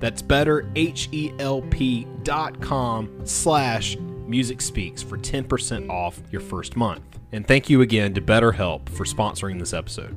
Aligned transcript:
That's 0.00 0.22
better, 0.22 0.68
H-E-L-P 0.74 2.06
slash 3.24 3.96
music 4.26 4.60
speaks 4.60 5.02
for 5.02 5.18
10% 5.18 5.90
off 5.90 6.20
your 6.30 6.40
first 6.40 6.76
month. 6.76 7.02
And 7.32 7.46
thank 7.46 7.70
you 7.70 7.82
again 7.82 8.14
to 8.14 8.20
BetterHelp 8.20 8.88
for 8.88 9.04
sponsoring 9.04 9.58
this 9.58 9.72
episode. 9.72 10.16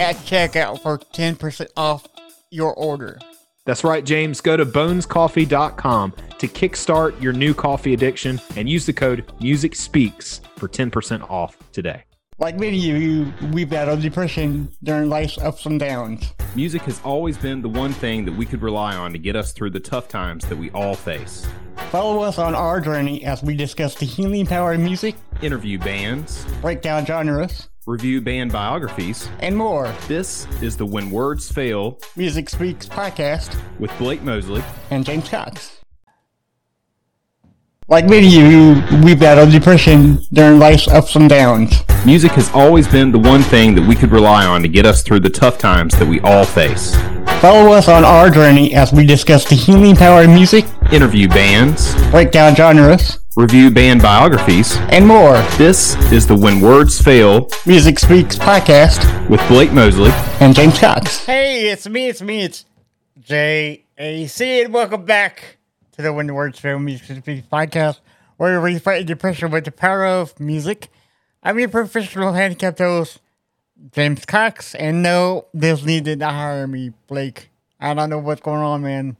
at 0.00 0.16
checkout 0.16 0.82
for 0.82 0.98
10% 0.98 1.68
off 1.76 2.08
your 2.50 2.74
order. 2.74 3.18
That's 3.66 3.84
right, 3.84 4.04
James. 4.04 4.40
Go 4.40 4.56
to 4.56 4.64
bonescoffee.com 4.64 6.14
to 6.38 6.48
kickstart 6.48 7.20
your 7.20 7.32
new 7.32 7.54
coffee 7.54 7.92
addiction 7.92 8.40
and 8.56 8.68
use 8.68 8.86
the 8.86 8.92
code 8.92 9.30
Music 9.40 9.76
Speaks 9.76 10.40
for 10.56 10.66
10% 10.66 11.30
off 11.30 11.56
today. 11.70 12.04
Like 12.38 12.58
many 12.58 12.90
of 12.90 13.02
you, 13.02 13.30
we 13.52 13.66
battle 13.66 13.98
depression 13.98 14.72
during 14.82 15.10
life's 15.10 15.36
ups 15.36 15.66
and 15.66 15.78
downs. 15.78 16.32
Music 16.56 16.80
has 16.82 16.98
always 17.04 17.36
been 17.36 17.60
the 17.60 17.68
one 17.68 17.92
thing 17.92 18.24
that 18.24 18.34
we 18.34 18.46
could 18.46 18.62
rely 18.62 18.96
on 18.96 19.12
to 19.12 19.18
get 19.18 19.36
us 19.36 19.52
through 19.52 19.70
the 19.70 19.80
tough 19.80 20.08
times 20.08 20.46
that 20.46 20.56
we 20.56 20.70
all 20.70 20.94
face. 20.94 21.46
Follow 21.90 22.22
us 22.22 22.38
on 22.38 22.54
our 22.54 22.80
journey 22.80 23.22
as 23.26 23.42
we 23.42 23.54
discuss 23.54 23.94
the 23.94 24.06
healing 24.06 24.46
power 24.46 24.72
of 24.72 24.80
music, 24.80 25.16
Interview 25.42 25.78
bands, 25.78 26.46
break 26.62 26.80
down 26.80 27.04
genres, 27.04 27.68
review 27.90 28.20
band 28.20 28.52
biographies. 28.52 29.28
and 29.40 29.56
more. 29.56 29.92
This 30.06 30.46
is 30.62 30.76
the 30.76 30.86
When 30.86 31.10
Words 31.10 31.50
Fail 31.50 31.98
Music 32.16 32.48
Speaks 32.48 32.86
podcast 32.88 33.58
with 33.80 33.90
Blake 33.98 34.22
Mosley. 34.22 34.62
and 34.90 35.04
James 35.04 35.28
Cox. 35.28 35.76
Like 37.88 38.08
many 38.08 38.28
of 38.28 38.52
you, 38.52 39.00
we 39.04 39.16
battle 39.16 39.50
depression 39.50 40.20
during 40.32 40.60
life's 40.60 40.86
ups 40.86 41.16
and 41.16 41.28
downs. 41.28 41.72
Music 42.06 42.30
has 42.32 42.48
always 42.54 42.86
been 42.86 43.10
the 43.10 43.18
one 43.18 43.42
thing 43.42 43.74
that 43.74 43.84
we 43.86 43.96
could 43.96 44.12
rely 44.12 44.46
on 44.46 44.62
to 44.62 44.68
get 44.68 44.86
us 44.86 45.02
through 45.02 45.18
the 45.20 45.28
tough 45.30 45.58
times 45.58 45.98
that 45.98 46.06
we 46.06 46.20
all 46.20 46.44
face. 46.44 46.94
Follow 47.40 47.72
us 47.72 47.88
on 47.88 48.04
our 48.04 48.30
journey 48.30 48.74
as 48.74 48.92
we 48.92 49.04
discuss 49.04 49.44
the 49.48 49.56
healing 49.56 49.96
power 49.96 50.22
of 50.22 50.30
music, 50.30 50.64
Interview 50.92 51.28
bands, 51.28 51.94
break 52.10 52.32
down 52.32 52.56
genres, 52.56 53.20
review 53.36 53.70
band 53.70 54.02
biographies. 54.02 54.76
and 54.90 55.06
more. 55.06 55.34
This 55.56 55.94
is 56.10 56.26
the 56.26 56.34
When 56.34 56.60
Words 56.60 57.00
Fail 57.00 57.48
Music 57.64 57.98
Speaks 58.00 58.36
podcast 58.36 59.28
with 59.28 59.40
Blake 59.46 59.70
Mosley. 59.72 60.10
and 60.40 60.52
James 60.54 60.78
Cox. 60.80 61.24
Hey, 61.24 61.68
it's 61.70 61.88
me, 61.88 62.08
it's 62.08 62.20
me, 62.22 62.42
it's 62.42 62.64
JAC, 63.20 64.64
and 64.66 64.74
welcome 64.74 65.04
back 65.04 65.58
to 65.92 66.02
the 66.02 66.12
When 66.12 66.32
Words 66.34 66.58
Fail 66.58 66.80
Music 66.80 67.18
Speaks 67.18 67.46
podcast, 67.46 68.00
where 68.36 68.60
we 68.60 68.78
fight 68.80 69.06
depression 69.06 69.52
with 69.52 69.66
the 69.66 69.70
power 69.72 70.04
of 70.04 70.38
music. 70.40 70.88
I'm 71.42 71.58
your 71.60 71.68
professional 71.68 72.32
handicapped 72.32 72.78
host, 72.80 73.20
James 73.92 74.24
Cox, 74.26 74.74
and 74.74 75.04
no, 75.04 75.46
Disney 75.56 76.00
did 76.00 76.18
not 76.18 76.34
hire 76.34 76.66
me, 76.66 76.92
Blake. 77.06 77.50
I 77.78 77.94
don't 77.94 78.10
know 78.10 78.18
what's 78.18 78.40
going 78.42 78.60
on, 78.60 78.82
man. 78.82 79.16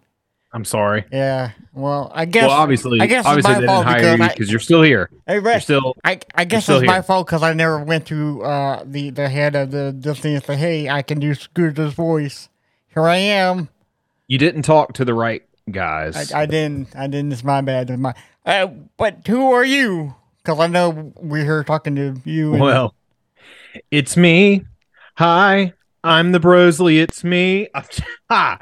I'm 0.52 0.64
sorry. 0.64 1.04
Yeah, 1.12 1.52
well, 1.72 2.10
I 2.14 2.24
guess. 2.24 2.48
well, 2.48 2.50
obviously, 2.58 3.00
I 3.00 3.06
guess 3.06 3.24
obviously 3.24 3.52
it's 3.52 3.60
they 3.60 3.66
my 3.66 3.72
didn't 3.72 3.84
fault 3.84 3.86
hire 3.86 3.98
because 4.16 4.20
I- 4.20 4.28
because 4.32 4.50
you're 4.50 4.58
still 4.60 4.82
here. 4.82 5.08
Hey, 5.26 5.34
You're 5.40 5.60
still 5.60 5.94
I, 6.04 6.18
I 6.34 6.44
guess 6.44 6.68
it's 6.68 6.84
my 6.84 7.02
fault 7.02 7.26
because 7.28 7.42
I 7.44 7.52
never 7.52 7.78
went 7.84 8.06
to 8.08 8.42
uh, 8.42 8.82
the 8.84 9.10
the 9.10 9.28
head 9.28 9.54
of 9.54 9.70
the 9.70 9.92
Disney 9.92 10.34
and 10.34 10.44
say, 10.44 10.56
"Hey, 10.56 10.88
I 10.88 11.02
can 11.02 11.20
do 11.20 11.34
Scooter's 11.34 11.94
voice." 11.94 12.48
Here 12.92 13.04
I 13.06 13.16
am. 13.16 13.68
you 14.26 14.38
didn't 14.38 14.62
talk 14.62 14.94
to 14.94 15.04
the 15.04 15.14
right 15.14 15.42
guys. 15.70 16.32
I, 16.32 16.42
I 16.42 16.46
didn't. 16.46 16.96
I 16.96 17.06
didn't. 17.06 17.32
It's 17.32 17.44
my 17.44 17.60
bad. 17.60 17.88
It's 17.90 18.00
my. 18.00 18.14
Uh, 18.44 18.66
but 18.96 19.24
who 19.28 19.52
are 19.52 19.64
you? 19.64 20.16
Because 20.42 20.58
I 20.58 20.66
know 20.66 21.12
we're 21.16 21.44
here 21.44 21.62
talking 21.62 21.94
to 21.94 22.16
you. 22.24 22.54
and- 22.54 22.60
well, 22.62 22.94
it's 23.92 24.16
me. 24.16 24.64
Hi, 25.18 25.74
I'm 26.02 26.32
the 26.32 26.40
Brosley. 26.40 27.00
It's 27.00 27.22
me. 27.22 27.68
Ha! 28.30 28.58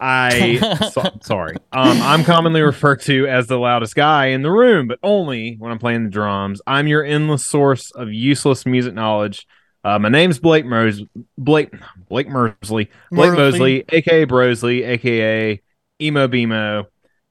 I 0.00 0.88
so, 0.92 1.02
sorry. 1.22 1.56
Um, 1.72 2.00
I'm 2.00 2.24
commonly 2.24 2.62
referred 2.62 3.02
to 3.02 3.26
as 3.28 3.46
the 3.46 3.58
loudest 3.58 3.94
guy 3.94 4.26
in 4.26 4.42
the 4.42 4.50
room, 4.50 4.88
but 4.88 4.98
only 5.02 5.56
when 5.58 5.70
I'm 5.70 5.78
playing 5.78 6.04
the 6.04 6.10
drums. 6.10 6.62
I'm 6.66 6.86
your 6.86 7.04
endless 7.04 7.46
source 7.46 7.90
of 7.90 8.12
useless 8.12 8.64
music 8.64 8.94
knowledge. 8.94 9.46
Uh, 9.84 9.98
my 9.98 10.08
name's 10.08 10.38
Blake 10.38 10.64
Mers 10.64 11.02
Blake 11.38 11.72
Blake 12.08 12.28
Mersley. 12.28 12.88
Blake 13.10 13.30
Mersley. 13.30 13.36
Mosley, 13.36 13.84
aka 13.90 14.26
Brosley, 14.26 14.86
aka 14.86 15.62
Emo 16.00 16.28
Bemo. 16.28 16.86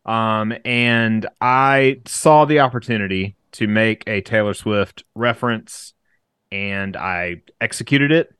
Um, 0.05 0.53
and 0.63 1.27
I 1.41 2.01
saw 2.05 2.45
the 2.45 2.59
opportunity 2.59 3.35
to 3.53 3.67
make 3.67 4.03
a 4.07 4.21
Taylor 4.21 4.53
Swift 4.53 5.03
reference 5.15 5.93
and 6.51 6.95
I 6.95 7.41
executed 7.59 8.11
it. 8.11 8.33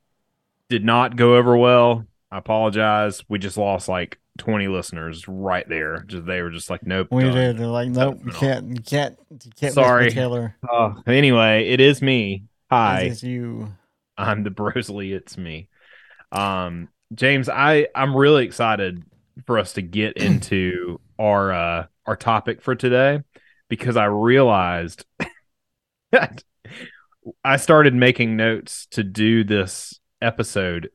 Did 0.69 0.85
not 0.85 1.15
go 1.15 1.35
over 1.35 1.57
well. 1.57 2.05
I 2.31 2.37
apologize. 2.37 3.23
We 3.27 3.39
just 3.39 3.57
lost 3.57 3.87
like 3.87 4.18
20 4.39 4.67
listeners 4.67 5.27
right 5.27 5.67
there. 5.69 6.03
Just 6.07 6.25
they 6.25 6.41
were 6.41 6.49
just 6.49 6.69
like, 6.69 6.85
nope. 6.85 7.09
we 7.11 7.23
done. 7.23 7.33
did. 7.33 7.57
They're 7.57 7.67
like, 7.67 7.89
nope, 7.89 8.19
you 8.25 8.31
can't. 8.31 8.69
You 8.69 8.81
can't. 8.81 9.17
You 9.29 9.51
can't. 9.59 9.73
Sorry. 9.73 10.09
Taylor. 10.09 10.55
Oh, 10.67 11.01
anyway, 11.05 11.67
it 11.69 11.79
is 11.79 12.01
me. 12.01 12.45
Hi. 12.71 13.09
This 13.09 13.17
is 13.17 13.23
you. 13.23 13.73
I'm 14.17 14.43
the 14.43 14.49
Brosley. 14.49 15.13
It's 15.13 15.37
me. 15.37 15.69
Um, 16.31 16.89
James, 17.13 17.49
I 17.49 17.87
I'm 17.95 18.15
really 18.15 18.45
excited 18.45 19.03
for 19.45 19.57
us 19.59 19.73
to 19.73 19.81
get 19.81 20.17
into 20.17 20.99
our 21.17 21.51
uh 21.51 21.85
our 22.05 22.15
topic 22.15 22.61
for 22.61 22.75
today 22.75 23.21
because 23.69 23.97
I 23.97 24.05
realized 24.05 25.05
that 26.11 26.43
I 27.43 27.57
started 27.57 27.93
making 27.93 28.35
notes 28.35 28.87
to 28.91 29.03
do 29.03 29.43
this 29.43 29.99
episode 30.21 30.89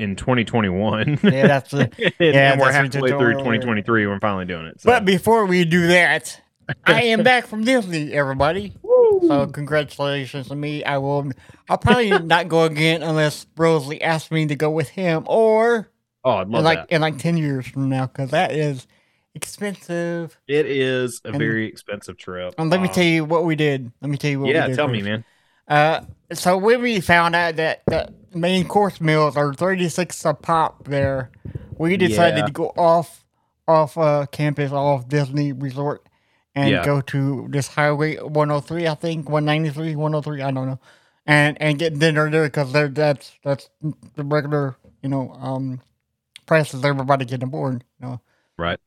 in 0.00 0.16
2021. 0.16 1.20
Yeah, 1.22 1.46
that's 1.46 1.70
the. 1.72 1.90
and, 1.98 2.14
Yeah, 2.18 2.52
and 2.52 2.60
we're 2.60 2.72
halfway 2.72 3.10
through 3.10 3.32
doing. 3.34 3.38
2023. 3.38 4.06
We're 4.06 4.18
finally 4.20 4.46
doing 4.46 4.66
it. 4.66 4.80
So. 4.80 4.90
But 4.90 5.04
before 5.04 5.46
we 5.46 5.64
do 5.64 5.86
that, 5.88 6.40
I 6.84 7.02
am 7.04 7.22
back 7.22 7.46
from 7.46 7.64
Disney, 7.64 8.12
everybody. 8.12 8.74
So 9.26 9.46
congratulations 9.48 10.48
to 10.48 10.54
me. 10.56 10.82
I 10.82 10.98
will. 10.98 11.30
I'll 11.68 11.78
probably 11.78 12.10
not 12.18 12.48
go 12.48 12.64
again 12.64 13.02
unless 13.02 13.44
Brosley 13.56 13.98
asks 14.00 14.30
me 14.30 14.46
to 14.46 14.54
go 14.56 14.70
with 14.70 14.88
him, 14.88 15.24
or 15.26 15.90
Oh, 16.24 16.30
I'd 16.32 16.46
in 16.46 16.52
like 16.52 16.88
that. 16.88 16.94
in 16.94 17.00
like 17.02 17.18
ten 17.18 17.36
years 17.36 17.66
from 17.66 17.88
now, 17.90 18.06
because 18.06 18.30
that 18.30 18.52
is 18.52 18.86
expensive. 19.34 20.38
It 20.48 20.66
is 20.66 21.20
a 21.24 21.28
And- 21.28 21.38
very 21.38 21.66
expensive 21.66 22.16
trip. 22.16 22.54
And 22.58 22.70
let 22.70 22.80
me 22.80 22.88
Um, 22.88 22.94
tell 22.94 23.04
you 23.04 23.24
what 23.24 23.44
we 23.44 23.56
did. 23.56 23.90
Let 24.00 24.10
me 24.10 24.16
tell 24.16 24.30
you 24.30 24.40
what. 24.40 24.48
Yeah, 24.50 24.62
we 24.64 24.68
did 24.68 24.76
tell 24.76 24.88
me, 24.88 25.02
man. 25.02 25.24
Uh, 25.68 26.00
so 26.32 26.56
when 26.56 26.80
we 26.82 27.00
found 27.00 27.34
out 27.36 27.56
that 27.56 27.82
the 27.86 28.12
main 28.34 28.66
course 28.66 29.00
meals 29.00 29.36
are 29.36 29.52
thirty 29.54 29.88
six 29.88 30.24
a 30.24 30.34
pop, 30.34 30.84
there, 30.88 31.30
we 31.78 31.96
decided 31.96 32.38
Yeah. 32.38 32.46
to 32.46 32.52
go 32.52 32.66
off 32.76 33.24
off 33.68 33.96
uh, 33.96 34.26
campus, 34.32 34.72
off 34.72 35.08
Disney 35.08 35.52
Resort, 35.52 36.06
and 36.54 36.70
Yeah. 36.70 36.84
go 36.84 37.00
to 37.00 37.46
this 37.50 37.68
Highway 37.68 38.16
one 38.16 38.48
hundred 38.48 38.66
three, 38.66 38.86
I 38.88 38.94
think 38.94 39.28
one 39.28 39.44
ninety 39.44 39.70
three, 39.70 39.94
one 39.96 40.12
hundred 40.12 40.24
three, 40.24 40.42
I 40.42 40.50
don't 40.50 40.66
know, 40.66 40.80
and 41.26 41.60
and 41.60 41.78
get 41.78 41.98
dinner 41.98 42.30
there 42.30 42.44
because 42.44 42.72
that's 42.72 43.32
that's 43.44 43.68
the 44.16 44.24
regular, 44.24 44.76
you 45.02 45.08
know, 45.08 45.32
um, 45.40 45.80
prices 46.46 46.84
everybody 46.84 47.24
getting 47.24 47.48
aboard, 47.48 47.84
you 48.00 48.06
know. 48.06 48.20
Right. 48.58 48.78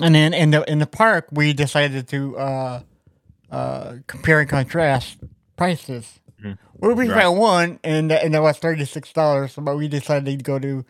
And 0.00 0.14
then 0.14 0.32
in 0.32 0.52
the 0.52 0.70
in 0.70 0.78
the 0.78 0.86
park, 0.86 1.28
we 1.32 1.52
decided 1.52 2.08
to 2.08 2.38
uh, 2.38 2.80
uh, 3.50 3.94
compare 4.06 4.40
and 4.40 4.48
contrast 4.48 5.18
prices. 5.56 6.20
Well, 6.76 6.94
we 6.94 7.08
Right. 7.08 7.22
found 7.22 7.38
one, 7.38 7.78
and 7.84 8.10
that- 8.10 8.24
and 8.24 8.34
that 8.34 8.42
was 8.42 8.58
thirty 8.58 8.84
six 8.84 9.12
dollars. 9.12 9.54
But 9.56 9.76
we 9.76 9.88
decided 9.88 10.38
to 10.38 10.42
go 10.42 10.58
to, 10.58 10.84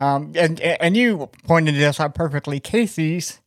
um, 0.00 0.32
and 0.36 0.60
and 0.60 0.96
you 0.96 1.28
pointed 1.46 1.74
this 1.74 2.00
out 2.00 2.14
perfectly. 2.14 2.60
Casey's 2.60 3.40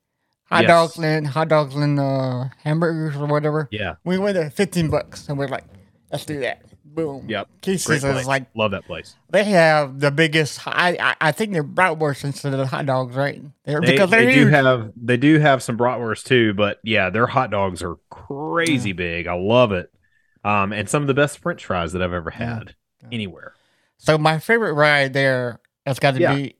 hot 0.46 0.62
Yes. 0.64 0.68
dogs 0.70 0.98
and 1.04 1.28
hot 1.28 1.48
dogs 1.50 1.76
and 1.76 2.00
uh, 2.00 2.46
hamburgers 2.64 3.16
or 3.16 3.26
whatever. 3.28 3.68
Yeah. 3.72 3.96
We 4.06 4.18
went 4.18 4.36
there 4.36 4.50
fifteen 4.50 4.90
bucks, 4.90 5.28
and 5.30 5.38
we're 5.38 5.48
like, 5.48 5.66
let's 6.12 6.26
do 6.26 6.40
that. 6.42 6.62
Boom. 6.84 7.26
Yep. 7.30 7.48
Casey's 7.62 8.04
is 8.04 8.26
like 8.26 8.48
love 8.56 8.72
that 8.72 8.86
place. 8.86 9.16
they 9.30 9.44
have 9.44 10.00
the 10.00 10.10
biggest. 10.10 10.66
I 10.66 10.98
I, 11.00 11.16
I 11.28 11.32
think 11.32 11.54
they're 11.54 11.64
bratwurst 11.64 12.24
instead 12.24 12.54
of 12.54 12.60
the 12.60 12.66
hot 12.66 12.88
dogs, 12.88 13.16
right? 13.16 13.40
They're, 13.66 13.82
They, 13.82 13.92
because 13.92 14.10
they 14.10 14.34
do 14.34 14.48
have 14.48 14.92
they 14.96 15.18
do 15.18 15.38
have 15.38 15.62
some 15.62 15.78
bratwurst 15.78 16.24
too, 16.24 16.56
but 16.56 16.80
yeah, 16.84 17.12
their 17.12 17.28
hot 17.28 17.52
dogs 17.52 17.84
are 17.84 17.98
crazy 18.10 18.94
big. 18.94 19.28
I 19.28 19.34
love 19.36 19.72
it. 19.74 19.92
Um, 20.44 20.72
and 20.74 20.90
some 20.90 21.02
of 21.04 21.08
the 21.08 21.14
best 21.14 21.40
French 21.40 21.66
fries 21.66 21.94
that 21.94 22.02
I've 22.02 22.14
ever 22.14 22.32
Yeah. 22.38 22.46
had 22.58 22.76
anywhere. 23.12 23.54
So 23.98 24.18
my 24.18 24.40
favorite 24.40 24.74
ride 24.74 25.14
there 25.14 25.60
has 25.86 26.00
got 26.00 26.16
to 26.16 26.20
Yeah. 26.22 26.36
be 26.36 26.56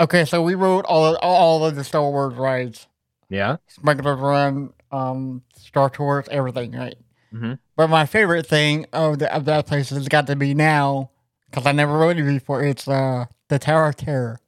okay. 0.00 0.24
So 0.24 0.42
we 0.42 0.54
rode 0.54 0.84
all 0.86 1.06
of, 1.06 1.18
all 1.22 1.64
of 1.64 1.76
the 1.76 1.84
Star 1.84 2.02
Wars 2.10 2.34
rides, 2.34 2.86
Yeah. 3.28 3.56
Smuggler's 3.68 4.18
Run, 4.18 4.72
um, 4.90 5.42
Star 5.56 5.88
Tours, 5.90 6.26
everything, 6.30 6.72
right? 6.72 6.96
Mm-hmm. 7.32 7.54
But 7.76 7.88
my 7.90 8.06
favorite 8.06 8.46
thing 8.46 8.86
of, 8.92 9.20
the, 9.20 9.32
of 9.34 9.44
that 9.44 9.66
place 9.66 9.90
has 9.90 10.08
got 10.08 10.26
to 10.26 10.36
be 10.36 10.52
now 10.54 11.10
because 11.48 11.64
I 11.66 11.72
never 11.72 11.96
rode 11.96 12.18
it 12.18 12.24
before. 12.24 12.62
It's 12.64 12.88
uh 12.88 13.26
the 13.48 13.58
Tower 13.58 13.88
of 13.88 13.96
Terror. 13.96 14.40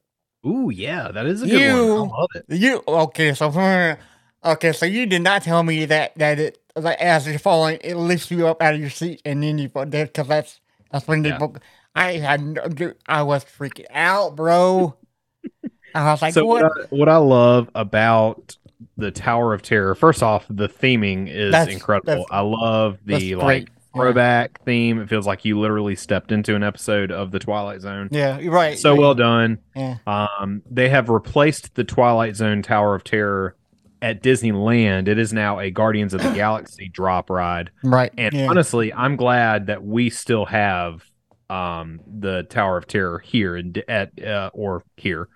Ooh, 0.45 0.71
yeah, 0.75 1.13
that 1.13 1.27
is 1.27 1.43
a 1.43 1.47
good 1.47 1.61
You- 1.61 1.95
one. 1.95 2.11
I 2.11 2.21
love 2.21 2.29
it. 2.35 2.45
You 2.49 2.83
okay? 2.89 3.35
So 3.35 3.49
okay, 4.45 4.73
so 4.73 4.87
you 4.87 5.07
did 5.07 5.23
not 5.23 5.43
tell 5.43 5.63
me 5.63 5.85
that 5.85 6.17
that 6.17 6.41
it 6.41 6.59
like 6.77 6.99
as 7.01 7.27
you're 7.27 7.39
falling, 7.39 7.79
it 7.83 7.97
lifts 7.97 8.31
you 8.31 8.47
up 8.49 8.63
out 8.63 8.75
of 8.75 8.81
your 8.81 8.91
seat 8.91 9.21
and 9.25 9.43
then 9.43 9.59
you 9.59 9.69
fall 9.69 9.85
dead 9.87 10.09
because 10.09 10.29
that's 10.29 10.61
that's 10.91 11.07
when 11.09 11.23
they. 11.23 11.31
Yeah. 11.31 11.39
book 11.39 11.61
I 11.95 12.13
had 12.13 12.43
no- 12.43 12.69
dude, 12.69 12.97
I 13.07 13.23
was 13.23 13.45
freaking 13.45 13.85
out, 13.91 14.35
bro. 14.37 14.97
I 15.95 16.11
was 16.11 16.23
like, 16.23 16.33
so 16.35 16.47
what? 16.47 16.63
what 16.63 16.73
I, 16.73 16.87
what 16.97 17.09
I 17.11 17.17
love 17.19 17.69
about 17.75 18.57
the 18.97 19.11
Tower 19.11 19.53
of 19.53 19.61
Terror, 19.63 19.95
first 19.95 20.23
off, 20.23 20.47
the 20.49 20.69
theming 20.69 21.29
is 21.29 21.53
That's- 21.53 21.75
incredible. 21.75 22.07
that's- 22.07 22.27
I 22.31 22.41
love 22.41 22.99
the 23.05 23.33
great. 23.35 23.37
like 23.37 23.69
Yeah. 23.69 24.01
throwback 24.01 24.65
theme. 24.65 25.01
It 25.03 25.11
feels 25.11 25.27
like 25.27 25.45
you 25.45 25.61
literally 25.61 25.95
stepped 25.95 26.33
into 26.33 26.55
an 26.57 26.63
episode 26.63 27.13
of 27.13 27.31
the 27.31 27.39
Twilight 27.39 27.83
Zone. 27.83 28.09
yeah, 28.11 28.39
you're 28.39 28.53
right. 28.55 28.79
So 28.79 28.93
right. 28.93 28.99
well 28.99 29.15
done. 29.15 29.59
Yeah. 29.77 29.99
Um, 30.07 30.63
they 30.71 30.89
have 30.89 31.11
replaced 31.11 31.75
the 31.75 31.85
Twilight 31.85 32.37
Zone 32.37 32.63
Tower 32.63 32.95
of 32.95 33.05
Terror 33.05 33.55
at 34.03 34.23
Disneyland. 34.23 35.09
It 35.09 35.19
is 35.19 35.33
now 35.33 35.61
a 35.61 35.71
Guardians 35.71 36.13
of 36.13 36.23
the 36.23 36.31
Galaxy 36.35 36.89
drop 36.89 37.31
ride. 37.31 37.71
Right. 37.83 38.13
And 38.19 38.35
yeah. 38.35 38.49
honestly, 38.49 38.93
I'm 38.93 39.17
glad 39.17 39.69
that 39.69 39.83
we 39.83 40.11
still 40.11 40.45
have 40.45 41.05
um, 41.49 42.01
the 42.07 42.43
Tower 42.43 42.77
of 42.77 42.87
Terror 42.87 43.21
here 43.21 43.57
in, 43.57 43.75
at 43.89 44.23
uh, 44.23 44.51
or 44.53 44.85
here. 44.97 45.29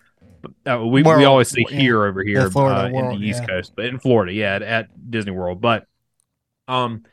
Uh, 0.64 0.84
we, 0.86 1.02
we 1.02 1.24
always 1.24 1.48
say 1.48 1.64
yeah. 1.68 1.76
here 1.76 2.04
over 2.04 2.22
here 2.22 2.50
Florida 2.50 2.82
uh, 2.82 2.86
in 2.86 3.20
the 3.20 3.26
East. 3.26 3.46
Coast, 3.48 3.72
but 3.74 3.86
in 3.86 3.98
Florida, 3.98 4.32
yeah, 4.32 4.56
at, 4.56 4.62
at 4.62 5.10
Disney 5.10 5.32
World. 5.32 5.60
But 5.60 5.86
um, 6.68 7.04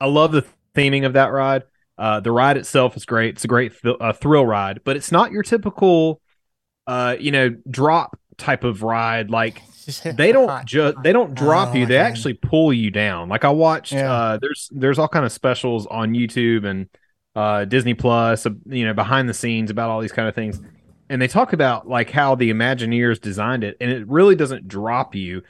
I 0.00 0.06
love 0.06 0.32
the 0.32 0.44
theming 0.74 1.06
of 1.06 1.12
that 1.14 1.32
ride. 1.32 1.64
Uh, 1.96 2.20
the 2.20 2.32
ride 2.32 2.56
itself 2.56 2.96
is 2.96 3.04
great. 3.04 3.36
It's 3.36 3.44
a 3.44 3.48
great 3.48 3.80
th- 3.80 3.96
uh, 4.00 4.12
thrill 4.12 4.44
ride, 4.44 4.80
but 4.84 4.96
it's 4.96 5.12
not 5.12 5.30
your 5.30 5.44
typical, 5.44 6.20
uh, 6.86 7.16
you 7.18 7.30
know, 7.30 7.50
drop 7.70 8.18
type 8.38 8.64
of 8.64 8.82
ride. 8.82 9.30
Like 9.30 9.62
they 10.04 10.32
don't 10.32 10.64
just 10.66 10.96
they 11.02 11.12
don't 11.12 11.34
drop 11.34 11.70
Oh, 11.74 11.78
you 11.78 11.86
they 11.86 11.96
God. 11.96 12.06
actually 12.06 12.34
pull 12.34 12.72
you 12.72 12.90
down 12.90 13.28
like 13.28 13.44
i 13.44 13.50
watched 13.50 13.92
Yeah. 13.92 14.10
uh 14.10 14.38
there's 14.40 14.70
there's 14.72 14.98
all 14.98 15.08
kind 15.08 15.26
of 15.26 15.32
specials 15.32 15.86
on 15.88 16.12
youtube 16.14 16.64
and 16.64 16.88
uh 17.36 17.66
disney 17.66 17.92
plus 17.92 18.46
uh, 18.46 18.50
you 18.64 18.86
know 18.86 18.94
behind 18.94 19.28
the 19.28 19.34
scenes 19.34 19.70
about 19.70 19.90
all 19.90 20.00
these 20.00 20.10
kind 20.10 20.26
of 20.26 20.34
things 20.34 20.58
and 21.10 21.20
they 21.20 21.28
talk 21.28 21.52
about 21.52 21.86
like 21.86 22.08
how 22.08 22.34
the 22.34 22.50
imagineers 22.50 23.20
designed 23.20 23.62
it 23.62 23.76
and 23.78 23.90
it 23.90 24.08
really 24.08 24.34
doesn't 24.34 24.66
drop 24.66 25.14
you 25.14 25.42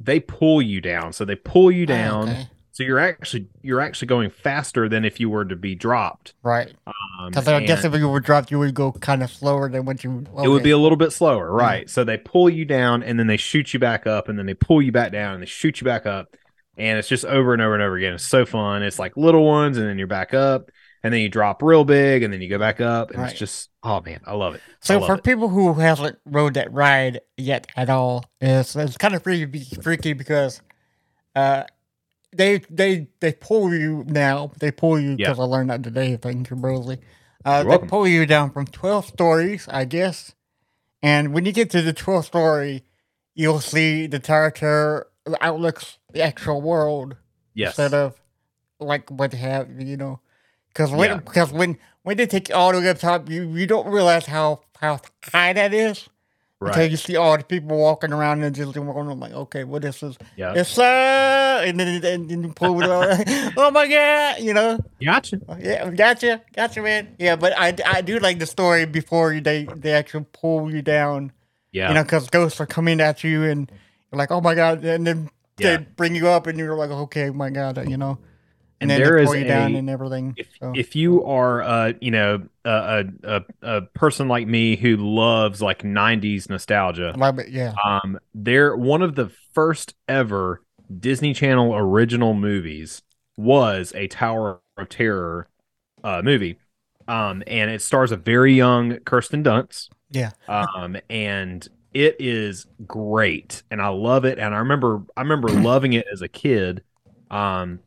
they 0.00 0.18
pull 0.18 0.60
you 0.60 0.80
down 0.80 1.12
so 1.12 1.24
they 1.24 1.36
pull 1.36 1.70
you 1.70 1.84
Oh, 1.84 1.86
down 1.86 2.28
okay. 2.28 2.48
So 2.76 2.82
you're 2.82 2.98
actually 2.98 3.46
you're 3.62 3.80
actually 3.80 4.08
going 4.08 4.28
faster 4.28 4.86
than 4.86 5.06
if 5.06 5.18
you 5.18 5.30
were 5.30 5.46
to 5.46 5.56
be 5.56 5.74
dropped 5.74 6.34
Right. 6.42 6.74
um, 6.86 7.30
Because 7.30 7.48
I 7.48 7.64
guess 7.64 7.86
if 7.86 7.94
you 7.94 8.06
were 8.06 8.20
dropped, 8.20 8.50
you 8.50 8.58
would 8.58 8.74
go 8.74 8.92
kind 8.92 9.22
of 9.22 9.30
slower 9.30 9.70
than 9.70 9.86
what 9.86 10.04
you. 10.04 10.26
it 10.44 10.48
would 10.48 10.62
be 10.62 10.72
a 10.72 10.76
little 10.76 10.98
bit 10.98 11.10
slower, 11.12 11.50
right? 11.50 11.88
So 11.88 12.04
they 12.04 12.18
pull 12.18 12.50
you 12.50 12.66
down 12.66 13.02
and 13.02 13.18
then 13.18 13.28
they 13.28 13.38
shoot 13.38 13.72
you 13.72 13.80
back 13.80 14.06
up 14.06 14.28
and 14.28 14.38
then 14.38 14.44
they 14.44 14.52
pull 14.52 14.82
you 14.82 14.92
back 14.92 15.10
down 15.10 15.32
and 15.32 15.42
they 15.42 15.46
shoot 15.46 15.80
you 15.80 15.86
back 15.86 16.04
up. 16.04 16.36
And 16.76 16.98
it's 16.98 17.08
just 17.08 17.24
over 17.24 17.54
and 17.54 17.62
over 17.62 17.72
and 17.72 17.82
over 17.82 17.96
again. 17.96 18.12
It's 18.12 18.26
so 18.26 18.44
fun. 18.44 18.82
It's 18.82 18.98
like 18.98 19.16
little 19.16 19.46
ones 19.46 19.78
and 19.78 19.88
then 19.88 19.96
you're 19.96 20.06
back 20.06 20.34
up 20.34 20.70
and 21.02 21.14
then 21.14 21.22
you 21.22 21.30
drop 21.30 21.62
real 21.62 21.86
big 21.86 22.24
and 22.24 22.30
then 22.30 22.42
you 22.42 22.50
go 22.50 22.58
back 22.58 22.82
up. 22.82 23.10
And 23.10 23.20
Right. 23.22 23.30
it's 23.30 23.38
just, 23.38 23.70
oh 23.82 24.02
man, 24.02 24.20
I 24.26 24.34
love 24.34 24.54
it. 24.54 24.60
So 24.82 24.98
love 24.98 25.06
for 25.06 25.14
it. 25.14 25.24
people 25.24 25.48
who 25.48 25.72
haven't 25.72 26.18
rode 26.26 26.52
that 26.54 26.70
ride 26.74 27.20
yet 27.38 27.68
at 27.74 27.88
all, 27.88 28.26
it's, 28.42 28.76
it's 28.76 28.98
kind 28.98 29.14
of 29.14 29.22
freaky, 29.22 29.64
freaky 29.80 30.12
because 30.12 30.60
uh, 31.34 31.64
they 32.36 32.58
they 32.70 33.08
they 33.20 33.32
pull 33.32 33.74
you 33.74 34.04
now. 34.06 34.52
They 34.58 34.70
pull 34.70 34.98
you 35.00 35.10
Yeah. 35.10 35.28
because 35.30 35.38
I 35.38 35.44
learned 35.44 35.70
that 35.70 35.82
today. 35.82 36.16
Thank 36.16 36.50
you, 36.50 36.56
Brosley. 36.56 36.98
Uh, 37.44 37.62
they 37.62 37.68
welcome. 37.68 37.88
pull 37.88 38.06
you 38.08 38.26
down 38.26 38.50
from 38.50 38.66
twelve 38.66 39.06
stories, 39.06 39.66
I 39.70 39.84
guess. 39.84 40.34
And 41.02 41.32
when 41.32 41.44
you 41.44 41.52
get 41.52 41.70
to 41.70 41.82
the 41.82 41.92
twelfth 41.92 42.26
story, 42.26 42.84
you'll 43.34 43.60
see 43.60 44.06
the 44.06 44.20
character 44.20 45.06
outlooks 45.40 45.98
the 46.12 46.22
actual 46.22 46.60
world 46.62 47.16
yes. 47.54 47.70
instead 47.70 47.94
of 47.94 48.14
like 48.80 49.10
what 49.10 49.30
they 49.32 49.38
have, 49.38 49.68
you 49.80 49.96
know. 49.96 50.20
Because 50.68 50.90
when 50.90 51.10
Yeah. 51.10 51.16
because 51.18 51.52
when 51.52 51.78
when 52.02 52.16
they 52.16 52.26
take 52.26 52.48
you 52.48 52.54
all 52.54 52.72
the 52.72 52.80
way 52.80 52.88
up 52.88 52.98
top, 52.98 53.28
you 53.30 53.48
you 53.52 53.66
don't 53.66 53.88
realize 53.88 54.26
how 54.26 54.60
how 54.80 55.00
high 55.32 55.52
that 55.52 55.72
is 55.72 56.08
until 56.60 56.82
right. 56.82 56.90
you 56.90 56.96
see 56.96 57.16
all 57.16 57.36
the 57.36 57.44
people 57.44 57.76
walking 57.76 58.12
around 58.12 58.42
and 58.42 58.54
just 58.54 58.72
going, 58.72 58.88
I'm 58.88 59.20
like, 59.20 59.32
okay, 59.32 59.64
what 59.64 59.84
is 59.84 60.00
this? 60.00 60.16
Yeah. 60.36 60.54
It's 60.54 60.78
uh, 60.78 61.62
and 61.64 61.78
then 61.78 62.02
and 62.04 62.30
then 62.30 62.42
you 62.44 62.52
pull 62.52 62.80
it 62.82 62.88
oh 63.56 63.70
my 63.70 63.86
god, 63.86 64.40
you 64.40 64.54
know. 64.54 64.78
Gotcha. 65.04 65.40
Yeah, 65.58 65.90
gotcha, 65.90 66.40
gotcha, 66.54 66.80
man. 66.80 67.14
Yeah, 67.18 67.36
but 67.36 67.52
I, 67.58 67.74
I 67.86 68.00
do 68.00 68.18
like 68.20 68.38
the 68.38 68.46
story 68.46 68.86
before 68.86 69.38
they 69.38 69.68
they 69.76 69.92
actually 69.92 70.26
pull 70.32 70.72
you 70.74 70.80
down. 70.80 71.32
Yeah. 71.72 71.88
You 71.88 71.94
know, 71.94 72.02
because 72.04 72.30
ghosts 72.30 72.58
are 72.60 72.66
coming 72.66 73.00
at 73.02 73.22
you 73.22 73.44
and 73.44 73.70
you're 74.10 74.18
like, 74.18 74.30
oh 74.30 74.40
my 74.40 74.54
god, 74.54 74.82
and 74.82 75.06
then 75.06 75.30
Yeah. 75.58 75.76
they 75.76 75.86
bring 75.96 76.14
you 76.14 76.28
up 76.28 76.46
and 76.46 76.58
you're 76.58 76.74
like, 76.76 76.90
okay, 76.90 77.28
my 77.30 77.50
god, 77.50 77.86
you 77.88 77.98
know. 77.98 78.18
And 78.80 78.90
And, 78.90 79.02
then 79.02 79.08
there 79.08 79.18
is 79.18 79.30
down 79.48 79.74
a- 79.74 79.78
and 79.78 79.88
everything. 79.90 80.34
if 80.36 80.48
so. 80.60 80.72
if 80.76 80.94
you 80.94 81.24
are 81.24 81.62
uh 81.62 81.92
you 82.00 82.10
know 82.10 82.46
a, 82.64 83.04
a 83.24 83.42
a 83.62 83.82
person 83.82 84.28
like 84.28 84.46
me 84.46 84.76
who 84.76 84.96
loves 84.96 85.62
like 85.62 85.82
90s 85.82 86.50
nostalgia 86.50 87.14
Love 87.16 87.38
it, 87.38 87.48
yeah. 87.48 87.72
Um, 87.84 88.18
they're 88.34 88.76
one 88.76 89.00
of 89.02 89.14
the 89.14 89.30
first 89.54 89.94
ever 90.08 90.62
Disney 91.00 91.32
Channel 91.32 91.74
original 91.74 92.34
movies 92.34 93.02
was 93.36 93.92
a 93.94 94.08
Tower 94.08 94.60
of 94.76 94.88
Terror 94.88 95.48
uh, 96.04 96.22
movie. 96.24 96.58
Um, 97.08 97.42
and 97.46 97.70
it 97.70 97.82
stars 97.82 98.12
a 98.12 98.16
very 98.16 98.54
young 98.54 98.98
Kirsten 99.00 99.42
Dunst. 99.42 99.88
Yeah. 100.10 100.30
Um, 100.48 100.96
and 101.08 101.66
it 101.94 102.16
is 102.18 102.66
great, 102.86 103.62
and 103.70 103.80
I 103.80 103.88
love 103.88 104.24
it. 104.24 104.38
And 104.38 104.54
I 104.54 104.58
remember, 104.58 105.02
I 105.16 105.22
remember 105.22 105.48
loving 105.48 105.92
it 105.94 106.06
as 106.12 106.20
a 106.22 106.28
kid. 106.28 106.82
Um, 107.30 107.80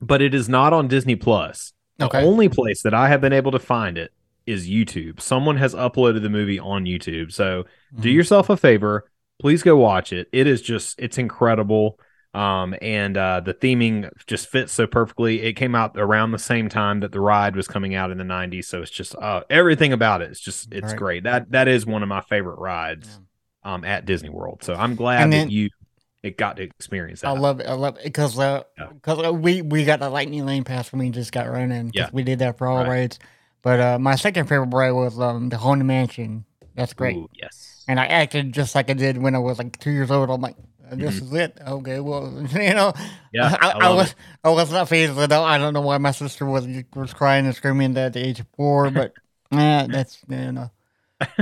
but 0.00 0.22
it 0.22 0.34
is 0.34 0.48
not 0.48 0.72
on 0.72 0.88
Disney 0.88 1.16
Plus. 1.16 1.72
The 1.98 2.10
only 2.16 2.48
place 2.48 2.82
that 2.82 2.94
I 2.94 3.08
have 3.08 3.20
been 3.20 3.32
able 3.34 3.52
to 3.52 3.58
find 3.58 3.98
it 3.98 4.12
is 4.46 4.68
YouTube. 4.68 5.20
Someone 5.20 5.58
has 5.58 5.74
uploaded 5.74 6.22
the 6.22 6.30
movie 6.30 6.58
on 6.58 6.84
YouTube. 6.86 7.30
So 7.32 7.64
do 7.98 8.08
Mhm. 8.10 8.14
yourself 8.14 8.48
a 8.50 8.56
favor 8.56 9.04
please 9.40 9.62
go 9.62 9.74
watch 9.74 10.12
it 10.12 10.28
it 10.32 10.46
is 10.46 10.60
just 10.60 10.98
it's 11.00 11.16
incredible 11.16 11.98
Um, 12.34 12.74
and 12.82 13.16
uh, 13.16 13.40
the 13.40 13.54
theming 13.54 14.08
just 14.26 14.46
fits 14.48 14.72
so 14.72 14.86
perfectly. 14.86 15.40
It 15.42 15.54
came 15.54 15.74
out 15.74 15.92
around 15.96 16.30
the 16.30 16.38
same 16.38 16.68
time 16.68 17.00
that 17.00 17.10
the 17.10 17.18
ride 17.20 17.56
was 17.56 17.66
coming 17.66 17.94
out 17.96 18.10
in 18.12 18.18
the 18.18 18.24
'90s, 18.24 18.68
so 18.68 18.82
it's 18.82 18.90
just 18.90 19.16
uh, 19.16 19.42
everything 19.50 19.92
about 19.92 20.22
it. 20.22 20.30
It's 20.30 20.38
just 20.40 20.72
it's 20.72 20.88
Right. 20.92 20.96
great. 20.96 21.24
That 21.24 21.50
that 21.50 21.66
is 21.68 21.86
one 21.86 22.02
of 22.04 22.08
my 22.08 22.20
favorite 22.20 22.58
rides 22.60 23.18
um, 23.64 23.82
at 23.84 24.04
Disney 24.04 24.28
World. 24.28 24.62
So 24.62 24.74
I'm 24.74 24.94
glad 24.94 25.32
then- 25.32 25.48
that 25.48 25.50
you 25.50 25.70
it 26.22 26.36
got 26.36 26.56
to 26.56 26.62
experience 26.62 27.20
that. 27.22 27.28
I 27.28 27.38
love 27.38 27.60
it. 27.60 27.66
I 27.66 27.74
love 27.74 27.96
it 27.98 28.04
because 28.04 28.38
uh, 28.38 28.62
Yeah. 28.78 28.88
cause, 29.02 29.24
uh, 29.24 29.32
we 29.32 29.62
we 29.62 29.84
got 29.84 30.00
the 30.00 30.10
lightning 30.10 30.46
lane 30.46 30.64
pass 30.64 30.92
when 30.92 31.00
we 31.00 31.10
just 31.10 31.32
got 31.32 31.50
running. 31.50 31.92
Yeah. 31.94 32.10
we 32.12 32.22
did 32.22 32.38
that 32.40 32.58
for 32.58 32.66
all 32.66 32.78
Right. 32.78 32.88
rides. 32.88 33.18
But 33.62 33.80
uh, 33.80 33.98
my 33.98 34.14
second 34.16 34.46
favorite 34.48 34.70
ride 34.72 34.92
was 34.92 35.18
um, 35.20 35.48
the 35.50 35.58
Haunted 35.58 35.86
Mansion. 35.86 36.44
That's 36.74 36.94
great. 36.94 37.16
Ooh, 37.16 37.28
yes. 37.34 37.84
And 37.88 38.00
I 38.00 38.06
acted 38.06 38.52
just 38.52 38.74
like 38.74 38.88
I 38.88 38.94
did 38.94 39.18
when 39.18 39.34
I 39.34 39.38
was 39.38 39.58
like 39.58 39.78
two 39.78 39.90
years 39.90 40.10
old. 40.10 40.30
I'm 40.30 40.40
like, 40.40 40.56
this 40.92 41.16
Mm-hmm. 41.16 41.26
is 41.26 41.32
it. 41.34 41.58
Okay, 41.66 42.00
well, 42.00 42.30
you 42.54 42.74
know, 42.74 42.92
Yeah, 43.32 43.56
I, 43.60 43.74
I 43.80 43.88
I, 43.88 43.94
was 43.94 44.10
it. 44.10 44.14
I 44.44 44.50
was 44.50 44.72
not 44.72 44.88
phased 44.88 45.18
at 45.18 45.32
all. 45.32 45.44
I 45.44 45.58
don't 45.58 45.74
know 45.74 45.80
why 45.82 45.98
my 45.98 46.10
sister 46.12 46.46
was 46.46 46.66
was 46.94 47.12
crying 47.12 47.46
and 47.46 47.54
screaming 47.54 47.96
at 47.96 48.12
the 48.14 48.24
age 48.26 48.40
of 48.40 48.46
four, 48.56 48.90
but 48.90 49.14
yeah, 49.52 49.86
that's 49.88 50.18
you 50.28 50.52
know, 50.52 50.70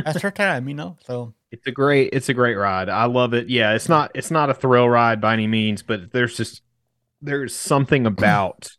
that's 0.04 0.20
her 0.22 0.30
time, 0.30 0.68
you 0.68 0.74
know. 0.74 0.96
So 1.06 1.34
It's 1.50 1.66
a 1.66 1.70
great 1.72 2.10
it's 2.12 2.28
a 2.28 2.34
great 2.34 2.56
ride. 2.56 2.88
I 2.88 3.04
love 3.06 3.32
it. 3.34 3.48
Yeah, 3.48 3.72
it's 3.74 3.88
not 3.88 4.10
it's 4.14 4.30
not 4.30 4.50
a 4.50 4.54
thrill 4.54 4.88
ride 4.88 5.20
by 5.20 5.32
any 5.32 5.46
means, 5.46 5.82
but 5.82 6.12
there's 6.12 6.36
just 6.36 6.62
there's 7.22 7.54
something 7.54 8.06
about 8.12 8.70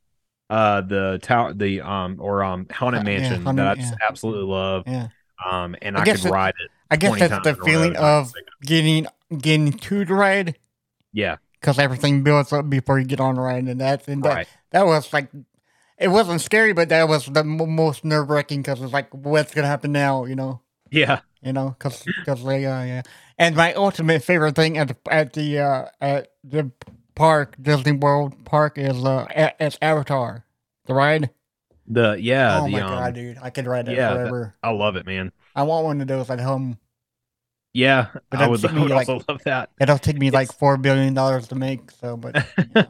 uh 0.49 0.81
the 0.81 1.19
tower 1.21 1.53
the 1.53 1.81
um 1.81 2.17
or 2.19 2.43
um 2.43 2.67
haunted 2.71 3.07
Uh, 3.07 3.11
yeah, 3.11 3.19
mansion 3.19 3.43
Haunted- 3.43 3.65
that 3.65 3.71
I 3.71 3.75
just 3.75 3.93
yeah. 3.99 4.07
absolutely 4.07 4.45
love. 4.51 4.83
yeah, 4.87 5.07
Um 5.45 5.75
and 5.81 5.97
I 5.97 6.01
I, 6.01 6.05
guess 6.05 6.21
could 6.21 6.29
it- 6.29 6.33
ride 6.33 6.53
it. 6.63 6.71
I 6.91 6.95
guess 6.95 7.09
20 7.17 7.27
that's 7.27 7.43
the 7.43 7.49
in 7.49 7.55
a 7.55 7.59
row 7.59 7.65
feeling 7.65 7.95
of 7.97 8.27
sick 8.27 8.35
of 8.41 8.47
it. 8.61 8.67
getting 8.67 9.07
getting 9.37 9.71
to 9.73 10.05
the 10.05 10.13
ride 10.13 10.57
Yeah, 11.13 11.37
because 11.59 11.79
everything 11.79 12.23
builds 12.23 12.51
up 12.53 12.69
before 12.69 12.99
you 12.99 13.05
get 13.05 13.19
on 13.19 13.35
the 13.35 13.41
ride, 13.41 13.63
and 13.65 13.79
that's 13.81 14.07
and 14.07 14.23
that 14.23 14.33
right. 14.35 14.47
that 14.71 14.85
was 14.85 15.11
like. 15.13 15.29
It 16.01 16.07
wasn't 16.07 16.39
scary, 16.39 16.71
but 16.71 16.87
that 16.89 17.09
was 17.09 17.25
the 17.25 17.41
m- 17.41 17.75
most 17.75 18.05
nerve 18.05 18.29
wracking 18.29 18.61
because 18.61 18.81
it's 18.81 18.93
like, 18.93 19.13
what's 19.13 19.53
gonna 19.53 19.67
happen 19.67 19.91
now? 19.91 20.23
You 20.23 20.33
know, 20.37 20.61
Yeah. 20.91 21.21
you 21.41 21.53
know, 21.53 21.69
because 21.77 22.03
because 22.03 22.43
they 22.43 22.65
uh, 22.65 22.83
yeah. 22.83 23.01
And 23.37 23.55
my 23.55 23.73
ultimate 23.73 24.23
favorite 24.23 24.55
thing 24.55 24.77
at 24.77 24.89
the 24.89 24.97
at 25.09 25.33
the 25.33 25.59
uh, 25.59 25.85
at 26.01 26.29
the 26.43 26.71
park 27.15 27.55
Disney 27.61 27.93
World 27.93 28.45
Park 28.45 28.77
is 28.77 29.03
uh 29.03 29.51
is 29.59 29.77
Avatar, 29.81 30.45
the 30.85 30.93
ride. 30.93 31.29
The 31.87 32.17
yeah, 32.19 32.59
oh 32.61 32.65
the 32.65 32.71
my 32.71 32.81
um 32.81 32.89
god, 32.89 33.13
dude, 33.15 33.37
I 33.41 33.49
could 33.49 33.65
ride 33.67 33.85
that 33.87 33.95
yeah, 33.95 34.09
that- 34.09 34.15
forever. 34.15 34.55
I 34.61 34.71
love 34.71 34.95
it, 34.95 35.05
man. 35.05 35.31
I 35.55 35.63
want 35.63 35.85
one 35.85 36.01
of 36.01 36.07
those 36.07 36.29
at 36.29 36.39
home. 36.39 36.77
Yeah, 37.73 38.07
But 38.31 38.39
I 38.41 38.47
would, 38.47 38.65
I 38.65 38.79
would 38.81 38.89
like- 38.91 39.07
also 39.09 39.23
love 39.29 39.41
that. 39.45 39.69
It'll 39.79 39.97
take 39.99 40.17
me 40.17 40.31
like 40.31 40.51
four 40.51 40.77
billion 40.77 41.13
dollars 41.13 41.47
to 41.49 41.55
make. 41.55 41.91
So, 41.91 42.17
but 42.17 42.33
but 42.73 42.89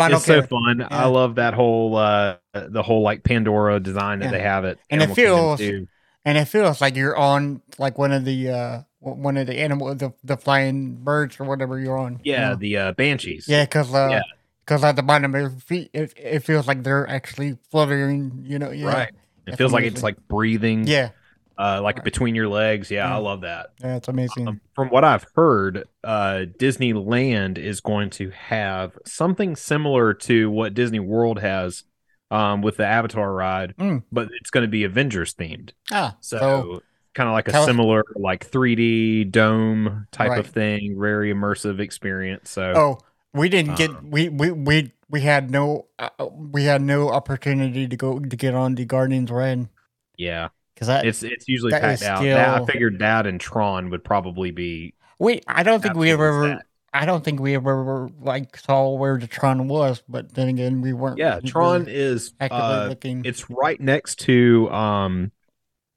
I 0.00 0.08
don't 0.08 0.16
it's 0.18 0.24
so 0.26 0.42
fun. 0.42 0.78
Yeah. 0.78 0.88
I 0.90 1.06
love 1.06 1.34
that 1.36 1.54
whole 1.54 1.96
uh 1.96 2.36
the 2.54 2.82
whole 2.82 3.02
like 3.02 3.24
Pandora 3.24 3.80
design 3.80 4.20
that 4.20 4.26
Yeah. 4.26 4.30
they 4.32 4.40
have 4.40 4.64
it. 4.64 4.78
And 4.90 5.00
it 5.02 5.10
Animal 5.10 5.16
Kingdom, 5.16 5.56
feels-. 5.58 5.88
And 6.24 6.38
it 6.38 6.46
feels 6.46 6.80
like 6.80 6.96
you're 6.96 7.16
on 7.16 7.62
like 7.78 7.98
one 7.98 8.12
of 8.12 8.24
the 8.24 8.48
uh 8.50 8.82
one 9.00 9.36
of 9.36 9.46
the 9.46 9.58
animal 9.58 9.94
the, 9.94 10.12
the 10.22 10.36
flying 10.36 10.94
birds 10.96 11.38
or 11.40 11.44
whatever 11.44 11.78
you're 11.78 11.98
on. 11.98 12.20
you 12.22 12.32
Yeah, 12.32 12.50
know? 12.50 12.56
the 12.56 12.76
uh 12.76 12.92
banshees. 12.92 13.46
Yeah, 13.48 13.64
because 13.64 13.92
uh, 13.92 14.10
Yeah. 14.12 14.22
cause 14.66 14.84
at 14.84 14.96
the 14.96 15.02
bottom 15.02 15.34
of 15.34 15.40
your 15.40 15.50
feet, 15.50 15.90
it, 15.92 16.12
it 16.16 16.40
feels 16.40 16.66
like 16.68 16.82
they're 16.84 17.08
actually 17.08 17.58
fluttering. 17.70 18.44
You 18.46 18.58
know, 18.58 18.70
yeah, 18.70 18.86
Right. 18.86 19.08
It 19.08 19.16
That's 19.46 19.56
feels 19.58 19.72
like 19.72 19.84
it's 19.84 20.02
like 20.04 20.16
breathing. 20.28 20.86
yeah, 20.86 21.10
uh, 21.58 21.80
like 21.82 21.96
Right. 21.96 22.04
between 22.04 22.34
your 22.36 22.48
legs. 22.48 22.90
Yeah, 22.90 23.12
I 23.12 23.16
love 23.18 23.40
that. 23.40 23.70
yeah, 23.80 23.96
it's 23.96 24.08
amazing. 24.08 24.46
Um, 24.46 24.60
from 24.74 24.88
what 24.88 25.02
I've 25.04 25.26
heard, 25.34 25.84
uh, 26.04 26.44
Disneyland 26.58 27.58
is 27.58 27.80
going 27.80 28.10
to 28.10 28.30
have 28.30 28.96
something 29.04 29.56
similar 29.56 30.14
to 30.14 30.48
what 30.50 30.74
Disney 30.74 31.00
World 31.00 31.40
has 31.40 31.82
um, 32.32 32.62
with 32.62 32.78
the 32.78 32.86
Avatar 32.86 33.32
ride, 33.32 33.74
Mm. 33.76 34.02
but 34.10 34.28
it's 34.40 34.50
going 34.50 34.62
to 34.64 34.68
be 34.70 34.84
Avengers 34.84 35.34
themed. 35.34 35.70
ah, 35.92 36.16
So, 36.20 36.38
so, 36.38 36.82
kind 37.14 37.28
of 37.28 37.34
like 37.34 37.46
a 37.48 37.64
similar, 37.64 38.04
like 38.16 38.48
3D 38.50 39.24
dome 39.30 40.06
type 40.10 40.30
Right. 40.30 40.38
of 40.40 40.46
thing, 40.46 40.96
very 40.98 41.32
immersive 41.32 41.78
experience. 41.78 42.50
So, 42.50 42.72
oh, 42.74 42.98
we 43.34 43.48
didn't 43.48 43.76
get 43.76 43.90
Um, 43.90 44.10
we 44.10 44.28
we 44.30 44.50
we 44.50 44.92
we 45.10 45.20
had 45.20 45.50
no 45.50 45.86
uh, 45.98 46.08
we 46.30 46.64
had 46.64 46.80
no 46.80 47.10
opportunity 47.10 47.86
to 47.86 47.96
go 47.96 48.18
to 48.18 48.36
get 48.36 48.54
on 48.54 48.74
the 48.76 48.84
Guardians 48.86 49.30
ride 49.30 49.68
yeah, 50.16 50.48
because 50.74 50.88
it's 51.04 51.22
it's 51.22 51.48
usually 51.48 51.70
that 51.72 51.82
packed 51.82 52.02
out. 52.02 52.22
That, 52.22 52.62
I 52.62 52.64
figured 52.64 52.98
that 53.00 53.26
and 53.26 53.38
Tron 53.40 53.90
would 53.90 54.04
probably 54.04 54.50
be. 54.50 54.94
we 55.18 55.40
I 55.46 55.62
don't 55.62 55.82
think 55.82 55.96
we 55.96 56.10
ever 56.12 56.48
set. 56.48 56.62
I 56.94 57.06
don't 57.06 57.24
think 57.24 57.40
we 57.40 57.54
ever 57.54 58.10
like 58.20 58.56
saw 58.58 58.94
where 58.94 59.18
the 59.18 59.26
Tron 59.26 59.66
was, 59.66 60.02
but 60.08 60.34
then 60.34 60.48
again 60.48 60.82
we 60.82 60.92
weren't. 60.92 61.18
Yeah, 61.18 61.40
Tron 61.40 61.86
is 61.88 62.34
actively 62.38 62.62
uh, 62.64 62.88
looking. 62.88 63.22
it's 63.24 63.48
right 63.48 63.80
next 63.80 64.16
to 64.20 64.70
um, 64.70 65.32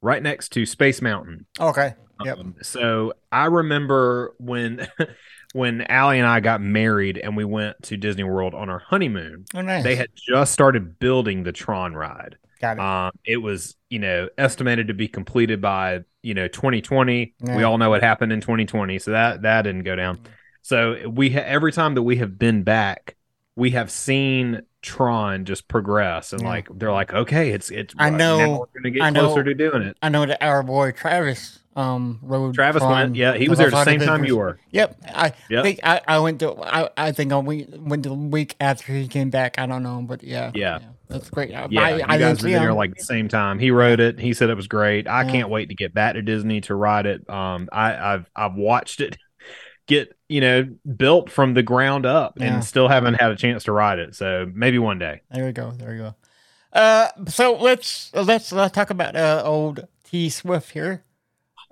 right 0.00 0.22
next 0.22 0.50
to 0.52 0.64
Space 0.64 1.02
Mountain. 1.02 1.46
okay. 1.60 1.94
Yep. 2.24 2.38
Um, 2.38 2.54
so 2.62 3.12
I 3.30 3.44
remember 3.44 4.34
when 4.38 4.88
when 5.52 5.82
Allie 5.82 6.18
and 6.18 6.26
I 6.26 6.40
got 6.40 6.62
married 6.62 7.18
and 7.18 7.36
we 7.36 7.44
went 7.44 7.82
to 7.84 7.98
Disney 7.98 8.24
World 8.24 8.54
on 8.54 8.70
our 8.70 8.78
honeymoon. 8.78 9.44
Oh, 9.54 9.60
nice. 9.60 9.84
They 9.84 9.96
had 9.96 10.08
just 10.14 10.52
started 10.52 10.98
building 10.98 11.42
the 11.42 11.52
Tron 11.52 11.94
ride. 11.94 12.36
got 12.60 12.78
it. 12.78 12.80
Um, 12.80 13.12
it 13.26 13.36
was 13.36 13.76
you 13.90 13.98
know 13.98 14.30
estimated 14.38 14.88
to 14.88 14.94
be 14.94 15.08
completed 15.08 15.60
by 15.60 16.00
you 16.22 16.32
know 16.32 16.48
2020. 16.48 17.34
We 17.42 17.62
all 17.64 17.76
know 17.76 17.90
what 17.90 18.02
happened 18.02 18.32
in 18.32 18.40
2020, 18.40 18.98
so 18.98 19.10
that 19.10 19.42
that 19.42 19.62
didn't 19.62 19.84
go 19.84 19.94
down. 19.94 20.20
So 20.66 21.08
we 21.08 21.30
ha- 21.30 21.44
every 21.46 21.70
time 21.70 21.94
that 21.94 22.02
we 22.02 22.16
have 22.16 22.40
been 22.40 22.64
back, 22.64 23.14
we 23.54 23.70
have 23.70 23.88
seen 23.88 24.62
Tron 24.82 25.44
just 25.44 25.68
progress, 25.68 26.32
and 26.32 26.42
Yeah. 26.42 26.48
like 26.48 26.68
they're 26.74 26.90
like, 26.90 27.14
okay, 27.14 27.50
it's 27.52 27.70
it's. 27.70 27.94
I 27.98 28.10
know- 28.10 28.66
we're 28.74 28.80
gonna 28.82 28.90
get 28.90 29.02
I 29.04 29.10
know- 29.10 29.26
closer 29.26 29.44
to 29.44 29.54
doing 29.54 29.82
it. 29.82 29.96
I 30.02 30.08
know 30.08 30.26
that 30.26 30.42
our 30.42 30.64
boy 30.64 30.90
Travis 30.90 31.60
um 31.76 32.18
rode. 32.20 32.56
Travis 32.56 32.80
Tron, 32.82 32.90
went, 32.90 33.14
yeah, 33.16 33.34
he 33.34 33.48
was 33.48 33.58
there 33.58 33.70
the 33.70 33.84
same 33.84 34.00
time 34.00 34.24
you 34.24 34.38
were. 34.38 34.58
Yep, 34.72 34.96
I 35.14 35.34
Yep. 35.50 35.62
think 35.64 35.80
I, 35.84 36.00
I 36.08 36.18
went 36.18 36.40
to 36.40 36.56
I, 36.60 36.88
I 36.96 37.12
think 37.12 37.32
I 37.32 37.36
went, 37.36 38.02
the 38.02 38.12
week 38.12 38.56
after 38.60 38.92
he 38.92 39.06
came 39.06 39.30
back. 39.30 39.60
I 39.60 39.66
don't 39.66 39.84
know, 39.84 40.02
but 40.02 40.24
yeah, 40.24 40.50
Yeah. 40.52 40.80
that's 41.08 41.30
great. 41.30 41.54
I, 41.54 41.68
Yeah, 41.70 41.80
I, 41.82 41.96
you 41.98 42.04
I 42.08 42.18
guys 42.18 42.42
were 42.42 42.48
there 42.50 42.72
like 42.74 42.96
the 42.96 43.04
same 43.04 43.28
time. 43.28 43.60
He 43.60 43.70
wrote 43.70 44.00
it. 44.00 44.18
He 44.18 44.32
said 44.34 44.50
it 44.50 44.56
was 44.56 44.66
great. 44.66 45.06
I 45.06 45.22
Yeah. 45.22 45.30
can't 45.30 45.48
wait 45.48 45.68
to 45.68 45.76
get 45.76 45.94
back 45.94 46.14
to 46.14 46.22
Disney 46.22 46.60
to 46.62 46.74
ride 46.74 47.06
it. 47.06 47.28
Um, 47.30 47.68
I, 47.70 48.14
I've 48.14 48.28
I've 48.34 48.54
watched 48.54 49.00
it 49.00 49.16
get 49.86 50.16
you 50.28 50.40
know 50.40 50.68
built 50.96 51.30
from 51.30 51.54
the 51.54 51.62
ground 51.62 52.06
up, 52.06 52.34
Yeah. 52.38 52.54
and 52.54 52.64
still 52.64 52.88
haven't 52.88 53.14
had 53.14 53.30
a 53.30 53.36
chance 53.36 53.64
to 53.64 53.72
ride 53.72 53.98
it. 53.98 54.14
So 54.14 54.50
maybe 54.54 54.78
one 54.78 54.98
day. 54.98 55.22
There 55.30 55.44
we 55.46 55.52
go. 55.52 55.70
There 55.72 55.90
we 55.90 55.98
go. 55.98 56.14
Uh, 56.72 57.08
so 57.28 57.54
let's 57.56 58.10
let's 58.14 58.52
uh, 58.52 58.68
talk 58.68 58.90
about 58.90 59.16
uh 59.16 59.42
old 59.44 59.86
T 60.04 60.28
Swift 60.30 60.70
here. 60.72 61.02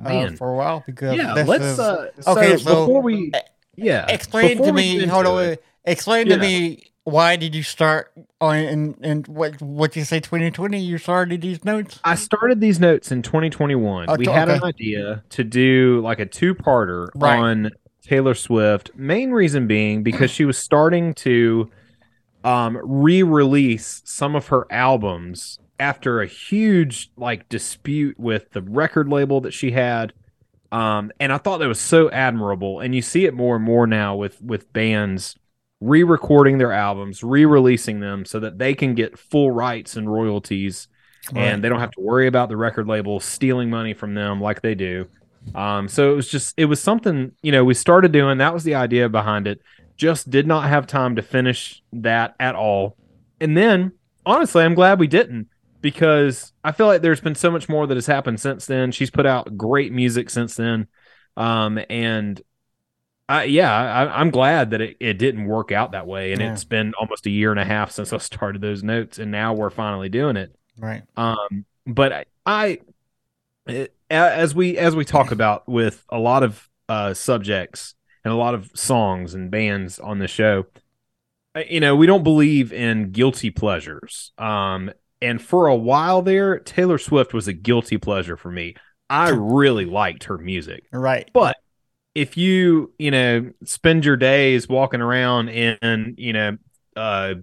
Uh, 0.04 0.30
for 0.32 0.50
a 0.50 0.56
while 0.56 0.82
because 0.84 1.16
Yeah, 1.16 1.34
let's. 1.34 1.64
is- 1.64 1.78
uh, 1.78 2.10
okay, 2.26 2.56
so, 2.56 2.56
so- 2.56 2.86
before 2.86 3.00
we, 3.00 3.30
yeah, 3.76 4.06
explain 4.08 4.58
to 4.62 4.72
me. 4.72 5.06
Hold 5.06 5.26
on, 5.26 5.56
explain 5.84 6.26
Yeah. 6.26 6.34
to 6.36 6.40
me 6.42 6.90
why 7.04 7.36
did 7.36 7.54
you 7.54 7.62
start 7.62 8.10
on 8.40 8.56
and 8.56 8.96
and 9.02 9.28
what 9.28 9.60
what 9.62 9.94
you 9.94 10.02
say 10.04 10.18
2020? 10.20 10.80
You 10.80 10.98
started 10.98 11.42
these 11.42 11.64
notes. 11.64 12.00
I 12.02 12.14
started 12.16 12.60
these 12.60 12.80
notes 12.80 13.12
in 13.12 13.22
2021. 13.22 14.06
Oh, 14.08 14.16
we 14.16 14.24
t- 14.24 14.30
had 14.32 14.48
an 14.48 14.64
idea 14.64 15.22
to 15.30 15.44
do 15.44 16.00
like 16.02 16.18
a 16.18 16.26
two-parter 16.26 17.08
Right. 17.14 17.38
on 17.38 17.70
Taylor 18.04 18.34
Swift. 18.34 18.90
Main 18.94 19.30
reason 19.30 19.66
being 19.66 20.02
because 20.02 20.30
she 20.30 20.44
was 20.44 20.58
starting 20.58 21.14
to 21.14 21.70
um, 22.44 22.78
re-release 22.82 24.02
some 24.04 24.36
of 24.36 24.48
her 24.48 24.66
albums 24.70 25.58
after 25.80 26.20
a 26.20 26.26
huge 26.26 27.10
like 27.16 27.48
dispute 27.48 28.18
with 28.18 28.50
the 28.50 28.62
record 28.62 29.08
label 29.08 29.40
that 29.40 29.52
she 29.52 29.70
had. 29.70 30.12
Um, 30.70 31.10
and 31.18 31.32
I 31.32 31.38
thought 31.38 31.58
that 31.58 31.68
was 31.68 31.80
so 31.80 32.10
admirable. 32.10 32.80
And 32.80 32.94
you 32.94 33.02
see 33.02 33.24
it 33.24 33.34
more 33.34 33.56
and 33.56 33.64
more 33.64 33.86
now 33.86 34.16
with 34.16 34.40
with 34.42 34.72
bands 34.72 35.36
re-recording 35.80 36.58
their 36.58 36.72
albums, 36.72 37.22
re-releasing 37.22 38.00
them 38.00 38.24
so 38.24 38.40
that 38.40 38.58
they 38.58 38.74
can 38.74 38.94
get 38.94 39.18
full 39.18 39.50
rights 39.50 39.96
and 39.96 40.10
royalties 40.10 40.88
and 41.34 41.64
they 41.64 41.68
don't 41.68 41.80
have 41.80 41.90
to 41.92 42.00
worry 42.00 42.26
about 42.26 42.48
the 42.48 42.56
record 42.56 42.86
label 42.86 43.20
stealing 43.20 43.70
money 43.70 43.94
from 43.94 44.14
them 44.14 44.40
like 44.40 44.60
they 44.60 44.74
do. 44.74 45.06
Um, 45.54 45.88
so 45.88 46.12
it 46.12 46.16
was 46.16 46.28
just 46.28 46.54
it 46.56 46.66
was 46.66 46.80
something 46.80 47.32
you 47.42 47.52
know 47.52 47.64
we 47.64 47.74
started 47.74 48.12
doing. 48.12 48.38
That 48.38 48.54
was 48.54 48.64
the 48.64 48.74
idea 48.74 49.08
behind 49.08 49.46
it. 49.46 49.60
Just 49.96 50.30
did 50.30 50.46
not 50.46 50.68
have 50.68 50.86
time 50.86 51.16
to 51.16 51.22
finish 51.22 51.82
that 51.92 52.34
at 52.40 52.54
all. 52.54 52.96
And 53.40 53.56
then 53.56 53.92
honestly, 54.26 54.64
I'm 54.64 54.74
glad 54.74 54.98
we 54.98 55.06
didn't 55.06 55.48
because 55.80 56.52
I 56.64 56.72
feel 56.72 56.86
like 56.86 57.02
there's 57.02 57.20
been 57.20 57.34
so 57.34 57.50
much 57.50 57.68
more 57.68 57.86
that 57.86 57.96
has 57.96 58.06
happened 58.06 58.40
since 58.40 58.66
then. 58.66 58.90
She's 58.90 59.10
put 59.10 59.26
out 59.26 59.56
great 59.56 59.92
music 59.92 60.30
since 60.30 60.54
then, 60.56 60.88
um, 61.36 61.78
and 61.90 62.40
I, 63.28 63.44
yeah, 63.44 63.72
I, 63.72 64.20
I'm 64.20 64.30
glad 64.30 64.70
that 64.70 64.80
it, 64.82 64.96
it 65.00 65.14
didn't 65.14 65.46
work 65.46 65.72
out 65.72 65.92
that 65.92 66.06
way. 66.06 66.32
And 66.32 66.42
Yeah. 66.42 66.52
it's 66.52 66.64
been 66.64 66.92
almost 67.00 67.26
a 67.26 67.30
year 67.30 67.50
and 67.50 67.60
a 67.60 67.64
half 67.64 67.90
since 67.90 68.12
I 68.12 68.18
started 68.18 68.60
those 68.60 68.82
notes, 68.82 69.18
and 69.18 69.30
now 69.30 69.54
we're 69.54 69.70
finally 69.70 70.08
doing 70.08 70.36
it. 70.36 70.54
right. 70.78 71.02
Um, 71.16 71.64
but 71.86 72.12
I, 72.12 72.24
I 72.46 72.78
it, 73.66 73.94
as 74.14 74.54
we 74.54 74.78
as 74.78 74.96
we 74.96 75.04
talk 75.04 75.30
about 75.30 75.68
with 75.68 76.04
a 76.08 76.18
lot 76.18 76.42
of 76.42 76.68
uh, 76.88 77.14
subjects 77.14 77.94
and 78.24 78.32
a 78.32 78.36
lot 78.36 78.54
of 78.54 78.70
songs 78.74 79.34
and 79.34 79.50
bands 79.50 79.98
on 79.98 80.18
the 80.18 80.28
show, 80.28 80.66
uh, 81.54 81.62
you 81.68 81.80
know, 81.80 81.96
we 81.96 82.06
don't 82.06 82.22
believe 82.22 82.72
in 82.72 83.10
guilty 83.10 83.50
pleasures. 83.50 84.32
Um, 84.38 84.90
and 85.20 85.40
for 85.40 85.66
a 85.66 85.76
while 85.76 86.22
there, 86.22 86.58
Taylor 86.58 86.98
Swift 86.98 87.32
was 87.32 87.48
a 87.48 87.52
guilty 87.52 87.98
pleasure 87.98 88.36
for 88.36 88.50
me. 88.50 88.76
I 89.08 89.30
really 89.30 89.84
liked 89.84 90.24
her 90.24 90.38
music. 90.38 90.84
Right. 90.92 91.30
But 91.32 91.56
if 92.14 92.36
you, 92.36 92.92
you 92.98 93.10
know, 93.10 93.52
spend 93.64 94.04
your 94.04 94.16
days 94.16 94.68
walking 94.68 95.00
around 95.00 95.48
in, 95.48 96.14
you 96.18 96.32
know, 96.32 96.56
uh 96.96 97.34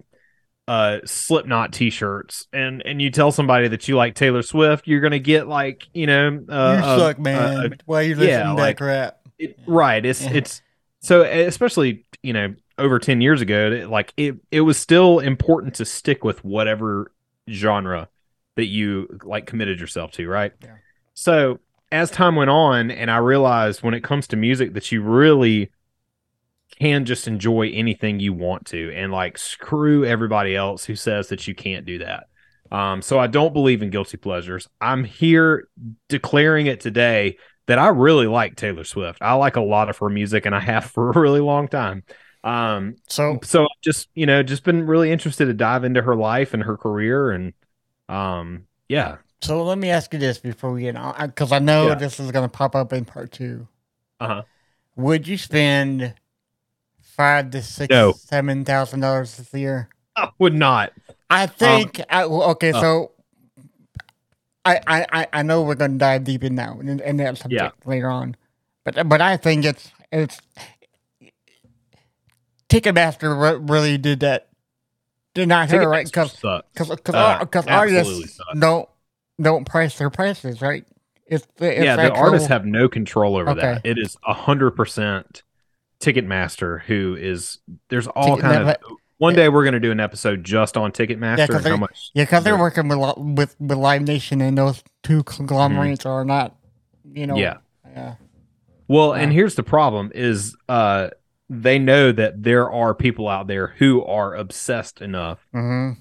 uh 0.72 1.00
Slipknot 1.06 1.74
t-shirts 1.74 2.48
and 2.54 2.82
and 2.86 3.02
you 3.02 3.10
tell 3.10 3.32
somebody 3.32 3.68
that 3.68 3.88
you 3.90 3.98
like 3.98 4.16
Taylor 4.16 4.42
Swift, 4.42 4.88
you're 4.88 5.02
going 5.02 5.12
to 5.12 5.20
get 5.20 5.48
like, 5.48 5.88
you 5.94 6.08
know, 6.08 6.46
uh, 6.48 6.76
you 6.78 6.82
suck, 7.00 7.20
man. 7.20 7.76
Why 7.86 8.02
you 8.02 8.16
listening 8.16 8.30
yeah, 8.30 8.44
to 8.44 8.54
like- 8.54 8.78
that 8.78 8.84
crap? 8.84 9.18
it, 9.38 9.60
right 9.66 10.06
it's 10.06 10.22
it's 10.22 10.62
so 11.00 11.24
especially 11.24 12.06
you 12.22 12.32
know 12.32 12.54
over 12.78 13.00
10 13.00 13.22
years 13.22 13.42
ago 13.42 13.72
it- 13.72 13.90
like 13.90 14.14
it 14.18 14.36
it 14.52 14.62
was 14.62 14.78
still 14.78 15.20
important 15.20 15.74
to 15.76 15.84
stick 15.86 16.24
with 16.24 16.46
whatever 16.46 17.12
genre 17.50 18.08
that 18.56 18.68
you 18.68 19.08
like 19.24 19.48
committed 19.48 19.80
yourself 19.80 20.12
to 20.12 20.28
right 20.28 20.54
Yeah. 20.64 20.76
so 21.16 21.60
as 21.92 22.12
time 22.12 22.36
went 22.36 22.52
on 22.52 22.92
and 22.92 23.10
i 23.10 23.18
realized 23.18 23.82
when 23.82 23.96
it 23.96 24.04
comes 24.04 24.28
to 24.28 24.36
music 24.36 24.74
that 24.76 24.92
you 24.92 25.02
really 25.02 25.72
can 26.80 27.06
just 27.06 27.28
enjoy 27.28 27.70
anything 27.70 28.20
you 28.20 28.34
want 28.34 28.66
to 28.66 28.92
and 28.96 29.12
like 29.12 29.38
screw 29.38 30.06
everybody 30.06 30.56
else 30.56 30.86
who 30.86 30.96
says 30.96 31.30
that 31.30 31.48
you 31.48 31.56
can't 31.56 31.86
do 31.86 32.00
that 32.00 32.26
um, 32.72 33.02
so 33.02 33.20
i 33.20 33.28
don't 33.28 33.54
believe 33.54 33.82
in 33.82 33.90
guilty 33.90 34.18
pleasures 34.18 34.68
i'm 34.80 35.04
here 35.04 35.68
declaring 36.10 36.68
it 36.68 36.80
today 36.80 37.38
that 37.68 37.78
I 37.78 37.90
really 37.90 38.26
like 38.28 38.56
Taylor 38.56 38.84
Swift. 38.84 39.20
I 39.22 39.34
like 39.36 39.56
a 39.56 39.62
lot 39.62 39.88
of 39.90 39.98
her 40.00 40.10
music 40.10 40.46
and 40.46 40.54
I 40.56 40.60
have 40.60 40.84
for 40.86 41.12
a 41.12 41.20
really 41.20 41.40
long 41.40 41.68
time. 41.68 42.04
Um, 42.44 42.96
So 43.08 43.40
so 43.44 43.64
I've 43.64 43.82
just, 43.82 44.10
you 44.16 44.26
know, 44.26 44.42
just 44.44 44.64
been 44.64 44.86
really 44.88 45.12
interested 45.12 45.46
to 45.46 45.54
dive 45.54 45.84
into 45.84 46.02
her 46.02 46.16
life 46.16 46.54
and 46.56 46.64
her 46.64 46.76
career 46.76 47.32
and 47.32 47.54
um 48.10 48.66
yeah. 48.90 49.18
so 49.42 49.64
let 49.64 49.78
me 49.78 49.90
ask 49.90 50.12
you 50.12 50.20
this 50.20 50.40
before 50.40 50.72
we 50.74 50.82
get 50.82 50.96
on, 50.98 51.28
because 51.28 51.52
I 51.52 51.60
know 51.60 51.90
Yeah. 51.90 51.96
this 51.96 52.20
is 52.20 52.32
going 52.32 52.50
to 52.50 52.52
pop 52.52 52.76
up 52.76 52.92
in 52.92 53.06
part 53.06 53.32
two. 53.32 53.68
Uh-huh. 54.20 54.44
Would 54.96 55.28
you 55.28 55.38
spend 55.38 56.14
five 57.22 57.52
to 57.52 57.62
six, 57.62 57.90
No. 57.92 58.14
seven 58.14 58.66
thousand 58.66 59.02
dollars 59.02 59.38
this 59.38 59.54
year? 59.54 59.90
I 60.16 60.30
would 60.40 60.54
not. 60.54 60.92
I 61.30 61.46
think. 61.48 62.02
I, 62.10 62.24
okay, 62.24 62.72
uh. 62.72 62.82
so 62.82 63.12
I, 64.66 64.80
I 64.88 65.06
I 65.12 65.28
I 65.34 65.42
know 65.44 65.62
we're 65.62 65.76
going 65.76 65.92
to 65.94 65.98
dive 65.98 66.24
deep 66.24 66.44
in 66.44 66.56
now 66.56 66.80
in, 66.80 67.00
in 67.00 67.18
that 67.18 67.38
subject 67.38 67.62
Yeah. 67.62 67.90
later 67.90 68.10
on, 68.10 68.36
but 68.84 69.08
but 69.08 69.22
I 69.22 69.38
think 69.38 69.66
it's 69.66 69.92
it's 70.12 70.40
Ticketmaster 72.70 73.40
re- 73.40 73.60
really 73.74 73.98
did 73.98 74.22
that. 74.22 74.48
Did 75.34 75.48
not 75.48 75.70
her 75.72 75.88
right 75.88 76.06
because 76.06 76.34
because 76.36 76.90
Uh, 76.90 77.40
because 77.40 77.66
artists 77.68 78.36
sucks. 78.36 78.60
don't 78.60 78.90
don't 79.42 79.66
price 79.66 79.98
their 79.98 80.10
prices 80.10 80.62
right. 80.62 80.86
It's, 81.26 81.48
it's 81.60 81.84
yeah, 81.86 81.96
the 81.96 82.02
actual- 82.04 82.24
artists 82.26 82.50
have 82.50 82.66
no 82.66 82.90
control 82.90 83.38
over 83.38 83.52
Okay. 83.52 83.62
that. 83.62 83.86
It 83.86 83.98
is 83.98 84.18
a 84.28 84.34
hundred 84.34 84.72
percent 84.72 85.44
Ticketmaster 86.02 86.82
who 86.84 87.16
is 87.20 87.60
there's 87.90 88.08
all 88.08 88.36
Ticket- 88.36 88.42
kind 88.42 88.58
of 88.62 88.66
but- 88.68 88.82
one 89.18 89.36
day 89.36 89.50
we're 89.50 89.64
gonna 89.64 89.80
do 89.80 89.92
an 89.92 90.00
episode 90.00 90.44
just 90.44 90.76
on 90.78 90.92
Ticketmaster 90.92 91.48
Yeah, 91.50 91.58
and 91.58 91.66
how 91.68 91.78
much 91.78 92.10
Yeah, 92.16 92.24
because 92.24 92.44
they're 92.44 92.58
working 92.58 92.88
with 92.88 92.98
with 93.18 93.56
with 93.60 93.78
Live 93.78 94.02
Nation, 94.02 94.42
and 94.42 94.58
those 94.58 94.84
two 95.04 95.22
conglomerates 95.24 96.08
are 96.08 96.26
not, 96.26 96.56
you 97.06 97.28
know. 97.28 97.36
Mm-hmm. 97.36 97.42
Yeah. 97.42 97.58
Yeah. 97.94 98.16
Well, 98.88 99.14
and 99.14 99.32
here's 99.32 99.54
the 99.56 99.64
problem 99.64 100.12
is 100.16 100.56
uh 100.68 101.10
they 101.50 101.78
know 101.78 102.12
that 102.12 102.42
there 102.42 102.72
are 102.72 102.96
people 102.96 103.28
out 103.28 103.46
there 103.46 103.76
who 103.78 104.04
are 104.06 104.34
obsessed 104.36 105.02
enough 105.02 105.46
hmm 105.54 105.92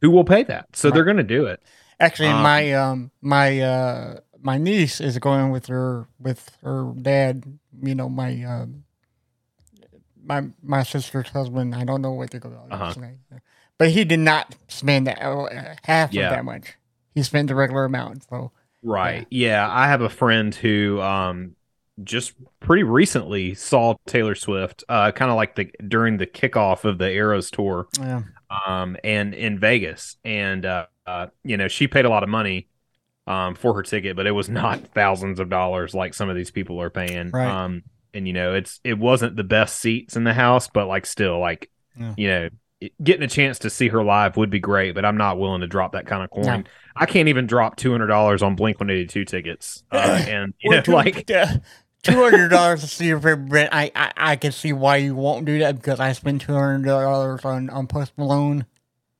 who 0.00 0.10
will 0.10 0.24
pay 0.24 0.42
that. 0.44 0.64
So 0.74 0.88
Right. 0.88 0.94
they're 0.94 1.04
going 1.04 1.18
to 1.18 1.22
do 1.22 1.44
it. 1.44 1.60
Actually, 2.00 2.28
Um, 2.30 2.42
my 2.42 2.72
um 2.72 3.10
my 3.20 3.60
uh 3.60 4.20
my 4.42 4.56
niece 4.56 5.02
is 5.02 5.18
going 5.18 5.50
with 5.50 5.66
her 5.66 6.08
with 6.18 6.56
her 6.62 6.94
dad. 7.02 7.44
You 7.82 7.94
know 7.94 8.08
my 8.08 8.42
um 8.44 8.84
my 10.30 10.48
my 10.62 10.82
sister's 10.84 11.28
husband. 11.28 11.74
I 11.74 11.84
don't 11.84 12.02
know 12.02 12.12
what 12.12 12.30
they 12.30 12.38
go. 12.38 12.52
Uh-huh. 12.70 12.94
But 13.78 13.90
he 13.90 14.04
did 14.04 14.20
not 14.20 14.54
spend 14.68 15.06
that, 15.08 15.20
uh, 15.22 15.74
half 15.82 16.12
Yeah. 16.12 16.26
of 16.26 16.30
that 16.30 16.44
much. 16.44 16.74
He 17.14 17.22
spent 17.22 17.48
the 17.48 17.54
regular 17.54 17.84
amount. 17.84 18.24
So 18.28 18.52
Right. 18.82 19.26
Yeah, 19.30 19.68
I 19.70 19.88
have 19.88 20.00
a 20.00 20.08
friend 20.08 20.54
who 20.54 21.00
um 21.00 21.56
just 22.02 22.32
pretty 22.60 22.82
recently 22.82 23.54
saw 23.54 23.94
Taylor 24.06 24.34
Swift 24.34 24.84
uh 24.88 25.10
kind 25.12 25.30
of 25.30 25.36
like 25.36 25.54
the 25.56 25.70
during 25.86 26.16
the 26.16 26.26
kickoff 26.26 26.84
of 26.84 26.96
the 26.98 27.10
Eras 27.10 27.50
tour 27.50 27.88
yeah, 27.98 28.22
um 28.66 28.96
and 29.04 29.34
in 29.34 29.58
Vegas 29.58 30.16
and 30.24 30.64
uh, 30.64 30.86
uh 31.06 31.26
you 31.44 31.56
know, 31.56 31.68
she 31.68 31.88
paid 31.88 32.04
a 32.04 32.08
lot 32.08 32.22
of 32.22 32.28
money 32.30 32.68
um 33.26 33.54
for 33.54 33.74
her 33.74 33.82
ticket, 33.82 34.16
but 34.16 34.26
it 34.26 34.32
was 34.32 34.48
not 34.48 34.78
thousands 34.94 35.40
of 35.40 35.50
dollars 35.50 35.92
like 35.94 36.14
some 36.14 36.30
of 36.30 36.36
these 36.36 36.50
people 36.50 36.80
are 36.80 36.90
paying. 36.90 37.30
Right. 37.30 37.48
Um 37.48 37.82
and 38.14 38.26
you 38.26 38.32
know, 38.32 38.54
it's 38.54 38.80
it 38.84 38.98
wasn't 38.98 39.36
the 39.36 39.44
best 39.44 39.78
seats 39.80 40.16
in 40.16 40.24
the 40.24 40.34
house, 40.34 40.68
but 40.68 40.86
like 40.86 41.06
still 41.06 41.38
like 41.38 41.70
Yeah. 41.98 42.14
you 42.16 42.28
know, 42.28 42.48
it- 42.80 42.92
getting 43.02 43.22
a 43.22 43.28
chance 43.28 43.58
to 43.60 43.70
see 43.70 43.88
her 43.88 44.02
live 44.02 44.36
would 44.36 44.50
be 44.50 44.58
great, 44.60 44.94
but 44.94 45.04
I'm 45.04 45.16
not 45.18 45.38
willing 45.38 45.60
to 45.60 45.66
drop 45.66 45.92
that 45.92 46.06
kind 46.06 46.22
of 46.24 46.30
coin. 46.30 46.44
No. 46.44 46.62
I 46.96 47.06
can't 47.06 47.28
even 47.28 47.46
drop 47.46 47.76
two 47.76 47.92
hundred 47.92 48.06
dollars 48.08 48.42
on 48.42 48.56
Blink 48.56 48.80
One 48.80 48.90
Eighty 48.90 49.06
Two 49.06 49.24
tickets, 49.24 49.84
uh, 49.92 49.96
and 50.28 50.54
you 50.60 50.70
know, 50.70 50.82
like 50.88 51.26
two 52.02 52.14
hundred 52.22 52.48
dollars 52.48 52.80
to 52.80 52.86
see 52.86 53.06
your 53.06 53.18
favorite 53.20 53.48
band. 53.50 53.68
I, 53.72 53.90
I 53.94 54.12
I 54.16 54.36
can 54.36 54.52
see 54.52 54.72
why 54.72 54.96
you 54.96 55.14
won't 55.14 55.44
do 55.44 55.58
that 55.60 55.76
because 55.76 56.00
I 56.00 56.12
spent 56.12 56.42
two 56.42 56.52
hundred 56.54 56.84
dollars 56.86 57.44
on 57.44 57.70
on 57.70 57.86
Post 57.86 58.12
Malone, 58.16 58.64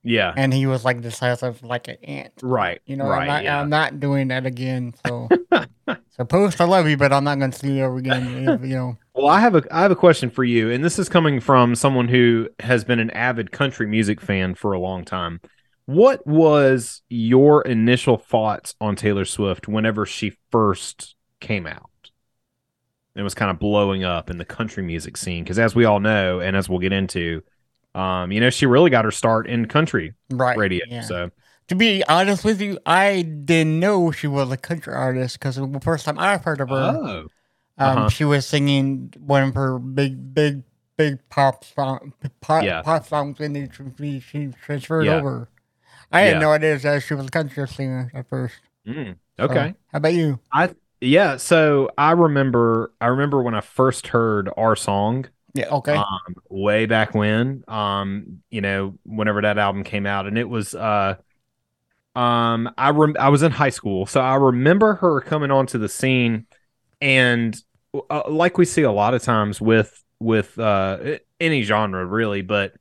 yeah, 0.03 0.33
and 0.37 0.53
he 0.53 0.67
was 0.67 0.85
like 0.85 1.03
the 1.03 1.11
size 1.11 1.43
of 1.43 1.63
like 1.63 1.89
an 1.89 1.97
ant. 2.03 2.33
right, 2.43 2.81
You 2.87 2.97
know, 2.97 3.07
right, 3.09 3.21
I'm, 3.23 3.27
not, 3.29 3.45
yeah, 3.45 3.61
I'm 3.61 3.69
not 3.71 4.01
doing 4.01 4.29
that 4.29 4.47
again. 4.47 4.95
So, 5.07 5.29
so 6.21 6.27
Post, 6.27 6.61
I 6.61 6.65
love 6.65 6.87
you, 6.87 6.99
but 6.99 7.15
I'm 7.15 7.25
not 7.25 7.39
going 7.39 7.51
to 7.51 7.59
see 7.59 7.77
you 7.77 7.85
ever 7.85 7.97
again. 7.97 8.61
You 8.63 8.75
know, 8.75 8.99
Well, 9.15 9.29
I 9.29 9.41
have 9.41 9.55
a 9.55 9.63
I 9.71 9.81
have 9.81 9.91
a 9.91 9.97
question 9.97 10.29
for 10.31 10.45
you, 10.45 10.71
and 10.71 10.85
this 10.85 10.99
is 10.99 11.09
coming 11.09 11.41
from 11.41 11.75
someone 11.75 12.09
who 12.09 12.49
has 12.61 12.85
been 12.85 12.99
an 12.99 13.11
avid 13.13 13.53
country 13.53 13.87
music 13.87 14.21
fan 14.21 14.55
for 14.55 14.75
a 14.75 14.79
long 14.79 15.05
time. 15.05 15.41
What 15.87 16.27
was 16.27 17.01
your 17.09 17.63
initial 17.63 18.19
thoughts 18.19 18.75
on 18.81 18.97
Taylor 18.97 19.25
Swift 19.25 19.67
whenever 19.67 20.05
she 20.05 20.37
first 20.51 21.17
came 21.41 21.67
out? 21.67 21.91
It 23.15 23.23
was 23.23 23.35
kind 23.35 23.51
of 23.51 23.59
blowing 23.59 24.05
up 24.05 24.29
in 24.29 24.37
the 24.37 24.45
country 24.45 24.83
music 24.83 25.17
scene 25.17 25.43
because, 25.43 25.59
as 25.59 25.75
we 25.75 25.87
all 25.87 26.01
know, 26.01 26.41
and 26.41 26.55
as 26.55 26.69
we'll 26.69 26.81
get 26.81 26.93
into, 26.93 27.43
um, 27.95 28.31
you 28.31 28.41
know, 28.41 28.51
she 28.51 28.67
really 28.67 28.91
got 28.91 29.07
her 29.07 29.11
start 29.11 29.47
in 29.47 29.67
country 29.67 30.13
right? 30.31 30.57
radio. 30.57 30.85
Yeah. 30.87 31.01
So 31.01 31.31
To 31.71 31.77
be 31.77 32.03
honest 32.09 32.45
with 32.45 32.61
you, 32.61 32.79
I 32.85 33.23
didn't 33.23 33.79
know 33.79 34.11
she 34.11 34.27
was 34.27 34.51
a 34.51 34.57
country 34.57 34.93
artist 34.93 35.39
because 35.39 35.55
the 35.57 35.81
first 35.81 36.05
time 36.05 36.19
I 36.19 36.37
heard 36.37 36.61
of 36.61 36.69
her, 36.71 37.01
Oh, 37.03 37.29
um, 37.79 38.07
uh-huh. 38.07 38.09
she 38.09 38.25
was 38.25 38.47
singing 38.47 39.15
one 39.19 39.45
of 39.45 39.55
her 39.55 39.79
big, 39.79 40.35
big, 40.35 40.65
big 40.97 41.21
pop 41.31 41.65
song, 41.65 42.15
pop, 42.41 42.65
Yeah. 42.65 42.83
pop 42.83 43.07
songs, 43.07 43.41
and 43.41 43.57
then 43.57 43.71
she, 43.99 44.21
she 44.21 44.49
transferred 44.65 45.07
Yeah. 45.07 45.19
over. 45.21 45.49
I 46.13 46.21
had 46.23 46.37
Yeah. 46.37 46.41
no 46.41 46.53
idea 46.53 46.79
that 46.79 47.03
she 47.05 47.15
was 47.15 47.27
a 47.27 47.31
country 47.31 47.69
singer 47.69 48.11
at 48.15 48.29
first. 48.29 48.57
Mm, 48.87 49.19
So, 49.39 49.45
okay. 49.45 49.75
how 49.93 49.99
about 49.99 50.15
you? 50.15 50.41
I 50.53 50.75
Yeah, 51.01 51.37
so 51.39 51.91
I 51.99 52.13
remember 52.13 52.93
I 53.01 53.09
remember 53.09 53.43
when 53.43 53.55
I 53.55 53.61
first 53.63 54.09
heard 54.09 54.51
our 54.57 54.77
song 54.77 55.27
Yeah. 55.55 55.69
Okay. 55.71 55.95
um 55.95 56.37
way 56.51 56.87
back 56.87 57.15
when 57.15 57.65
um 57.69 58.43
you 58.51 58.61
know 58.61 58.99
whenever 59.05 59.43
that 59.43 59.59
album 59.59 59.85
came 59.85 60.07
out 60.07 60.27
and 60.27 60.39
it 60.39 60.49
was 60.49 60.75
uh 60.75 61.17
um 62.21 62.71
I 62.77 62.91
rem- 62.91 63.17
I 63.19 63.29
was 63.31 63.43
in 63.43 63.53
high 63.53 63.71
school 63.71 64.07
so 64.07 64.21
I 64.21 64.35
remember 64.35 64.95
her 64.97 65.21
coming 65.21 65.51
onto 65.51 65.79
the 65.79 65.89
scene 65.89 66.47
and 67.01 67.57
uh, 68.11 68.23
like 68.29 68.59
we 68.59 68.65
see 68.65 68.83
a 68.83 68.93
lot 68.93 69.15
of 69.15 69.23
times 69.23 69.61
with 69.61 70.03
with 70.21 70.59
uh 70.59 71.19
any 71.41 71.63
genre 71.63 72.05
really 72.05 72.43
but 72.43 72.75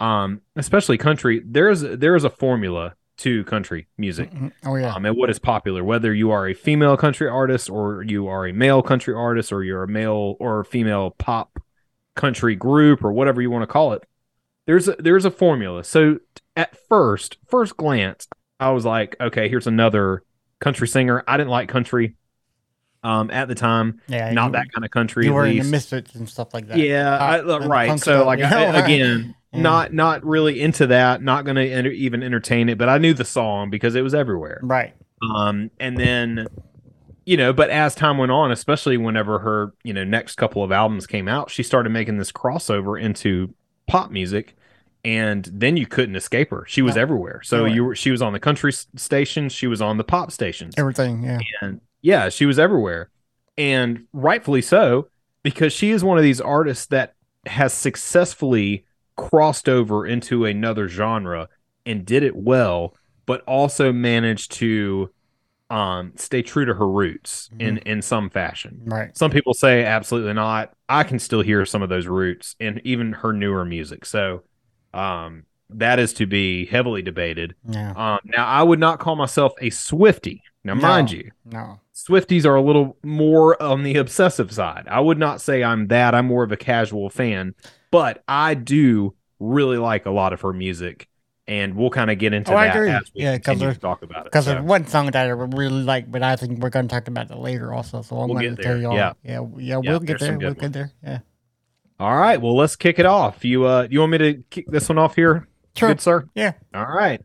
um 0.00 0.40
especially 0.56 0.96
country 0.98 1.42
there's 1.44 1.80
there 1.80 2.14
is 2.16 2.24
a 2.24 2.30
formula 2.30 2.94
to 3.16 3.44
country 3.44 3.86
music 3.96 4.30
Mhm. 4.32 4.52
oh 4.66 4.74
yeah. 4.76 4.92
um, 4.94 5.04
and 5.06 5.16
what 5.16 5.30
is 5.30 5.38
popular, 5.38 5.84
whether 5.84 6.12
you 6.12 6.32
are 6.32 6.48
a 6.48 6.54
female 6.54 6.96
country 6.96 7.28
artist 7.28 7.70
or 7.70 8.02
you 8.02 8.26
are 8.26 8.44
a 8.46 8.52
male 8.52 8.82
country 8.82 9.14
artist 9.14 9.52
or 9.52 9.62
you're 9.62 9.84
a 9.84 9.88
male 9.88 10.34
or 10.40 10.64
female 10.64 11.12
pop 11.16 11.60
country 12.16 12.56
group 12.56 13.04
or 13.04 13.12
whatever 13.12 13.40
you 13.40 13.50
want 13.52 13.62
to 13.62 13.68
call 13.68 13.92
it. 13.92 14.02
There's 14.66 14.88
a, 14.88 14.96
there's 14.98 15.24
a 15.24 15.30
formula. 15.30 15.84
So 15.84 16.18
at 16.56 16.76
first, 16.88 17.36
first 17.46 17.76
glance, 17.76 18.26
I 18.60 18.70
was 18.70 18.84
like, 18.84 19.16
okay, 19.20 19.48
here's 19.48 19.66
another 19.66 20.22
country 20.60 20.88
singer. 20.88 21.22
I 21.26 21.36
didn't 21.36 21.50
like 21.50 21.68
country 21.68 22.16
um, 23.02 23.30
at 23.30 23.48
the 23.48 23.54
time, 23.54 24.00
yeah. 24.08 24.32
not 24.32 24.52
that 24.52 24.72
kind 24.72 24.84
of 24.84 24.90
country. 24.90 25.26
You 25.26 25.34
were 25.34 25.44
in 25.44 25.50
the 25.50 25.60
least. 25.60 25.70
Misfits 25.70 26.14
and 26.14 26.28
stuff 26.28 26.54
like 26.54 26.68
that. 26.68 26.78
Yeah, 26.78 27.18
I, 27.20 27.40
Pop 27.42 27.60
and 27.62 27.70
right. 27.70 28.00
So 28.00 28.24
like? 28.24 28.38
I- 28.42 28.78
again, 28.84 29.34
Yeah. 29.52 29.60
not 29.60 29.92
not 29.92 30.24
really 30.24 30.60
into 30.60 30.86
that. 30.86 31.22
Not 31.22 31.44
gonna 31.44 31.64
enter, 31.64 31.90
even 31.90 32.22
entertain 32.22 32.68
it, 32.70 32.78
but 32.78 32.88
I 32.88 32.98
knew 32.98 33.12
the 33.12 33.24
song 33.24 33.68
because 33.70 33.94
it 33.94 34.02
was 34.02 34.14
everywhere. 34.14 34.58
Right. 34.62 34.94
Um, 35.22 35.70
and 35.78 35.96
then, 35.98 36.46
you 37.26 37.36
know, 37.36 37.52
but 37.52 37.70
as 37.70 37.94
time 37.94 38.18
went 38.18 38.32
on, 38.32 38.50
especially 38.50 38.96
whenever 38.96 39.38
her, 39.40 39.72
you 39.82 39.92
know, 39.92 40.04
next 40.04 40.36
couple 40.36 40.62
of 40.64 40.72
albums 40.72 41.06
came 41.06 41.28
out, 41.28 41.50
she 41.50 41.62
started 41.62 41.90
making 41.90 42.16
this 42.18 42.32
crossover 42.32 43.00
into 43.00 43.54
pop 43.86 44.10
music. 44.10 44.56
And 45.04 45.48
then 45.52 45.76
you 45.76 45.86
couldn't 45.86 46.16
escape 46.16 46.50
her. 46.50 46.64
She 46.66 46.80
was 46.82 46.96
No. 46.96 47.02
everywhere. 47.02 47.40
So 47.44 47.64
you 47.66 47.84
were 47.84 47.94
she 47.94 48.10
was 48.10 48.22
on 48.22 48.32
the 48.32 48.40
country 48.40 48.70
s- 48.72 48.86
stations, 48.96 49.52
she 49.52 49.66
was 49.66 49.82
on 49.82 49.96
the 49.98 50.04
pop 50.04 50.30
stations. 50.32 50.74
Everything, 50.78 51.22
yeah. 51.22 51.38
And 51.60 51.80
yeah, 52.02 52.28
she 52.28 52.46
was 52.46 52.58
everywhere. 52.58 53.10
And 53.58 54.04
rightfully 54.12 54.62
so, 54.62 55.08
because 55.42 55.72
she 55.72 55.90
is 55.90 56.02
one 56.02 56.16
of 56.18 56.24
these 56.24 56.40
artists 56.40 56.86
that 56.86 57.14
has 57.46 57.72
successfully 57.72 58.84
crossed 59.16 59.68
over 59.68 60.06
into 60.06 60.44
another 60.44 60.88
genre 60.88 61.48
and 61.86 62.04
did 62.06 62.22
it 62.22 62.34
well, 62.34 62.94
but 63.26 63.42
also 63.42 63.92
managed 63.92 64.52
to 64.52 65.10
um 65.70 66.12
stay 66.16 66.42
true 66.42 66.64
to 66.66 66.74
her 66.74 66.88
roots 66.88 67.48
in 67.58 67.78
in 67.78 68.02
some 68.02 68.28
fashion. 68.30 68.80
Right. 68.84 69.16
Some 69.16 69.30
people 69.30 69.54
say 69.54 69.84
absolutely 69.84 70.34
not. 70.34 70.72
I 70.88 71.04
can 71.04 71.18
still 71.18 71.40
hear 71.42 71.64
some 71.64 71.82
of 71.82 71.88
those 71.88 72.06
roots 72.06 72.54
in 72.60 72.80
even 72.84 73.12
her 73.12 73.32
newer 73.32 73.64
music. 73.64 74.04
So 74.04 74.42
um 74.94 75.44
that 75.70 75.98
is 75.98 76.12
to 76.14 76.26
be 76.26 76.66
heavily 76.66 77.02
debated. 77.02 77.54
Yeah. 77.68 77.90
Um 77.96 78.20
now 78.24 78.46
I 78.46 78.62
would 78.62 78.78
not 78.78 78.98
call 79.00 79.16
myself 79.16 79.52
a 79.60 79.70
Swifty. 79.70 80.42
Now 80.62 80.74
No. 80.74 80.80
mind 80.82 81.10
you, 81.10 81.30
No. 81.44 81.80
Swifties 81.94 82.44
are 82.46 82.54
a 82.56 82.62
little 82.62 82.96
more 83.04 83.60
on 83.62 83.82
the 83.82 83.96
obsessive 83.96 84.50
side. 84.52 84.86
I 84.90 85.00
would 85.00 85.18
not 85.18 85.40
say 85.40 85.62
I'm 85.62 85.88
that. 85.88 86.14
I'm 86.14 86.26
more 86.26 86.42
of 86.44 86.52
a 86.52 86.56
casual 86.56 87.08
fan, 87.10 87.54
but 87.90 88.22
I 88.26 88.54
do 88.54 89.14
really 89.38 89.76
like 89.78 90.06
a 90.06 90.10
lot 90.10 90.32
of 90.32 90.40
her 90.40 90.52
music, 90.52 91.08
and 91.46 91.74
we'll 91.76 91.90
kind 91.90 92.10
of 92.10 92.18
get 92.18 92.32
into 92.34 92.52
Oh, 92.52 92.56
I 92.56 92.66
that 92.66 92.76
agree. 92.76 92.90
as 92.90 93.02
we 93.14 93.22
Yeah, 93.22 93.38
continue 93.38 93.72
to 93.74 93.78
talk 93.78 94.02
about 94.02 94.20
it. 94.20 94.24
Because 94.32 94.46
So, 94.46 94.52
there's 94.54 94.64
one 94.64 94.86
song 94.86 95.06
that 95.10 95.26
I 95.26 95.28
really 95.30 95.82
like, 95.84 96.10
but 96.10 96.22
I 96.22 96.34
think 96.36 96.60
we're 96.60 96.70
going 96.70 96.88
to 96.88 96.92
talk 96.94 97.06
about 97.08 97.28
that 97.28 97.38
later 97.38 97.72
also. 97.72 98.02
So 98.02 98.16
I'm 98.18 98.28
We'll 98.30 98.40
going 98.42 98.56
to 98.56 98.62
tell 98.62 98.78
you 98.80 98.88
all. 98.88 98.96
yeah. 98.96 99.12
Yeah. 99.22 99.46
Yeah. 99.56 99.76
We'll 99.78 100.00
get 100.00 100.18
there. 100.18 100.36
We'll 100.38 100.54
good 100.54 100.60
get 100.60 100.72
there. 100.72 100.90
Yeah. 101.02 101.18
All 102.00 102.16
right, 102.16 102.40
well, 102.40 102.56
let's 102.56 102.76
kick 102.76 102.98
it 102.98 103.06
off. 103.06 103.44
You 103.44 103.64
uh, 103.66 103.86
you 103.90 104.00
want 104.00 104.12
me 104.12 104.18
to 104.18 104.34
kick 104.50 104.66
this 104.68 104.88
one 104.88 104.98
off 104.98 105.14
here, 105.16 105.46
Sure. 105.76 105.90
good 105.90 106.00
sir? 106.00 106.24
Yeah. 106.34 106.52
All 106.74 106.84
right. 106.86 107.20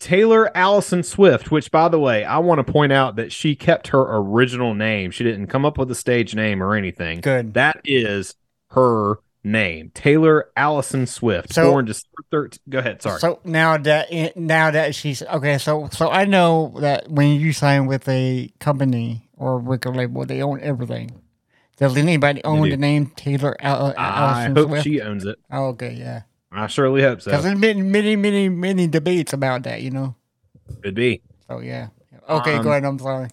Taylor 0.00 0.54
Allison 0.56 1.02
Swift, 1.02 1.50
which 1.50 1.70
by 1.70 1.88
the 1.88 1.98
way, 1.98 2.24
I 2.24 2.38
want 2.38 2.64
to 2.64 2.70
point 2.72 2.92
out 2.92 3.16
that 3.16 3.32
she 3.32 3.54
kept 3.56 3.88
her 3.88 4.00
original 4.16 4.74
name. 4.74 5.10
She 5.10 5.24
didn't 5.24 5.46
come 5.46 5.64
up 5.64 5.78
with 5.78 5.90
a 5.90 5.94
stage 5.94 6.34
name 6.34 6.62
or 6.62 6.74
anything. 6.74 7.20
Good. 7.20 7.54
That 7.54 7.80
is 7.84 8.34
her 8.72 9.20
name, 9.42 9.90
Taylor 9.94 10.50
Allison 10.56 11.06
Swift, 11.06 11.52
So- 11.52 11.70
born 11.70 11.84
December 11.86 12.22
13th. 12.32 12.58
Go 12.68 12.78
ahead. 12.78 13.02
Sorry. 13.02 13.18
So 13.20 13.40
now 13.44 13.76
that 13.78 14.36
now 14.36 14.70
that 14.70 14.94
she's 14.94 15.22
okay, 15.22 15.58
so 15.58 15.88
so 15.92 16.10
I 16.10 16.24
know 16.24 16.74
that 16.80 17.10
when 17.10 17.40
you 17.40 17.52
sign 17.52 17.86
with 17.86 18.08
a 18.08 18.52
company 18.58 19.28
or 19.36 19.54
a 19.54 19.58
record 19.58 19.96
label, 19.96 20.24
they 20.26 20.42
own 20.42 20.60
everything. 20.60 21.10
Does 21.76 21.96
anybody 21.96 22.42
own 22.44 22.68
the 22.68 22.76
name 22.76 23.06
Taylor 23.16 23.56
Al- 23.60 23.94
I 23.98 24.04
Allison 24.04 24.56
hope 24.56 24.68
Swift? 24.68 24.84
she 24.84 25.00
owns 25.00 25.24
it. 25.24 25.38
oh, 25.50 25.66
okay, 25.68 25.92
yeah. 25.92 26.22
I 26.52 26.68
surely 26.68 27.02
hope 27.02 27.20
so. 27.20 27.30
Because 27.32 27.44
there's 27.44 27.58
been 27.58 27.90
many, 27.90 28.14
many, 28.14 28.48
many 28.48 28.86
debates 28.86 29.32
about 29.32 29.64
that, 29.64 29.82
you 29.82 29.90
know. 29.90 30.14
Could 30.82 30.94
be. 30.94 31.20
So 31.48 31.58
yeah. 31.58 31.88
Okay, 32.28 32.54
Um, 32.54 32.62
go 32.62 32.70
ahead. 32.70 32.84
I'm 32.84 32.98
sorry. 32.98 33.28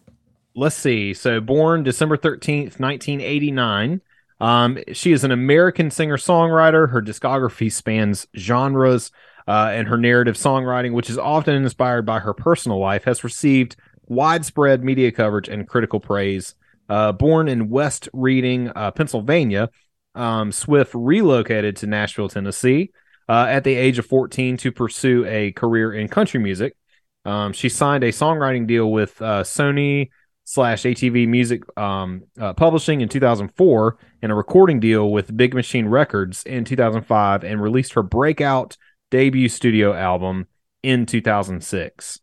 Let's 0.56 0.76
see. 0.76 1.14
So, 1.14 1.40
born 1.40 1.84
December 1.84 2.18
13th, 2.18 2.80
1989. 2.80 4.02
Um, 4.42 4.80
she 4.92 5.12
is 5.12 5.24
an 5.24 5.32
American 5.32 5.92
singer 5.92 6.18
songwriter. 6.18 6.90
Her 6.90 7.02
discography 7.02 7.72
spans 7.72 8.28
genres, 8.36 9.12
uh, 9.48 9.70
and 9.72 9.88
her 9.88 9.98
narrative 9.98 10.36
songwriting, 10.36 10.94
which 10.94 11.10
is 11.10 11.18
often 11.18 11.56
inspired 11.56 12.06
by 12.06 12.20
her 12.20 12.34
personal 12.34 12.80
life, 12.80 13.04
has 13.06 13.24
received 13.24 13.76
widespread 14.08 14.84
media 14.84 15.12
coverage 15.12 15.48
and 15.48 15.68
critical 15.70 16.00
praise. 16.00 16.56
Uh, 16.92 17.14
born 17.14 17.48
in 17.48 17.70
West 17.70 18.10
Reading, 18.12 18.70
uh, 18.76 18.92
Pennsylvania, 18.92 19.70
um, 20.14 20.52
Swift 20.52 20.92
relocated 20.94 21.78
to 21.78 21.88
Nashville, 21.88 22.28
Tennessee 22.28 22.92
uh, 23.30 23.46
at 23.48 23.64
the 23.64 23.74
age 23.74 23.98
of 23.98 24.06
14 24.06 24.58
to 24.58 24.74
pursue 24.74 25.26
a 25.26 25.54
career 25.54 25.94
in 25.94 26.10
country 26.10 26.42
music. 26.42 26.76
Um, 27.24 27.54
she 27.54 27.70
signed 27.70 28.04
a 28.04 28.12
songwriting 28.12 28.68
deal 28.68 28.92
with 28.92 29.22
uh, 29.22 29.44
Sony 29.44 30.10
slash 30.44 30.84
ATV 30.84 31.30
Music 31.30 31.64
um, 31.78 32.24
uh, 32.38 32.52
Publishing 32.52 33.00
in 33.00 33.08
2004 33.08 33.98
and 34.22 34.30
a 34.30 34.36
recording 34.36 34.82
deal 34.82 35.14
with 35.14 35.38
Big 35.38 35.54
Machine 35.54 35.88
Records 35.88 36.44
in 36.44 36.66
2005 36.66 37.46
and 37.46 37.62
released 37.62 37.94
her 37.94 38.04
breakout 38.04 38.76
debut 39.12 39.48
studio 39.48 39.94
album 39.94 40.48
in 40.84 41.06
2006. 41.06 42.21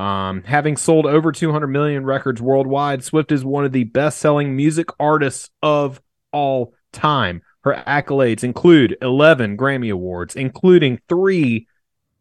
Um, 0.00 0.44
having 0.44 0.78
sold 0.78 1.04
over 1.04 1.30
200 1.30 1.66
million 1.66 2.06
records 2.06 2.40
worldwide, 2.40 3.04
Swift 3.04 3.30
is 3.30 3.44
one 3.44 3.66
of 3.66 3.72
the 3.72 3.84
best 3.84 4.18
selling 4.18 4.56
music 4.56 4.88
artists 4.98 5.50
of 5.62 6.00
all 6.32 6.72
time. 6.90 7.42
Her 7.64 7.84
accolades 7.86 8.42
include 8.42 8.96
11 9.02 9.58
Grammy 9.58 9.92
Awards, 9.92 10.36
including 10.36 11.00
three, 11.06 11.66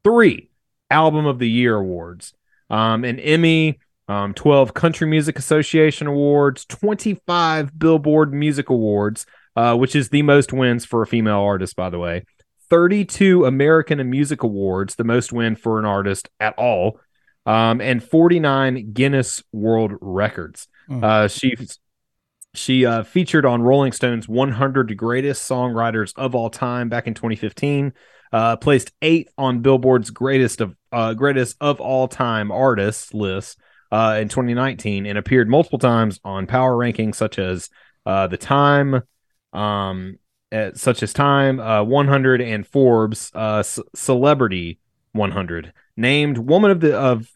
three 0.04 0.50
Album 0.92 1.26
of 1.26 1.40
the 1.40 1.50
Year 1.50 1.78
awards, 1.78 2.34
um, 2.70 3.06
an 3.06 3.18
Emmy, 3.18 3.80
um, 4.10 4.34
12 4.34 4.74
Country 4.74 5.08
Music 5.08 5.40
Association 5.40 6.06
awards, 6.08 6.66
25 6.66 7.80
Billboard 7.80 8.34
Music 8.34 8.70
Awards, 8.70 9.26
uh, 9.56 9.78
which 9.78 9.96
is 9.96 10.10
the 10.10 10.24
most 10.24 10.52
wins 10.52 10.84
for 10.84 11.02
a 11.02 11.08
female 11.08 11.40
artist, 11.40 11.78
by 11.78 11.90
the 11.90 12.00
way. 12.00 12.26
32 12.70 13.46
American 13.46 14.10
Music 14.10 14.44
Awards, 14.44 14.96
the 14.96 15.06
most 15.06 15.32
win 15.32 15.56
for 15.56 15.80
an 15.80 15.86
artist 15.86 16.30
at 16.42 16.54
all, 16.58 17.00
um, 17.50 17.82
and 17.82 18.04
49 18.04 18.94
Guinness 18.94 19.42
World 19.52 19.94
Records. 20.02 20.68
Mm. 20.88 21.04
Uh, 21.04 21.28
she 21.28 21.56
she 22.54 22.86
uh, 22.86 23.02
featured 23.04 23.44
on 23.44 23.64
Rolling 23.64 23.92
Stone's 23.92 24.28
100 24.28 24.96
Greatest 24.96 25.50
Songwriters 25.50 26.14
of 26.16 26.36
All 26.36 26.52
Time 26.52 26.90
back 26.90 27.08
in 27.08 27.16
2015. 27.16 27.94
Uh, 28.32 28.56
placed 28.58 28.92
eighth 29.02 29.34
on 29.36 29.62
Billboard's 29.62 30.12
Greatest 30.12 30.62
of 30.62 30.76
uh, 30.92 31.16
Greatest 31.16 31.58
of 31.60 31.82
All 31.82 32.08
Time 32.08 32.52
Artists 32.52 33.16
list 33.16 33.58
uh, 33.92 34.20
in 34.22 34.30
2019, 34.30 35.08
and 35.08 35.18
appeared 35.18 35.50
multiple 35.50 35.80
times 35.80 36.20
on 36.24 36.46
power 36.46 36.76
rankings 36.76 37.16
such 37.16 37.40
as 37.40 37.72
uh, 38.06 38.28
the 38.28 38.38
Time, 38.38 39.02
um, 39.54 40.20
uh, 40.52 40.70
such 40.76 41.02
as 41.02 41.14
Time, 41.14 41.60
uh, 41.60 41.84
100, 41.84 42.42
and 42.42 42.68
Forbes 42.68 43.32
uh, 43.34 43.64
C- 43.64 43.82
Celebrity 43.96 44.78
100. 45.14 45.74
Named 45.98 46.38
Woman 46.38 46.70
of 46.70 46.80
the 46.80 46.96
of 46.96 47.28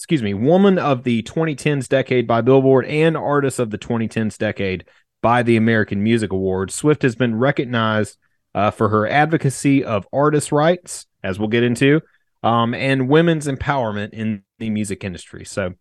excuse 0.00 0.22
me, 0.22 0.32
Woman 0.32 0.78
of 0.78 1.02
the 1.02 1.22
2010s 1.24 1.86
Decade 1.86 2.26
by 2.26 2.40
Billboard 2.40 2.86
and 2.86 3.18
Artist 3.18 3.58
of 3.58 3.68
the 3.68 3.76
2010s 3.76 4.38
Decade 4.38 4.86
by 5.20 5.42
the 5.42 5.58
American 5.58 6.02
Music 6.02 6.32
Awards. 6.32 6.74
Swift 6.74 7.02
has 7.02 7.14
been 7.14 7.34
recognized 7.34 8.16
uh, 8.54 8.70
for 8.70 8.88
her 8.88 9.06
advocacy 9.06 9.84
of 9.84 10.08
artist 10.10 10.52
rights, 10.52 11.06
as 11.22 11.38
we'll 11.38 11.48
get 11.48 11.62
into, 11.62 12.00
um, 12.42 12.72
and 12.72 13.10
women's 13.10 13.46
empowerment 13.46 14.14
in 14.14 14.42
the 14.58 14.70
music 14.70 15.04
industry. 15.04 15.44
So, 15.44 15.74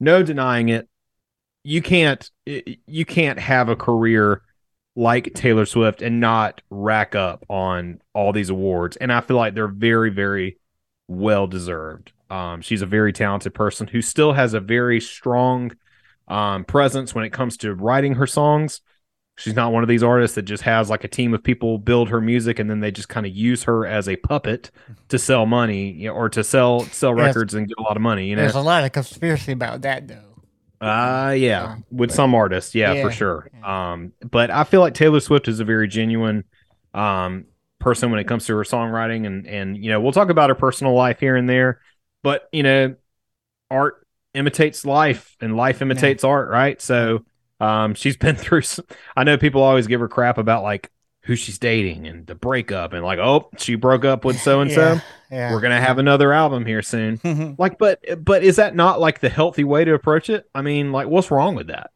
no 0.00 0.22
denying 0.22 0.70
it. 0.70 0.88
You 1.62 1.82
can't 1.82 2.30
you 2.46 3.04
can't 3.04 3.38
have 3.38 3.68
a 3.68 3.76
career 3.76 4.40
like 4.96 5.34
Taylor 5.34 5.66
Swift 5.66 6.00
and 6.00 6.20
not 6.20 6.62
rack 6.70 7.14
up 7.14 7.44
on 7.50 8.00
all 8.14 8.32
these 8.32 8.48
awards. 8.48 8.96
And 8.96 9.12
I 9.12 9.20
feel 9.20 9.36
like 9.36 9.54
they're 9.54 9.68
very, 9.68 10.08
very 10.08 10.56
well 11.06 11.46
deserved. 11.46 12.12
Um, 12.30 12.60
she's 12.60 12.82
a 12.82 12.86
very 12.86 13.12
talented 13.12 13.54
person 13.54 13.86
who 13.86 14.02
still 14.02 14.32
has 14.32 14.54
a 14.54 14.60
very 14.60 15.00
strong 15.00 15.72
um, 16.28 16.64
presence 16.64 17.14
when 17.14 17.24
it 17.24 17.30
comes 17.32 17.56
to 17.58 17.74
writing 17.74 18.14
her 18.14 18.26
songs. 18.26 18.80
She's 19.36 19.54
not 19.54 19.72
one 19.72 19.82
of 19.84 19.88
these 19.88 20.02
artists 20.02 20.34
that 20.34 20.42
just 20.42 20.64
has 20.64 20.90
like 20.90 21.04
a 21.04 21.08
team 21.08 21.32
of 21.32 21.42
people 21.44 21.78
build 21.78 22.08
her 22.08 22.20
music 22.20 22.58
and 22.58 22.68
then 22.68 22.80
they 22.80 22.90
just 22.90 23.08
kind 23.08 23.24
of 23.24 23.34
use 23.34 23.62
her 23.64 23.86
as 23.86 24.08
a 24.08 24.16
puppet 24.16 24.70
to 25.08 25.18
sell 25.18 25.46
money 25.46 25.92
you 25.92 26.08
know, 26.08 26.14
or 26.14 26.28
to 26.30 26.42
sell 26.44 26.90
sell 26.90 27.14
Yes. 27.14 27.34
records 27.34 27.54
and 27.54 27.68
get 27.68 27.78
a 27.78 27.82
lot 27.82 27.96
of 27.96 28.02
money. 28.02 28.26
You 28.28 28.36
know, 28.36 28.42
There's 28.42 28.56
a 28.56 28.60
lot 28.60 28.84
of 28.84 28.92
conspiracy 28.92 29.52
about 29.52 29.82
that, 29.82 30.08
though. 30.08 30.42
uh 30.80 31.34
yeah, 31.36 31.64
Uh, 31.64 31.76
with 31.90 32.12
some 32.12 32.34
artists, 32.34 32.74
yeah, 32.74 32.94
yeah, 32.94 33.02
for 33.02 33.10
sure. 33.10 33.50
Um, 33.64 34.12
but 34.30 34.50
I 34.50 34.64
feel 34.64 34.80
like 34.80 34.94
Taylor 34.94 35.20
Swift 35.20 35.48
is 35.48 35.60
a 35.60 35.64
very 35.64 35.88
genuine 35.88 36.44
um 36.94 37.44
person 37.78 38.10
when 38.10 38.18
it 38.18 38.26
comes 38.26 38.46
to 38.46 38.56
her 38.56 38.64
songwriting 38.64 39.26
and 39.26 39.46
and 39.46 39.76
you 39.76 39.90
know, 39.90 40.00
we'll 40.00 40.12
talk 40.12 40.30
about 40.30 40.50
her 40.50 40.54
personal 40.56 40.94
life 40.94 41.20
here 41.20 41.36
and 41.36 41.48
there, 41.48 41.80
but 42.22 42.48
you 42.52 42.62
know, 42.62 42.94
art 43.70 44.06
imitates 44.34 44.84
life 44.84 45.36
and 45.40 45.56
life 45.56 45.82
imitates 45.82 46.24
art, 46.24 46.48
right? 46.50 46.80
So 46.80 47.24
um 47.60 47.94
she's 47.94 48.16
been 48.16 48.36
through 48.44 48.62
some, 48.62 48.84
I 49.16 49.24
know 49.24 49.36
people 49.38 49.62
always 49.62 49.86
give 49.86 50.00
her 50.00 50.08
crap 50.08 50.38
about 50.38 50.62
like 50.62 50.90
who 51.22 51.36
she's 51.36 51.58
dating 51.58 52.06
and 52.06 52.26
the 52.26 52.34
breakup 52.34 52.92
and 52.94 53.04
like, 53.04 53.18
oh, 53.18 53.50
she 53.58 53.74
broke 53.74 54.04
up 54.04 54.24
with 54.24 54.38
so 54.40 54.60
and 54.60 54.70
so. 54.70 54.94
Yeah. 54.94 55.00
Yeah. 55.30 55.52
We're 55.52 55.60
gonna 55.60 55.80
have 55.80 55.98
another 55.98 56.32
album 56.32 56.64
here 56.64 56.80
soon. 56.82 57.18
Mhm. 57.24 57.58
Like, 57.58 57.76
but 57.78 58.02
but 58.24 58.42
is 58.42 58.56
that 58.56 58.74
not 58.74 59.00
like 59.00 59.20
the 59.20 59.28
healthy 59.28 59.64
way 59.64 59.84
to 59.84 59.92
approach 59.92 60.30
it? 60.30 60.48
I 60.54 60.62
mean, 60.62 60.90
like, 60.92 61.08
what's 61.08 61.30
wrong 61.30 61.54
with 61.54 61.66
that? 61.66 61.90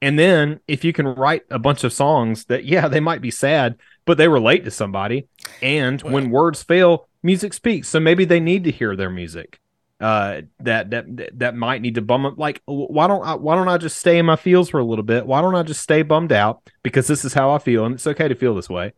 And 0.00 0.18
then 0.18 0.60
if 0.66 0.82
you 0.82 0.94
can 0.94 1.06
write 1.06 1.42
a 1.50 1.58
bunch 1.58 1.84
of 1.84 1.92
songs 1.92 2.46
that, 2.46 2.64
yeah, 2.64 2.88
they 2.88 3.00
might 3.00 3.20
be 3.20 3.30
sad, 3.30 3.76
but 4.04 4.18
they 4.18 4.28
relate 4.28 4.64
to 4.64 4.70
somebody, 4.70 5.28
and 5.62 6.00
when 6.02 6.30
words 6.30 6.62
fail, 6.62 7.06
music 7.22 7.52
speaks. 7.52 7.88
So 7.88 8.00
maybe 8.00 8.24
they 8.24 8.40
need 8.40 8.64
to 8.64 8.70
hear 8.70 8.96
their 8.96 9.10
music. 9.10 9.58
Uh, 10.00 10.40
that 10.60 10.88
that 10.90 11.38
that 11.38 11.54
might 11.54 11.82
need 11.82 11.94
to 11.96 12.00
bum 12.02 12.24
up. 12.24 12.38
Like, 12.38 12.62
why 12.64 13.06
don't 13.06 13.22
I 13.22 13.34
why 13.34 13.54
don't 13.54 13.68
I 13.68 13.76
just 13.76 13.98
stay 13.98 14.18
in 14.18 14.24
my 14.26 14.36
feels 14.36 14.70
for 14.70 14.78
a 14.80 14.84
little 14.84 15.04
bit? 15.04 15.26
Why 15.26 15.42
don't 15.42 15.54
I 15.54 15.62
just 15.62 15.82
stay 15.82 16.00
bummed 16.02 16.32
out 16.32 16.62
because 16.82 17.06
this 17.06 17.22
is 17.24 17.34
how 17.34 17.50
I 17.50 17.58
feel, 17.58 17.84
and 17.84 17.94
it's 17.94 18.06
okay 18.06 18.26
to 18.26 18.34
feel 18.34 18.54
this 18.54 18.70
way. 18.70 18.94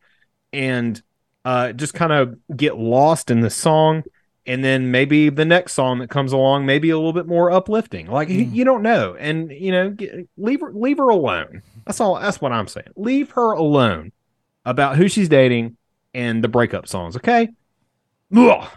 And 0.52 1.02
uh, 1.44 1.72
just 1.72 1.94
kind 1.94 2.12
of 2.12 2.38
get 2.56 2.76
lost 2.78 3.32
in 3.32 3.40
the 3.40 3.50
song, 3.50 4.04
and 4.46 4.62
then 4.64 4.92
maybe 4.92 5.28
the 5.28 5.44
next 5.44 5.72
song 5.72 5.98
that 5.98 6.08
comes 6.08 6.32
along, 6.32 6.66
maybe 6.66 6.90
a 6.90 6.96
little 6.96 7.12
bit 7.12 7.26
more 7.26 7.50
uplifting. 7.50 8.06
Like 8.06 8.28
you, 8.28 8.44
Mm. 8.46 8.54
you 8.54 8.64
don't 8.64 8.82
know, 8.82 9.16
and 9.18 9.50
you 9.50 9.72
know, 9.72 9.90
get, 9.90 10.28
leave 10.36 10.60
her 10.60 10.72
leave 10.72 10.98
her 10.98 11.08
alone. 11.08 11.62
That's 11.84 12.00
all. 12.00 12.14
That's 12.20 12.40
what 12.40 12.52
I'm 12.52 12.68
saying. 12.68 12.86
Leave 12.94 13.30
her 13.32 13.50
alone 13.52 14.12
about 14.64 14.96
who 14.96 15.08
she's 15.08 15.28
dating 15.28 15.76
and 16.14 16.42
the 16.42 16.48
breakup 16.48 16.86
songs. 16.88 17.16
Okay. 17.16 17.48
Ugh. 18.34 18.68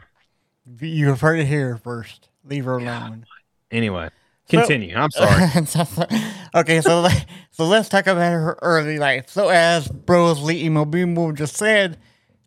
You've 0.79 1.21
heard 1.21 1.39
it 1.39 1.45
here 1.45 1.77
first. 1.77 2.29
Leave 2.43 2.65
her 2.65 2.77
alone. 2.77 3.25
Anyway, 3.71 4.09
So- 4.49 4.57
continue. 4.59 4.95
I'm 4.95 5.11
sorry. 5.11 5.43
okay, 6.55 6.81
so 6.81 7.07
so 7.51 7.65
let's 7.65 7.89
talk 7.89 8.07
about 8.07 8.31
her 8.31 8.57
early 8.61 8.97
life. 8.99 9.29
So 9.29 9.49
as 9.49 9.87
Brosley 9.87 10.55
Emo 10.55 10.85
Bimo 10.85 11.35
just 11.35 11.55
said, 11.55 11.97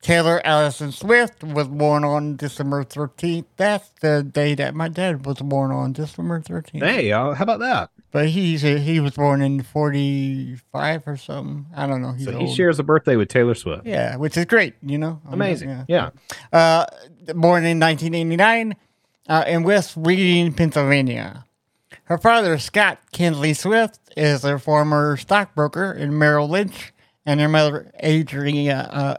Taylor 0.01 0.41
Allison 0.45 0.93
Swift 0.93 1.43
was 1.43 1.67
born 1.69 2.05
on 2.05 2.37
December 2.37 2.85
13th. 2.85 3.47
That's 3.57 3.89
the 4.01 4.23
day 4.23 4.55
that 4.55 4.75
my 4.75 4.89
dad 4.89 5.27
was 5.27 5.39
born 5.39 5.73
on, 5.73 5.93
December 5.93 6.41
13th. 6.41 6.83
hey, 6.85 7.11
uh, 7.13 7.33
how 7.35 7.43
about 7.43 7.59
that? 7.61 7.91
But 8.11 8.29
he's 8.31 8.63
he 8.63 9.01
was 9.01 9.13
born 9.13 9.43
in 9.43 9.63
45 9.63 11.03
or 11.07 11.17
something. 11.19 11.67
I 11.77 11.87
don't 11.87 12.01
know. 12.01 12.13
He's 12.13 12.25
So 12.27 12.33
old. 12.33 12.49
he 12.49 12.55
shares 12.55 12.79
a 12.79 12.83
birthday 12.83 13.17
with 13.17 13.29
Taylor 13.29 13.55
Swift. 13.55 13.87
yeah, 13.87 14.17
which 14.17 14.37
is 14.37 14.47
great, 14.47 14.75
you 14.83 14.97
know. 14.97 15.21
Amazing. 15.31 15.85
Yeah. 15.89 16.11
uh, 16.53 16.87
born 17.35 17.65
in 17.67 17.79
1989 17.79 18.77
uh, 19.29 19.45
in 19.47 19.63
West 19.63 19.95
Reading, 19.97 20.55
Pennsylvania. 20.55 21.45
Her 22.05 22.17
father, 22.17 22.57
Scott 22.59 22.99
Kingsley 23.13 23.53
Swift, 23.53 23.99
is 24.17 24.43
a 24.43 24.59
former 24.59 25.19
stockbroker 25.19 25.93
in 25.93 26.19
Merrill 26.19 26.49
Lynch, 26.49 26.95
and 27.27 27.39
her 27.41 27.49
mother, 27.49 27.93
Adria, 28.03 29.19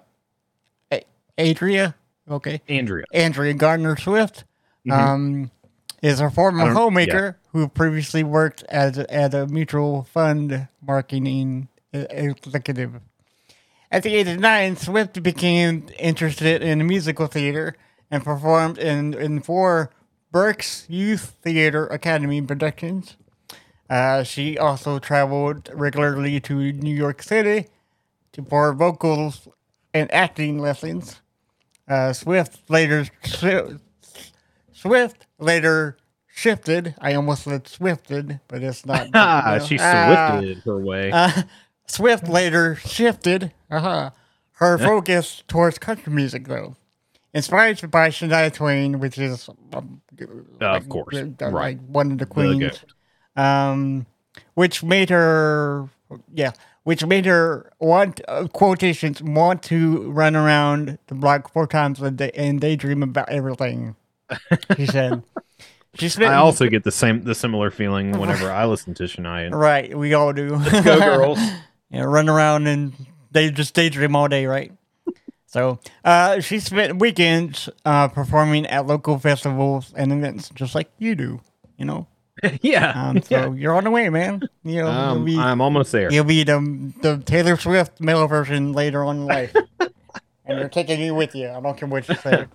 uh, 0.92 0.98
Adria, 1.38 1.96
okay, 2.30 2.62
Andrea. 2.68 3.06
Andrea 3.14 3.54
Gardner 3.54 3.96
Swift, 3.98 4.44
um, 4.92 5.52
is 6.02 6.20
a 6.20 6.30
former 6.30 6.72
homemaker 6.72 7.38
who 7.52 7.68
previously 7.68 8.24
worked 8.24 8.64
as 8.70 8.98
a, 8.98 9.12
as 9.14 9.34
a 9.34 9.48
mutual 9.48 10.04
fund 10.04 10.68
marketing 10.86 11.68
executive. 11.94 13.02
At 13.92 14.04
the 14.04 14.16
age 14.16 14.28
of 14.28 14.40
nine, 14.40 14.76
Swift 14.78 15.22
became 15.24 15.88
interested 15.98 16.62
in 16.62 16.86
musical 16.86 17.28
theater 17.28 17.76
and 18.12 18.24
performed 18.24 18.78
in, 18.78 19.14
in 19.16 19.42
four 19.42 19.90
Berks 20.32 20.86
Youth 20.88 21.36
Theater 21.42 21.88
Academy 21.88 22.42
productions. 22.42 23.18
Uh, 23.90 24.22
she 24.24 24.58
also 24.58 25.00
traveled 25.00 25.70
regularly 25.74 26.40
to 26.42 26.72
New 26.74 26.96
York 26.96 27.24
City 27.24 27.66
to, 28.34 28.44
for 28.44 28.74
vocals 28.74 29.48
and 29.94 30.14
acting 30.14 30.60
lessons. 30.60 31.22
Uh, 31.88 32.14
Swift 32.14 32.70
later 32.70 33.08
Swift 34.72 35.26
later 35.40 35.98
shifted. 36.28 36.96
I 37.00 37.14
almost 37.16 37.44
said 37.44 37.68
swifted, 37.68 38.40
but 38.48 38.64
it's 38.64 38.86
not. 38.86 39.08
Ah, 39.14 39.54
you 39.54 39.60
know. 39.60 39.66
she 39.66 39.78
Ah. 39.80 40.38
swifted 40.40 40.64
her 40.66 40.78
way. 40.80 41.12
Uh, 41.12 41.32
Swift 41.88 42.28
later 42.28 42.76
shifted 42.76 43.52
uh-huh, 43.72 44.12
her 44.54 44.78
focus 44.78 45.44
towards 45.48 45.80
country 45.80 46.14
music, 46.14 46.48
though. 46.48 46.76
Inspired 47.34 47.90
by 47.90 48.10
Shania 48.10 48.54
Twain, 48.54 49.00
which 49.00 49.18
is, 49.18 49.50
um, 49.74 50.02
Of 50.62 50.88
course, 50.90 51.16
uh, 51.16 51.26
right. 51.42 51.52
like 51.52 51.80
one 51.88 52.12
of 52.12 52.18
the 52.20 52.26
The 52.26 52.30
queens, 52.32 52.84
um, 53.36 54.06
which 54.54 54.84
made 54.84 55.10
her, 55.10 55.90
yeah, 56.34 56.52
which 56.84 57.06
made 57.06 57.26
her 57.26 57.72
want 57.80 58.22
uh, 58.28 58.48
quotations 58.48 59.22
want 59.22 59.64
to 59.64 60.12
run 60.12 60.36
around 60.36 60.98
the 61.08 61.16
block 61.16 61.52
four 61.52 61.66
times 61.68 62.02
a 62.02 62.12
day 62.12 62.32
and 62.36 62.60
daydream 62.62 63.02
about 63.04 63.30
everything. 63.30 63.96
She 64.76 64.86
said. 64.86 65.24
She 65.96 66.08
spent 66.10 66.32
I 66.32 66.36
also 66.38 66.68
get 66.68 66.84
the 66.84 66.92
same, 66.92 67.24
the 67.24 67.36
similar 67.36 67.72
feeling 67.72 68.12
whenever 68.20 68.52
I 68.52 68.66
listen 68.66 68.94
to 68.96 69.04
Shania. 69.04 69.52
right. 69.54 69.98
We 69.98 70.14
all 70.14 70.34
do. 70.34 70.56
Let's 70.56 70.86
Go 70.86 71.00
girls! 71.18 71.40
Yeah, 71.90 72.04
run 72.04 72.30
around 72.30 72.68
and 72.68 72.94
they 73.32 73.50
just 73.50 73.74
daydream 73.74 74.16
all 74.16 74.28
day, 74.28 74.46
right? 74.46 74.72
So 75.48 75.80
uh, 76.06 76.42
she 76.42 76.60
spent 76.60 77.00
weekends 77.00 77.70
uh, 77.84 78.08
performing 78.10 78.68
at 78.68 78.86
local 78.86 79.18
festivals 79.18 79.92
and 79.96 80.12
events, 80.14 80.50
just 80.50 80.76
like 80.76 80.92
you 81.00 81.16
do. 81.16 81.42
You 81.78 81.86
know, 81.86 82.08
yeah, 82.62 82.92
um, 83.10 83.22
so 83.24 83.54
you're 83.54 83.74
on 83.74 83.84
the 83.86 83.90
way, 83.90 84.10
man. 84.10 84.48
You 84.64 84.84
know, 84.84 84.88
um, 84.88 85.18
you'll 85.18 85.26
be 85.26 85.38
I'm 85.40 85.60
almost 85.60 85.92
there. 85.92 86.12
you'll 86.12 86.24
be 86.24 86.44
the 86.44 86.94
the 87.02 87.18
Taylor 87.26 87.58
Swift 87.58 88.00
male 88.00 88.28
version 88.28 88.74
later 88.74 89.04
on 89.04 89.22
in 89.22 89.26
life, 89.26 89.56
and 90.46 90.60
you're 90.60 90.70
taking 90.70 91.00
you 91.02 91.16
with 91.16 91.34
you. 91.34 91.50
I 91.50 91.60
don't 91.60 91.76
care 91.76 91.90
what 91.90 92.08
you 92.08 92.16
say. 92.16 92.46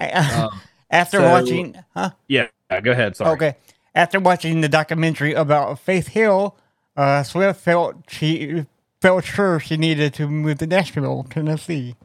After 0.90 1.18
so- 1.18 1.30
watching, 1.30 1.76
huh? 1.94 2.10
Yeah, 2.28 2.48
go 2.82 2.90
ahead. 2.90 3.16
Sorry. 3.16 3.32
Okay. 3.32 3.56
After 3.94 4.20
watching 4.20 4.60
the 4.60 4.68
documentary 4.68 5.32
about 5.34 5.78
Faith 5.78 6.08
Hill, 6.08 6.56
uh, 6.96 7.22
Swift 7.22 7.60
felt 7.60 7.96
she 8.08 8.66
felt 9.00 9.24
sure 9.24 9.58
she 9.58 9.76
needed 9.76 10.14
to 10.14 10.28
move 10.28 10.58
to 10.58 10.66
Nashville, 10.66 11.26
Tennessee, 11.28 11.96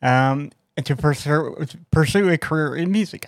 um, 0.00 0.50
and 0.76 0.86
to 0.86 0.96
pursue 0.96 1.66
pursue 1.90 2.28
a 2.30 2.38
career 2.38 2.74
in 2.76 2.90
music. 2.90 3.26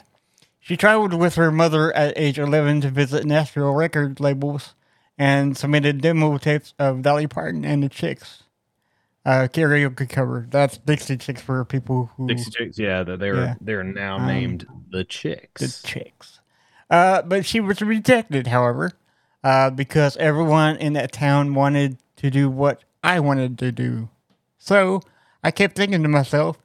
She 0.60 0.76
traveled 0.76 1.14
with 1.14 1.36
her 1.36 1.52
mother 1.52 1.94
at 1.94 2.14
age 2.16 2.38
11 2.38 2.80
to 2.80 2.90
visit 2.90 3.24
Nashville 3.24 3.72
record 3.72 4.18
labels 4.18 4.74
and 5.16 5.56
submitted 5.56 6.00
demo 6.00 6.38
tapes 6.38 6.74
of 6.78 7.02
Dolly 7.02 7.28
Parton 7.28 7.64
and 7.64 7.82
the 7.82 7.88
Chicks. 7.88 8.42
Uh, 9.26 9.48
karaoke 9.48 10.08
cover. 10.08 10.46
That's 10.48 10.78
Dixie 10.78 11.16
Chicks 11.16 11.42
for 11.42 11.64
people 11.64 12.10
who 12.16 12.28
Dixie 12.28 12.50
Chicks. 12.52 12.78
Yeah, 12.78 13.02
they're 13.02 13.16
they're, 13.16 13.34
Yeah. 13.34 13.54
they're 13.60 13.82
now 13.84 14.16
Um, 14.18 14.26
named 14.28 14.66
the 14.90 15.02
Chicks. 15.02 15.60
the 15.82 15.88
chicks. 15.88 16.38
Uh, 16.88 17.22
but 17.22 17.44
she 17.44 17.58
was 17.58 17.82
rejected, 17.82 18.46
however, 18.46 18.92
uh, 19.42 19.70
because 19.70 20.16
everyone 20.18 20.76
in 20.76 20.92
that 20.92 21.10
town 21.10 21.54
wanted 21.54 21.98
to 22.18 22.30
do 22.30 22.48
what 22.48 22.84
I 23.02 23.18
wanted 23.18 23.58
to 23.58 23.72
do. 23.72 24.08
So 24.58 25.02
I 25.42 25.50
kept 25.50 25.74
thinking 25.74 26.04
to 26.04 26.08
myself, 26.08 26.58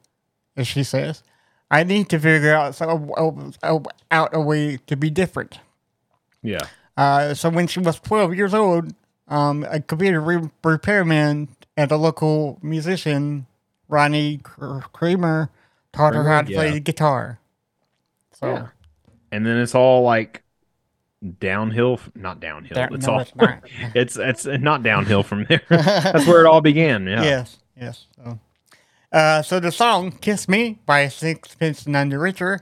as 0.56 0.68
she 0.68 0.84
says, 0.84 1.24
I 1.68 1.82
need 1.82 2.08
to 2.10 2.20
figure 2.20 2.54
out 2.54 2.76
so, 2.76 3.18
out 4.12 4.30
a 4.32 4.40
way 4.40 4.76
to 4.86 4.96
be 4.96 5.10
different. 5.10 5.58
yeah. 6.42 6.60
Uh, 6.96 7.32
so 7.34 7.48
when 7.48 7.66
she 7.66 7.80
was 7.80 7.98
12 7.98 8.34
years 8.36 8.52
old, 8.54 8.94
um, 9.26 9.64
a 9.68 9.80
computer 9.80 10.20
re- 10.20 10.50
repairman 10.62 11.48
and 11.76 11.90
a 11.90 11.96
local 11.96 12.58
musician, 12.62 13.46
Ronnie 13.88 14.38
Kr- 14.38 14.80
Cremer, 14.92 15.50
taught 15.92 16.14
her 16.14 16.24
how 16.24 16.42
to 16.42 16.52
play 16.52 16.70
the 16.70 16.80
guitar. 16.80 17.40
So. 18.32 18.46
Yeah. 18.46 18.66
And 19.30 19.46
then 19.46 19.58
it's 19.58 19.74
all 19.74 20.02
like 20.02 20.42
downhill, 21.38 22.00
not 22.14 22.40
downhill. 22.40 22.74
Down- 22.74 22.94
it's 22.94 23.06
no, 23.06 23.14
all 23.14 23.20
it's 23.20 23.34
not. 23.36 23.62
it's 23.94 24.16
it's 24.16 24.44
not 24.44 24.82
downhill 24.82 25.22
from 25.22 25.44
there. 25.48 25.62
That's 25.68 26.26
where 26.26 26.44
it 26.44 26.46
all 26.46 26.60
began. 26.60 27.06
Yeah. 27.06 27.22
Yes, 27.22 27.58
yes. 27.78 28.06
So, 28.16 28.38
uh, 29.12 29.42
so 29.42 29.60
the 29.60 29.72
song 29.72 30.12
"Kiss 30.12 30.48
Me" 30.48 30.78
by 30.84 31.08
Sixpence 31.08 31.86
None 31.86 32.10
the 32.10 32.18
Richer 32.18 32.60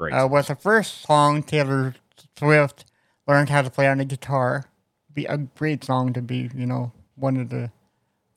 uh, 0.00 0.26
was 0.30 0.48
the 0.48 0.56
first 0.56 1.02
song 1.02 1.42
Taylor 1.42 1.94
Swift 2.38 2.84
learned 3.26 3.50
how 3.50 3.62
to 3.62 3.70
play 3.70 3.86
on 3.86 3.98
the 3.98 4.04
guitar. 4.04 4.64
Be 5.12 5.24
a 5.26 5.36
great 5.36 5.84
song 5.84 6.12
to 6.12 6.22
be, 6.22 6.50
you 6.54 6.66
know, 6.66 6.92
one 7.16 7.36
of 7.36 7.50
the 7.50 7.70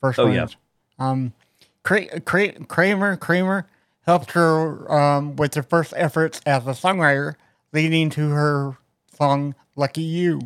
first 0.04 0.18
Oh, 0.18 0.26
ones. 0.26 0.36
yeah. 0.36 1.08
Um, 1.10 1.32
Cra- 1.82 2.20
Cra- 2.20 2.64
Cremer 2.64 3.16
Cremer 3.16 3.66
helped 4.06 4.32
her 4.32 4.90
um, 4.92 5.36
with 5.36 5.54
her 5.54 5.62
first 5.62 5.92
efforts 5.96 6.40
as 6.46 6.66
a 6.66 6.70
songwriter, 6.70 7.34
leading 7.72 8.10
to 8.10 8.30
her 8.30 8.76
song 9.16 9.54
"Lucky 9.76 10.02
You." 10.02 10.40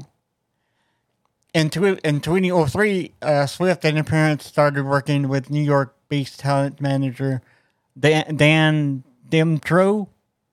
In, 1.54 1.70
tw- 1.70 1.98
in 2.04 2.20
2003, 2.20 3.12
uh, 3.22 3.46
Swift 3.46 3.84
and 3.84 3.96
her 3.96 4.04
parents 4.04 4.46
started 4.46 4.84
working 4.84 5.28
with 5.28 5.50
New 5.50 5.62
York-based 5.62 6.38
talent 6.40 6.80
manager 6.80 7.40
Dan, 7.98 8.36
Dan 8.36 9.02
Dymtrow. 9.28 10.08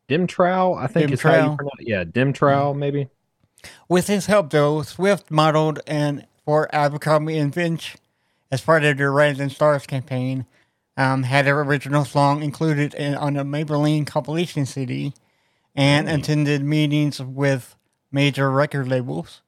Dymtrow, 0.09 0.77
I 0.81 0.87
think 0.87 1.11
is 1.11 1.21
how 1.21 1.31
you 1.51 1.55
pronounce 1.57 1.79
it. 1.79 1.87
Yeah, 1.87 2.03
Dymtrow, 2.05 2.75
maybe. 2.75 3.09
With 3.89 4.07
his 4.07 4.27
help, 4.27 4.51
though, 4.51 4.81
Swift 4.83 5.29
modeled 5.31 5.79
and 5.85 6.25
for 6.45 6.73
Abercrombie 6.73 7.37
and 7.37 7.53
Fitch 7.53 7.95
as 8.55 8.61
part 8.61 8.85
of 8.85 8.97
their 8.97 9.19
and 9.19 9.51
Stars 9.51 9.85
campaign. 9.85 10.45
Um, 10.95 11.23
had 11.23 11.45
her 11.45 11.59
original 11.59 12.05
song 12.05 12.41
included 12.41 12.93
in, 12.93 13.15
on 13.15 13.35
a 13.35 13.43
Maybelline 13.43 14.07
compilation 14.07 14.65
CD, 14.65 15.13
and 15.75 16.07
attended 16.07 16.63
meetings 16.63 17.19
with 17.19 17.75
major 18.13 18.49
record 18.49 18.87
labels. 18.87 19.41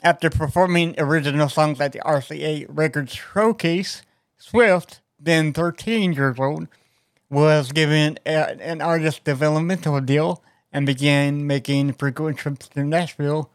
After 0.00 0.30
performing 0.30 0.94
original 0.96 1.48
songs 1.48 1.80
at 1.80 1.92
the 1.92 1.98
RCA 1.98 2.66
Records 2.68 3.12
Showcase, 3.14 4.02
Swift, 4.38 5.00
then 5.18 5.52
13 5.52 6.12
years 6.12 6.38
old, 6.38 6.68
was 7.28 7.72
given 7.72 8.16
a, 8.24 8.62
an 8.62 8.80
artist 8.80 9.24
developmental 9.24 10.00
deal 10.00 10.40
and 10.72 10.86
began 10.86 11.48
making 11.48 11.94
frequent 11.94 12.38
trips 12.38 12.68
to 12.68 12.84
Nashville 12.84 13.50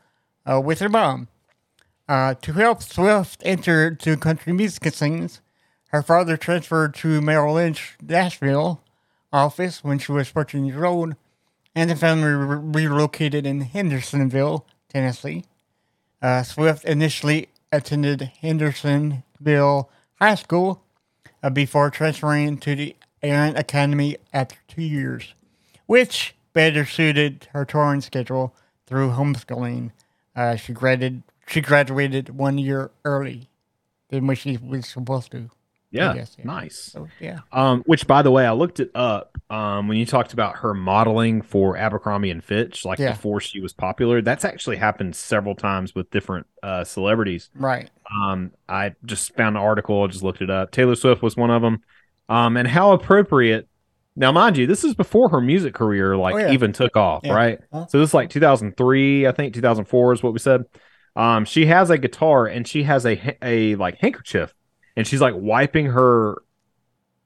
uh, 0.45 0.59
with 0.59 0.79
her 0.79 0.89
mom. 0.89 1.29
Uh, 2.09 2.33
to 2.33 2.53
help 2.53 2.81
Swift 2.81 3.39
enter 3.45 3.93
to 3.93 4.17
country 4.17 4.51
music 4.51 4.91
scenes, 4.91 5.41
Her 5.89 6.01
father 6.01 6.37
transferred 6.37 6.95
to 6.95 7.21
Merrill 7.21 7.53
Lynch, 7.53 7.97
Nashville 8.01 8.81
office 9.31 9.83
when 9.83 9.99
she 9.99 10.11
was 10.11 10.27
14 10.27 10.65
years 10.65 10.83
old, 10.83 11.15
and 11.75 11.89
the 11.91 11.95
family 11.95 12.29
re- 12.31 12.87
relocated 12.87 13.45
in 13.45 13.61
Hendersonville, 13.61 14.65
Tennessee. 14.87 15.45
Uh, 16.19 16.41
Swift 16.41 16.83
initially 16.83 17.49
attended 17.71 18.31
Hendersonville 18.41 19.89
High 20.15 20.35
School 20.35 20.81
uh, 21.43 21.51
before 21.51 21.91
transferring 21.91 22.57
to 22.57 22.75
the 22.75 22.95
Aaron 23.21 23.55
Academy 23.55 24.17
after 24.33 24.57
two 24.67 24.81
years, 24.81 25.35
which 25.85 26.33
better 26.53 26.85
suited 26.85 27.47
her 27.53 27.65
touring 27.65 28.01
schedule 28.01 28.55
through 28.87 29.11
homeschooling. 29.11 29.91
Uh, 30.35 30.55
she 30.55 30.73
graduated. 30.73 31.21
She 31.49 31.61
graduated 31.61 32.29
one 32.29 32.57
year 32.57 32.91
early 33.05 33.49
than 34.09 34.27
what 34.27 34.37
she 34.37 34.57
was 34.57 34.87
supposed 34.87 35.31
to. 35.31 35.49
Yeah, 35.91 36.13
guess, 36.13 36.35
yeah. 36.37 36.45
nice. 36.45 36.77
So 36.93 37.07
yeah, 37.19 37.39
Um, 37.51 37.81
which, 37.87 38.05
by 38.05 38.21
the 38.21 38.29
way, 38.29 38.45
I 38.45 38.51
looked 38.51 38.79
it 38.79 38.91
up. 38.93 39.35
Um, 39.49 39.87
when 39.87 39.97
you 39.97 40.05
talked 40.05 40.33
about 40.33 40.57
her 40.57 40.75
modeling 40.75 41.41
for 41.41 41.75
Abercrombie 41.75 42.29
and 42.29 42.43
Fitch, 42.43 42.85
like 42.85 42.99
Yeah. 42.99 43.13
before 43.13 43.39
she 43.41 43.59
was 43.59 43.73
popular, 43.73 44.21
that's 44.21 44.45
actually 44.45 44.77
happened 44.77 45.15
several 45.15 45.55
times 45.55 45.95
with 45.95 46.11
different 46.11 46.45
uh, 46.61 46.83
celebrities. 46.83 47.49
right. 47.55 47.89
Um, 48.23 48.51
I 48.67 48.93
just 49.05 49.35
found 49.35 49.55
an 49.57 49.63
article, 49.63 50.03
I 50.03 50.07
just 50.07 50.23
looked 50.23 50.41
it 50.43 50.49
up. 50.51 50.69
Taylor 50.71 50.93
Swift 50.95 51.23
was 51.23 51.35
one 51.35 51.49
of 51.49 51.63
them. 51.63 51.79
Um, 52.27 52.55
and 52.57 52.67
how 52.67 52.91
appropriate. 52.91 53.67
Now, 54.15 54.31
mind 54.31 54.57
you, 54.57 54.67
this 54.67 54.83
is 54.83 54.93
before 54.93 55.29
her 55.29 55.41
music 55.41 55.73
career 55.73 56.15
like 56.17 56.35
Oh, 56.35 56.37
yeah. 56.37 56.51
even 56.51 56.71
took 56.73 56.95
off, 56.97 57.23
right? 57.25 57.59
Huh? 57.73 57.87
So 57.87 57.97
this 57.99 58.09
is 58.09 58.13
like 58.13 58.29
2003, 58.29 59.25
I 59.25 59.31
think 59.31 59.55
2004 59.55 60.13
is 60.13 60.21
what 60.21 60.33
we 60.33 60.39
said. 60.39 60.65
Um, 61.15 61.45
she 61.45 61.65
has 61.65 61.89
a 61.89 61.97
guitar 61.97 62.45
and 62.45 62.67
she 62.67 62.83
has 62.83 63.05
a 63.05 63.37
a 63.41 63.75
like 63.75 63.97
handkerchief, 63.97 64.53
and 64.95 65.05
she's 65.05 65.21
like 65.21 65.33
wiping 65.35 65.87
her, 65.87 66.41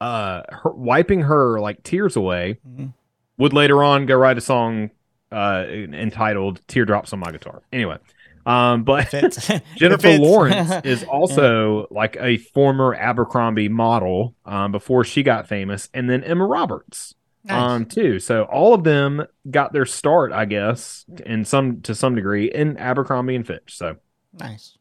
uh, 0.01 0.41
her, 0.49 0.71
wiping 0.71 1.21
her 1.21 1.59
like 1.59 1.83
tears 1.83 2.15
away. 2.15 2.59
Mhm. 2.67 2.93
Would 3.37 3.53
later 3.53 3.83
on 3.83 4.05
go 4.05 4.15
write 4.15 4.37
a 4.37 4.41
song, 4.41 4.91
uh, 5.31 5.65
entitled 5.67 6.61
"Teardrops 6.67 7.13
on 7.13 7.19
My 7.19 7.31
Guitar." 7.31 7.63
Anyway, 7.71 7.97
um, 8.45 8.83
but 8.83 9.09
Jennifer. 9.75 10.17
Lawrence 10.17 10.71
is 10.85 11.03
also 11.03 11.87
like 11.91 12.17
a 12.19 12.37
former 12.37 12.93
Abercrombie 12.95 13.69
model 13.69 14.35
um, 14.45 14.71
before 14.71 15.03
she 15.03 15.23
got 15.23 15.47
famous, 15.47 15.89
and 15.93 16.09
then 16.09 16.23
Emma 16.23 16.45
Roberts 16.45 17.15
Nice. 17.45 17.61
um, 17.71 17.85
too. 17.85 18.19
So 18.19 18.43
all 18.43 18.73
of 18.73 18.83
them 18.83 19.25
got 19.51 19.73
their 19.73 19.85
start, 19.85 20.31
I 20.31 20.45
guess, 20.45 21.05
in 21.25 21.43
some 21.45 21.81
to 21.81 21.93
some 21.93 22.15
degree 22.15 22.45
in 22.51 22.77
Abercrombie 22.77 23.35
and 23.35 23.45
Fitch. 23.45 23.75
So 23.75 23.97
nice. 24.33 24.77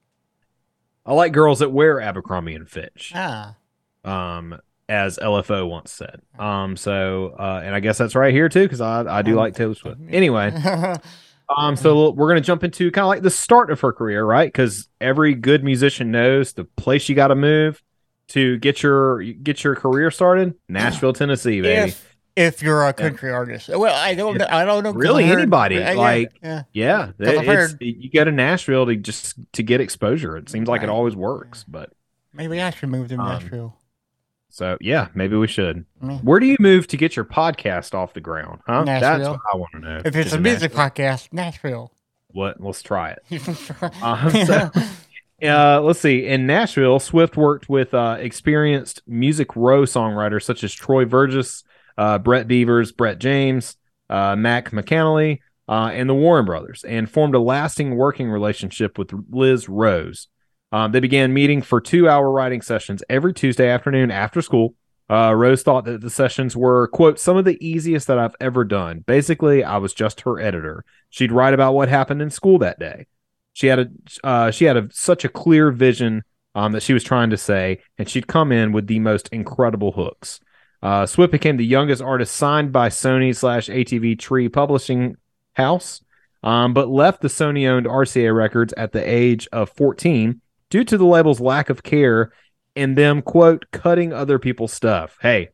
I 1.05 1.15
like 1.15 1.33
girls 1.33 1.59
that 1.59 1.71
wear 1.73 2.01
Abercrombie 2.01 2.55
and 2.55 2.69
Fitch, 2.69 3.11
Ah, 3.15 3.57
um, 4.05 4.61
as 4.89 5.19
LFO 5.19 5.69
once 5.69 5.91
said. 5.91 6.23
Um, 6.39 6.77
so 6.77 7.35
uh, 7.39 7.61
and 7.65 7.75
I 7.75 7.81
guess 7.81 7.99
that's 7.99 8.15
right 8.15 8.33
here 8.33 8.49
too 8.49 8.63
because 8.63 8.81
I 8.81 9.01
I 9.19 9.23
do 9.23 9.33
Um, 9.33 9.37
like 9.39 9.55
Taylor 9.55 9.75
Swift. 9.75 10.01
Anyway. 10.11 10.53
Um, 11.55 11.77
so 11.77 12.11
we're 12.13 12.29
gonna 12.29 12.41
jump 12.41 12.65
into 12.65 12.91
kind 12.93 13.03
of 13.05 13.09
like 13.09 13.23
the 13.23 13.31
start 13.31 13.71
of 13.71 13.81
her 13.81 13.93
career, 13.93 14.25
right? 14.25 14.47
Because 14.47 14.89
every 15.01 15.35
good 15.35 15.63
musician 15.65 16.11
knows 16.11 16.53
the 16.55 16.65
place 16.65 17.09
you 17.09 17.15
got 17.15 17.29
to 17.29 17.35
move 17.35 17.83
to 18.29 18.57
get 18.59 18.83
your 18.83 19.23
get 19.23 19.63
your 19.65 19.75
career 19.75 20.11
started. 20.11 20.55
Nashville, 20.69 21.13
Tennessee, 21.13 21.61
baby. 21.61 21.91
if 21.91 22.12
if 22.37 22.63
you're 22.63 22.87
a 22.87 22.93
country 22.93 23.31
artist, 23.31 23.69
well, 23.69 23.95
I 23.95 24.15
don't 24.15 24.39
know. 24.39 24.47
I 24.49 24.65
don't 24.65 24.83
know. 24.85 24.93
Really, 24.93 25.25
anybody, 25.25 25.77
yeah, 25.77 25.93
like- 25.93 26.33
yeah. 26.43 26.63
Yeah, 26.73 27.07
'Cause 27.19 27.29
I've 27.29 27.37
it's, 27.37 27.47
heard- 27.73 27.77
you 27.81 28.11
go 28.11 28.25
to 28.25 28.33
Nashville 28.33 28.87
to 28.87 28.97
just 28.97 29.37
to 29.53 29.63
get 29.63 29.81
exposure. 29.81 30.37
It 30.37 30.49
seems 30.49 30.69
like 30.69 30.83
it 30.83 30.89
always 30.89 31.15
works, 31.17 31.65
but 31.65 31.91
maybe 32.33 32.61
I 32.61 32.71
should 32.71 32.89
move 32.89 33.09
to 33.09 33.15
Um, 33.19 33.29
Nashville. 33.29 33.77
so 34.49 34.79
yeah, 34.81 35.09
maybe 35.15 35.37
we 35.37 35.47
should. 35.47 35.85
Mm. 36.03 36.23
Where 36.25 36.41
do 36.41 36.47
you 36.47 36.57
move 36.61 36.87
to 36.89 36.97
get 36.97 37.17
your 37.17 37.25
podcast 37.25 37.95
off 37.95 38.15
the 38.15 38.21
ground? 38.21 38.61
Huh? 38.67 38.85
That's 38.85 39.03
Nashville. 39.03 39.33
what 39.33 39.41
I 39.53 39.57
want 39.57 39.73
to 39.75 39.79
know. 39.81 40.01
If 40.05 40.17
it's 40.17 40.33
a 40.33 40.41
music 40.41 40.73
podcast, 40.73 41.33
Nashville. 41.33 41.93
what? 42.29 42.61
Let's 42.61 42.83
try 42.83 43.11
it. 43.31 43.43
Um, 44.03 44.31
so- 44.47 44.71
Uh, 45.43 45.81
let's 45.83 45.99
see. 45.99 46.25
In 46.25 46.47
Nashville, 46.47 47.01
Swift 47.01 47.37
worked 47.37 47.69
with 47.69 47.93
uh, 47.95 48.17
experienced 48.21 49.03
Music 49.09 49.57
Row 49.57 49.83
songwriters 49.83 50.45
such 50.45 50.63
as 50.63 50.73
Troy 50.73 51.05
Verges, 51.05 51.65
uh, 51.99 52.19
Brett 52.19 52.49
Beavers, 52.49 52.93
Brett 52.93 53.19
James, 53.19 53.77
uh, 54.11 54.37
Mac 54.37 54.71
McAnally, 54.71 55.41
uh, 55.69 55.91
and 55.93 56.09
the 56.09 56.15
Warren 56.15 56.45
brothers, 56.45 56.85
and 56.85 57.11
formed 57.11 57.35
a 57.35 57.41
lasting 57.41 57.97
working 57.97 58.31
relationship 58.31 58.99
with 58.99 59.13
Liz 59.31 59.69
Rose. 59.69 60.29
Um, 60.73 60.93
they 60.93 61.01
began 61.01 61.35
meeting 61.35 61.63
for 61.63 61.81
two 61.81 62.09
hour 62.09 62.31
writing 62.31 62.63
sessions 62.63 63.03
every 63.09 63.35
Tuesday 63.35 63.69
afternoon 63.69 64.11
after 64.11 64.41
school. 64.41 64.75
Uh, 65.11 65.35
Rose 65.35 65.63
thought 65.63 65.85
that 65.85 66.01
the 66.01 66.09
sessions 66.09 66.57
were, 66.57 66.89
quote, 66.89 67.19
some 67.19 67.37
of 67.37 67.45
the 67.45 67.59
easiest 67.67 68.07
that 68.07 68.19
I've 68.19 68.37
ever 68.41 68.65
done. 68.65 69.05
Basically, 69.07 69.63
I 69.63 69.77
was 69.77 69.93
just 69.93 70.23
her 70.23 70.41
editor. 70.41 70.85
She'd 71.11 71.33
write 71.33 71.53
about 71.53 71.75
what 71.75 71.91
happened 71.91 72.23
in 72.23 72.31
school 72.31 72.59
that 72.61 72.79
day. 72.79 73.07
She 73.53 73.67
had 73.67 73.79
a 73.79 73.89
uh, 74.25 74.51
she 74.51 74.65
had 74.65 74.79
a, 74.79 74.89
such 74.91 75.27
a 75.27 75.29
clear 75.29 75.71
vision 75.71 76.23
um, 76.55 76.73
that 76.73 76.83
she 76.83 76.95
was 76.95 77.05
trying 77.05 77.29
to 77.31 77.37
say, 77.37 77.81
and 77.99 78.09
she'd 78.09 78.27
come 78.27 78.53
in 78.53 78.73
with 78.73 78.87
the 78.87 78.99
most 78.99 79.29
incredible 79.29 79.93
hooks. 79.93 80.41
Uh, 80.83 81.07
Swift 81.07 81.31
became 81.31 81.57
the 81.57 81.65
youngest 81.65 82.03
artist 82.03 82.35
signed 82.35 82.73
by 82.73 82.89
Sony 82.89 83.35
slash 83.35 83.69
ATV 83.69 84.19
Tree 84.19 84.49
Publishing 84.49 85.17
House, 85.55 86.03
um, 86.43 86.75
but 86.75 86.89
left 86.89 87.23
the 87.23 87.29
Sony 87.29 87.69
owned 87.69 87.87
RCA 87.87 88.35
Records 88.35 88.75
at 88.77 88.93
the 88.93 89.09
age 89.09 89.49
of 89.53 89.71
14 89.71 90.41
due 90.71 90.85
to 90.85 90.99
the 90.99 91.05
label's 91.05 91.41
lack 91.41 91.71
of 91.71 91.83
care 91.83 92.33
and 92.75 92.99
them 92.99 93.23
quote 93.23 93.67
cutting 93.71 94.13
other 94.13 94.39
people's 94.39 94.73
stuff. 94.73 95.19
Hey, 95.23 95.51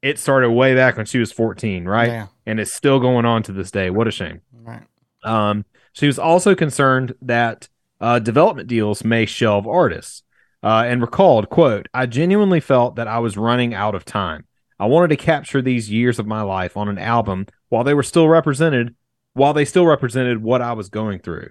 it 0.00 0.18
started 0.18 0.50
way 0.50 0.74
back 0.74 0.96
when 0.96 1.06
she 1.06 1.18
was 1.18 1.30
14, 1.30 1.84
right? 1.84 2.08
Yeah. 2.08 2.26
And 2.44 2.58
it's 2.58 2.72
still 2.72 2.98
going 2.98 3.24
on 3.24 3.44
to 3.44 3.52
this 3.52 3.70
day. 3.70 3.90
What 3.90 4.08
a 4.08 4.10
shame. 4.10 4.40
Right. 4.52 4.82
Um, 5.22 5.64
she 5.92 6.06
was 6.06 6.18
also 6.18 6.54
concerned 6.54 7.14
that 7.22 7.68
uh, 8.00 8.18
development 8.18 8.68
deals 8.68 9.04
may 9.04 9.26
shelve 9.26 9.66
artists, 9.68 10.24
uh, 10.62 10.84
and 10.86 11.00
recalled, 11.00 11.48
"quote 11.50 11.88
I 11.94 12.06
genuinely 12.06 12.60
felt 12.60 12.96
that 12.96 13.06
I 13.06 13.20
was 13.20 13.36
running 13.36 13.74
out 13.74 13.94
of 13.94 14.04
time. 14.04 14.44
I 14.82 14.86
wanted 14.86 15.08
to 15.08 15.16
capture 15.16 15.62
these 15.62 15.90
years 15.90 16.18
of 16.18 16.26
my 16.26 16.42
life 16.42 16.76
on 16.76 16.88
an 16.88 16.98
album 16.98 17.46
while 17.68 17.84
they 17.84 17.94
were 17.94 18.02
still 18.02 18.28
represented, 18.28 18.94
while 19.34 19.52
they 19.52 19.64
still 19.64 19.86
represented 19.86 20.42
what 20.42 20.62
I 20.62 20.72
was 20.72 20.88
going 20.88 21.20
through." 21.20 21.50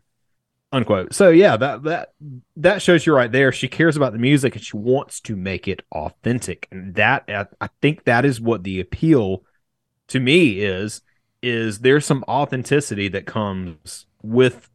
Unquote. 0.73 1.13
So 1.13 1.29
yeah, 1.29 1.57
that 1.57 1.83
that 1.83 2.13
that 2.55 2.81
shows 2.81 3.05
you 3.05 3.13
right 3.13 3.31
there. 3.31 3.51
She 3.51 3.67
cares 3.67 3.97
about 3.97 4.13
the 4.13 4.19
music 4.19 4.55
and 4.55 4.63
she 4.63 4.77
wants 4.77 5.19
to 5.21 5.35
make 5.35 5.67
it 5.67 5.81
authentic, 5.91 6.67
and 6.71 6.95
that 6.95 7.23
I 7.27 7.45
I 7.59 7.69
think 7.81 8.03
that 8.05 8.25
is 8.25 8.39
what 8.39 8.63
the 8.63 8.79
appeal 8.79 9.43
to 10.07 10.19
me 10.19 10.59
is 10.59 11.01
is 11.41 11.79
there's 11.79 12.05
some 12.05 12.23
authenticity 12.27 13.07
that 13.07 13.25
comes 13.25 14.05
with 14.21 14.69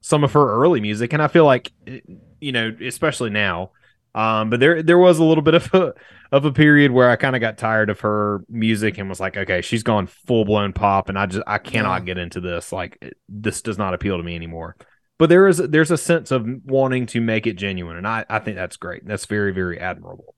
some 0.00 0.24
of 0.24 0.32
her 0.32 0.50
early 0.50 0.80
music 0.80 1.12
and 1.12 1.22
i 1.22 1.28
feel 1.28 1.44
like 1.44 1.72
eh, 1.86 2.00
you 2.40 2.52
know 2.52 2.74
especially 2.80 3.30
now 3.30 3.70
um 4.18 4.50
but 4.50 4.58
there 4.60 4.82
there 4.82 4.98
was 4.98 5.18
a 5.18 5.24
little 5.24 5.42
bit 5.42 5.54
of 5.54 5.72
a 5.74 5.94
of 6.32 6.44
a 6.44 6.52
period 6.52 6.90
where 6.90 7.08
i 7.08 7.16
kind 7.16 7.36
of 7.36 7.40
got 7.40 7.56
tired 7.56 7.88
of 7.88 8.00
her 8.00 8.44
music 8.48 8.98
and 8.98 9.08
was 9.08 9.20
like 9.20 9.36
okay 9.36 9.60
she's 9.62 9.82
gone 9.82 10.06
full 10.06 10.44
blown 10.44 10.72
pop 10.72 11.08
and 11.08 11.18
i 11.18 11.24
just 11.26 11.42
i 11.46 11.56
cannot 11.58 12.04
get 12.04 12.18
into 12.18 12.40
this. 12.40 12.72
Like 12.72 12.98
it- 13.00 13.16
this 13.28 13.62
does 13.62 13.78
not 13.78 13.94
appeal 13.94 14.16
to 14.16 14.22
me 14.22 14.34
anymore. 14.34 14.76
But 15.18 15.28
there 15.30 15.46
is 15.48 15.58
there's 15.58 15.90
a 15.90 15.96
sense 15.98 16.30
of 16.30 16.46
wanting 16.64 17.06
to 17.06 17.20
make 17.20 17.46
it 17.46 17.54
genuine 17.54 17.96
and 17.96 18.06
i 18.06 18.24
i 18.28 18.38
think 18.40 18.56
that's 18.56 18.76
great. 18.76 19.06
That's 19.06 19.26
very 19.26 19.52
very 19.52 19.78
admirable. 19.78 20.34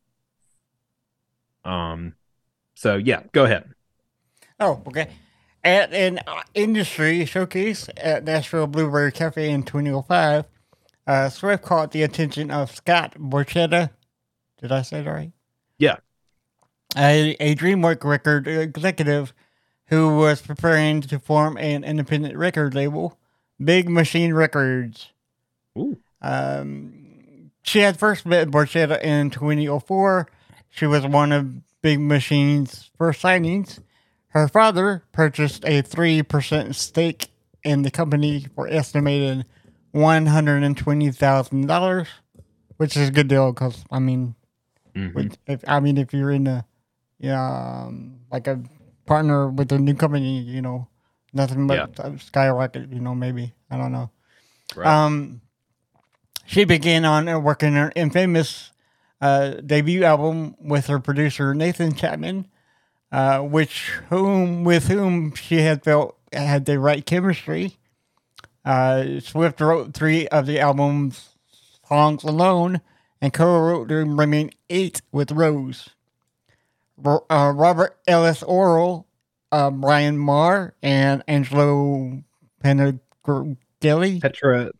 Um 1.64 2.14
so 2.74 2.96
yeah 2.96 3.22
go 3.32 3.44
ahead. 3.44 3.72
Oh, 4.58 4.82
okay. 4.88 5.08
At 5.64 5.92
an 5.92 6.20
uh, 6.26 6.42
industry 6.54 7.24
showcase 7.24 7.88
at 7.96 8.24
Nashville 8.24 8.66
Bluebird 8.66 9.14
Cafe 9.14 9.50
in 9.50 9.62
2005, 9.62 10.44
uh, 11.10 11.28
Swift 11.28 11.64
caught 11.64 11.90
the 11.90 12.04
attention 12.04 12.52
of 12.52 12.70
Scott 12.70 13.16
Borchetta. 13.18 13.90
Did 14.60 14.70
I 14.70 14.82
say 14.82 15.02
that 15.02 15.10
right? 15.10 15.32
Yeah. 15.76 15.96
A, 16.96 17.36
a 17.40 17.56
DreamWorks 17.56 18.04
record 18.04 18.46
executive 18.46 19.32
who 19.86 20.16
was 20.18 20.40
preparing 20.40 21.00
to 21.00 21.18
form 21.18 21.56
an 21.58 21.82
independent 21.82 22.36
record 22.36 22.76
label, 22.76 23.18
Big 23.62 23.88
Machine 23.88 24.34
Records. 24.34 25.08
Ooh. 25.76 25.98
Um, 26.22 27.50
she 27.64 27.80
had 27.80 27.98
first 27.98 28.24
met 28.24 28.48
Borchetta 28.48 29.02
in 29.02 29.30
2004. 29.30 30.28
She 30.68 30.86
was 30.86 31.04
one 31.04 31.32
of 31.32 31.82
Big 31.82 31.98
Machine's 31.98 32.88
first 32.96 33.20
signings. 33.20 33.80
Her 34.28 34.46
father 34.46 35.02
purchased 35.10 35.64
a 35.64 35.82
3% 35.82 36.72
stake 36.76 37.30
in 37.64 37.82
the 37.82 37.90
company 37.90 38.46
for 38.54 38.68
estimated 38.68 39.44
$120,000, 39.94 42.06
which 42.76 42.96
is 42.96 43.08
a 43.08 43.12
good 43.12 43.28
deal 43.28 43.52
because, 43.52 43.84
I 43.90 43.98
mean, 43.98 44.34
Mhm. 44.94 45.14
with, 45.14 45.38
if 45.46 45.64
I 45.68 45.80
mean, 45.80 45.98
if 45.98 46.12
you're 46.12 46.30
in 46.30 46.46
a, 46.46 46.64
yeah, 47.18 47.84
um, 47.86 48.20
like 48.30 48.46
a 48.46 48.60
partner 49.06 49.48
with 49.48 49.72
a 49.72 49.78
new 49.78 49.94
company, 49.94 50.40
you 50.40 50.62
know, 50.62 50.88
nothing 51.32 51.66
but 51.66 51.98
uh, 52.00 52.16
skyrocket, 52.18 52.92
you 52.92 53.00
know, 53.00 53.14
maybe. 53.14 53.54
I 53.70 53.76
don't 53.76 53.92
know. 53.92 54.10
Right. 54.74 54.86
Um, 54.86 55.40
she 56.46 56.64
began 56.64 57.04
on 57.04 57.28
uh, 57.28 57.38
working 57.38 57.74
her 57.74 57.92
infamous 57.94 58.72
uh, 59.20 59.50
debut 59.64 60.04
album 60.04 60.56
with 60.60 60.86
her 60.86 60.98
producer 60.98 61.54
Nathan 61.54 61.94
Chapman, 61.94 62.46
uh, 63.12 63.40
which 63.40 63.90
whom 64.08 64.64
with 64.64 64.88
whom 64.88 65.34
she 65.34 65.58
had 65.58 65.84
felt 65.84 66.16
had 66.32 66.64
the 66.64 66.78
right 66.78 67.04
chemistry. 67.04 67.76
Uh, 68.70 69.18
Swift 69.18 69.60
wrote 69.60 69.94
three 69.94 70.28
of 70.28 70.46
the 70.46 70.60
album's 70.60 71.30
songs 71.88 72.22
alone 72.22 72.80
and 73.20 73.32
co-wrote 73.32 73.88
the 73.88 73.96
remaining 73.96 74.54
eight 74.70 75.02
with 75.10 75.32
Rose. 75.32 75.88
Ro- 76.96 77.26
uh, 77.28 77.52
Robert 77.52 77.98
Ellis 78.06 78.44
Orrall, 78.44 79.06
uh, 79.50 79.72
Brian 79.72 80.16
Maher, 80.16 80.76
and 80.84 81.24
Angelo 81.26 82.22
Panagili. 82.62 84.20
Petra 84.20 84.70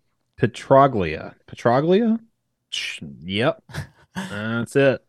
Petroglia. 0.40 1.34
Petroglia? 1.48 2.20
Yep. 3.24 3.62
That's 4.14 4.76
it. 4.76 5.04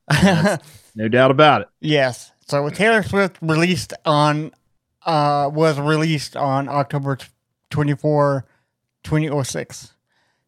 No 0.96 1.08
doubt 1.08 1.30
about 1.30 1.62
it. 1.62 1.68
Yes. 1.82 2.32
So 2.48 2.68
Taylor 2.70 3.04
Swift 3.04 3.38
released 3.44 3.94
on 4.06 4.52
uh 5.06 5.52
was 5.54 5.80
released 5.80 6.36
on 6.36 6.68
October 6.68 7.20
24, 7.70 8.48
2006. 9.04 9.94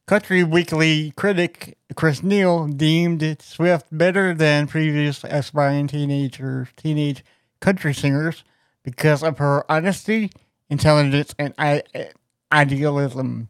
Country 0.05 0.43
Weekly 0.43 1.11
critic 1.15 1.77
Chris 1.95 2.21
Neal 2.21 2.67
deemed 2.67 3.37
Swift 3.41 3.87
better 3.91 4.33
than 4.33 4.67
previous 4.67 5.23
aspiring 5.23 5.87
teenager 5.87 6.67
teenage 6.75 7.23
country 7.61 7.93
singers 7.93 8.43
because 8.83 9.23
of 9.23 9.37
her 9.37 9.69
honesty, 9.71 10.29
intelligence, 10.69 11.33
and 11.39 11.53
I- 11.57 11.83
idealism. 12.51 13.47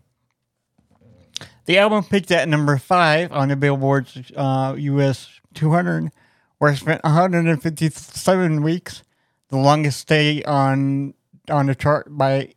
The 1.65 1.79
album 1.79 2.03
peaked 2.03 2.31
at 2.31 2.47
number 2.47 2.77
five 2.77 3.31
on 3.31 3.47
the 3.47 3.55
Billboard's 3.55 4.31
uh, 4.35 4.75
U.S. 4.77 5.39
200, 5.53 6.11
where 6.57 6.71
it 6.71 6.77
spent 6.77 7.03
157 7.03 8.63
weeks, 8.63 9.03
the 9.49 9.57
longest 9.57 9.99
stay 9.99 10.43
on 10.43 11.13
on 11.49 11.65
the 11.65 11.75
chart 11.75 12.07
by 12.09 12.53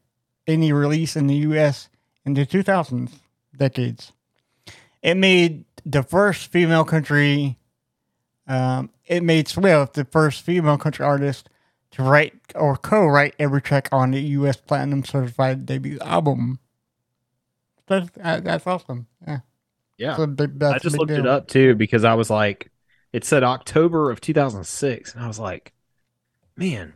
any 0.46 0.72
release 0.72 1.16
in 1.16 1.26
the 1.26 1.34
U.S. 1.36 1.88
in 2.26 2.34
the 2.34 2.44
2000s 2.44 3.12
decades. 3.56 4.12
It 5.00 5.14
made 5.16 5.64
the 5.86 6.02
first 6.02 6.50
female 6.50 6.84
country. 6.84 7.56
Um, 8.46 8.90
it 9.06 9.22
made 9.22 9.48
Swift 9.48 9.94
the 9.94 10.04
first 10.04 10.42
female 10.42 10.76
country 10.76 11.04
artist 11.06 11.48
to 11.92 12.02
write 12.02 12.34
or 12.54 12.76
co-write 12.76 13.34
every 13.38 13.62
track 13.62 13.88
on 13.92 14.10
the 14.10 14.20
U.S. 14.20 14.56
platinum 14.56 15.04
certified 15.04 15.64
debut 15.64 15.98
album. 16.00 16.58
That's, 17.86 18.10
that's 18.16 18.66
awesome. 18.66 19.06
Yeah. 19.26 19.38
Yeah. 19.96 20.26
Big- 20.26 20.62
I 20.62 20.78
just 20.78 20.98
looked 20.98 21.12
it 21.12 21.26
up 21.26 21.46
too 21.46 21.76
because 21.76 22.04
I 22.04 22.14
was 22.14 22.28
like, 22.28 22.70
it 23.12 23.24
said 23.24 23.44
October 23.44 24.10
of 24.10 24.20
2006, 24.20 25.14
and 25.14 25.24
I 25.24 25.28
was 25.28 25.38
like, 25.38 25.72
man, 26.56 26.92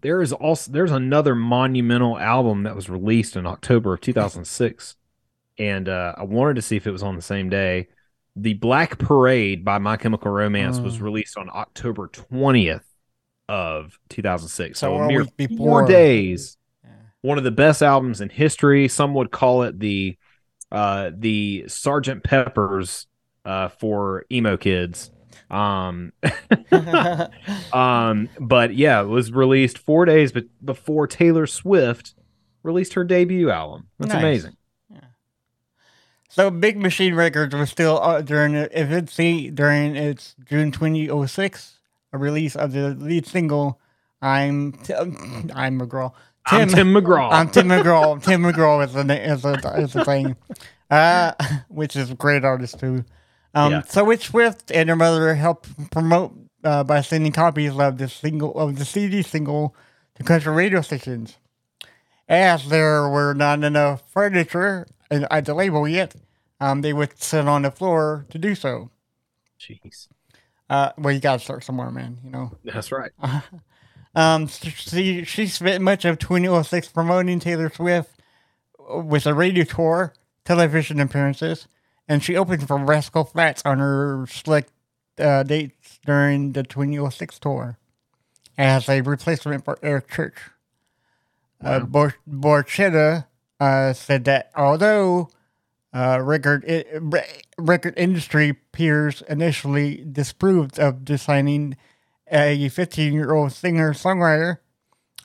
there 0.00 0.20
is 0.22 0.32
also 0.32 0.70
there's 0.72 0.92
another 0.92 1.34
monumental 1.34 2.18
album 2.18 2.64
that 2.64 2.74
was 2.76 2.88
released 2.90 3.36
in 3.36 3.46
October 3.46 3.94
of 3.94 4.00
2006, 4.00 4.96
and 5.58 5.88
uh, 5.88 6.14
I 6.16 6.24
wanted 6.24 6.54
to 6.56 6.62
see 6.62 6.76
if 6.76 6.86
it 6.86 6.90
was 6.90 7.02
on 7.02 7.16
the 7.16 7.22
same 7.22 7.48
day. 7.48 7.88
The 8.36 8.54
Black 8.54 8.98
Parade 8.98 9.64
by 9.64 9.78
My 9.78 9.96
Chemical 9.96 10.30
Romance 10.30 10.78
was 10.78 10.98
Mm. 10.98 11.02
released 11.02 11.38
on 11.38 11.48
October 11.52 12.08
20th 12.08 12.82
of 13.48 13.98
2006, 14.10 14.78
so, 14.78 14.88
So 14.98 15.02
a 15.02 15.06
mere 15.06 15.24
four 15.56 15.86
days. 15.86 16.58
Yeah. 16.84 16.90
One 17.22 17.38
of 17.38 17.44
the 17.44 17.50
best 17.50 17.82
albums 17.82 18.20
in 18.20 18.28
history. 18.28 18.88
Some 18.88 19.14
would 19.14 19.30
call 19.30 19.62
it 19.62 19.78
the 19.78 20.18
uh, 20.70 21.10
the 21.16 21.64
Sergeant 21.68 22.24
Pepper's 22.24 23.06
uh, 23.44 23.68
for 23.68 24.26
emo 24.30 24.56
kids. 24.56 25.10
Um, 25.50 26.12
um, 27.72 28.28
but 28.40 28.74
yeah, 28.74 29.00
it 29.02 29.06
was 29.06 29.30
released 29.32 29.78
four 29.78 30.04
days 30.04 30.32
but 30.32 30.44
before 30.64 31.06
Taylor 31.06 31.46
Swift 31.46 32.14
released 32.62 32.94
her 32.94 33.04
debut 33.04 33.50
album. 33.50 33.88
That's 33.98 34.12
Nice. 34.12 34.22
amazing. 34.22 34.56
Yeah. 34.90 35.00
So 36.28 36.50
Big 36.50 36.76
Machine 36.76 37.14
Records 37.14 37.54
was 37.54 37.70
still 37.70 37.98
uh, 38.02 38.22
during 38.22 38.54
the 38.54 38.76
infancy 38.78 39.50
during 39.50 39.94
its 39.96 40.34
June 40.44 40.72
2006 40.72 41.72
a 42.12 42.18
release 42.18 42.56
of 42.56 42.72
the 42.72 42.90
lead 42.90 43.26
single 43.26 43.80
"I'm 44.20 44.72
T- 44.72 44.94
I'm 44.94 45.78
McGraw." 45.80 46.12
I'm 46.48 46.68
Tim 46.68 46.92
McGraw. 46.94 47.32
I'm 47.32 47.50
Tim 47.50 47.66
McGraw. 47.70 48.22
Tim 48.22 48.42
McGraw 48.42 48.84
is 48.84 48.92
the 48.92 49.30
is 49.32 49.42
the, 49.42 49.74
is 49.78 49.92
the 49.92 50.04
thing, 50.04 50.36
uh, 50.90 51.32
which 51.68 51.96
is 51.96 52.10
a 52.10 52.14
great 52.14 52.44
artist 52.44 52.78
too. 52.78 53.04
Um, 53.56 53.72
Yeah. 53.72 53.82
So 53.82 54.04
which 54.04 54.28
Swift 54.28 54.70
and 54.70 54.88
her 54.88 54.96
mother 54.96 55.34
helped 55.34 55.90
promote 55.90 56.32
uh, 56.62 56.84
by 56.84 57.00
sending 57.00 57.32
copies 57.32 57.76
of 57.78 57.98
the 57.98 58.08
single 58.08 58.54
of 58.58 58.76
the 58.78 58.84
CD 58.84 59.22
single 59.22 59.74
to 60.16 60.22
country 60.22 60.52
radio 60.52 60.80
stations. 60.82 61.36
As 62.28 62.68
there 62.68 63.08
were 63.08 63.34
not 63.34 63.62
enough 63.64 64.02
furniture 64.10 64.86
at 65.10 65.44
the 65.44 65.54
label 65.54 65.86
yet, 65.88 66.14
um, 66.60 66.82
they 66.82 66.92
would 66.92 67.20
sit 67.22 67.46
on 67.48 67.62
the 67.62 67.70
floor 67.70 68.26
to 68.30 68.38
do 68.38 68.54
so. 68.54 68.90
Jeez, 69.60 70.08
Uh, 70.68 70.90
well, 70.98 71.14
you 71.14 71.20
gotta 71.20 71.38
start 71.38 71.62
somewhere, 71.64 71.90
man. 71.90 72.18
You 72.24 72.30
know. 72.30 72.52
that's 72.64 72.92
right. 72.92 73.12
Um, 74.14 74.48
she 74.48 75.24
she 75.24 75.46
spent 75.46 75.84
much 75.84 76.06
of 76.06 76.18
2006 76.18 76.88
promoting 76.88 77.38
Taylor 77.38 77.70
Swift 77.70 78.10
with 78.78 79.26
a 79.26 79.34
radio 79.34 79.62
tour, 79.64 80.14
television 80.46 81.00
appearances, 81.00 81.68
and 82.08 82.22
she 82.22 82.36
opened 82.36 82.66
for 82.66 82.76
Rascal 82.78 83.24
Flatts 83.24 83.62
on 83.64 83.78
her 83.78 84.26
select 84.30 84.70
uh, 85.18 85.42
dates 85.42 85.98
during 86.04 86.52
the 86.52 86.62
2006 86.62 87.38
tour 87.38 87.78
as 88.58 88.88
a 88.88 89.00
replacement 89.00 89.64
for 89.64 89.78
Eric 89.82 90.08
Church. 90.10 90.36
Uh, 91.62 91.80
Bor- 91.80 92.14
Borchetta 92.30 93.26
uh, 93.60 93.92
said 93.92 94.24
that 94.24 94.50
although 94.54 95.30
uh, 95.94 96.20
record 96.22 96.64
i- 96.68 96.84
re- 97.00 97.24
record 97.58 97.94
industry 97.96 98.52
peers 98.72 99.22
initially 99.28 100.04
disapproved 100.12 100.78
of 100.78 101.04
designing 101.04 101.76
a 102.30 102.68
15 102.68 103.12
year 103.14 103.32
old 103.32 103.52
singer 103.52 103.94
songwriter, 103.94 104.58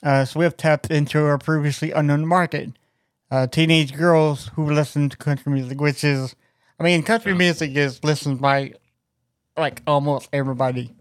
uh, 0.02 0.24
Swift 0.24 0.58
tapped 0.58 0.90
into 0.90 1.26
a 1.26 1.38
previously 1.38 1.90
unknown 1.92 2.26
market. 2.26 2.72
Uh, 3.30 3.46
teenage 3.46 3.94
girls 3.94 4.50
who 4.56 4.64
listen 4.70 5.08
to 5.08 5.16
country 5.16 5.52
music, 5.52 5.80
which 5.80 6.04
is, 6.04 6.34
I 6.82 6.84
mean, 6.84 7.04
country 7.04 7.32
music 7.32 7.76
is 7.76 8.02
listened 8.02 8.40
by 8.40 8.72
like 9.56 9.82
almost 9.86 10.28
everybody. 10.32 10.92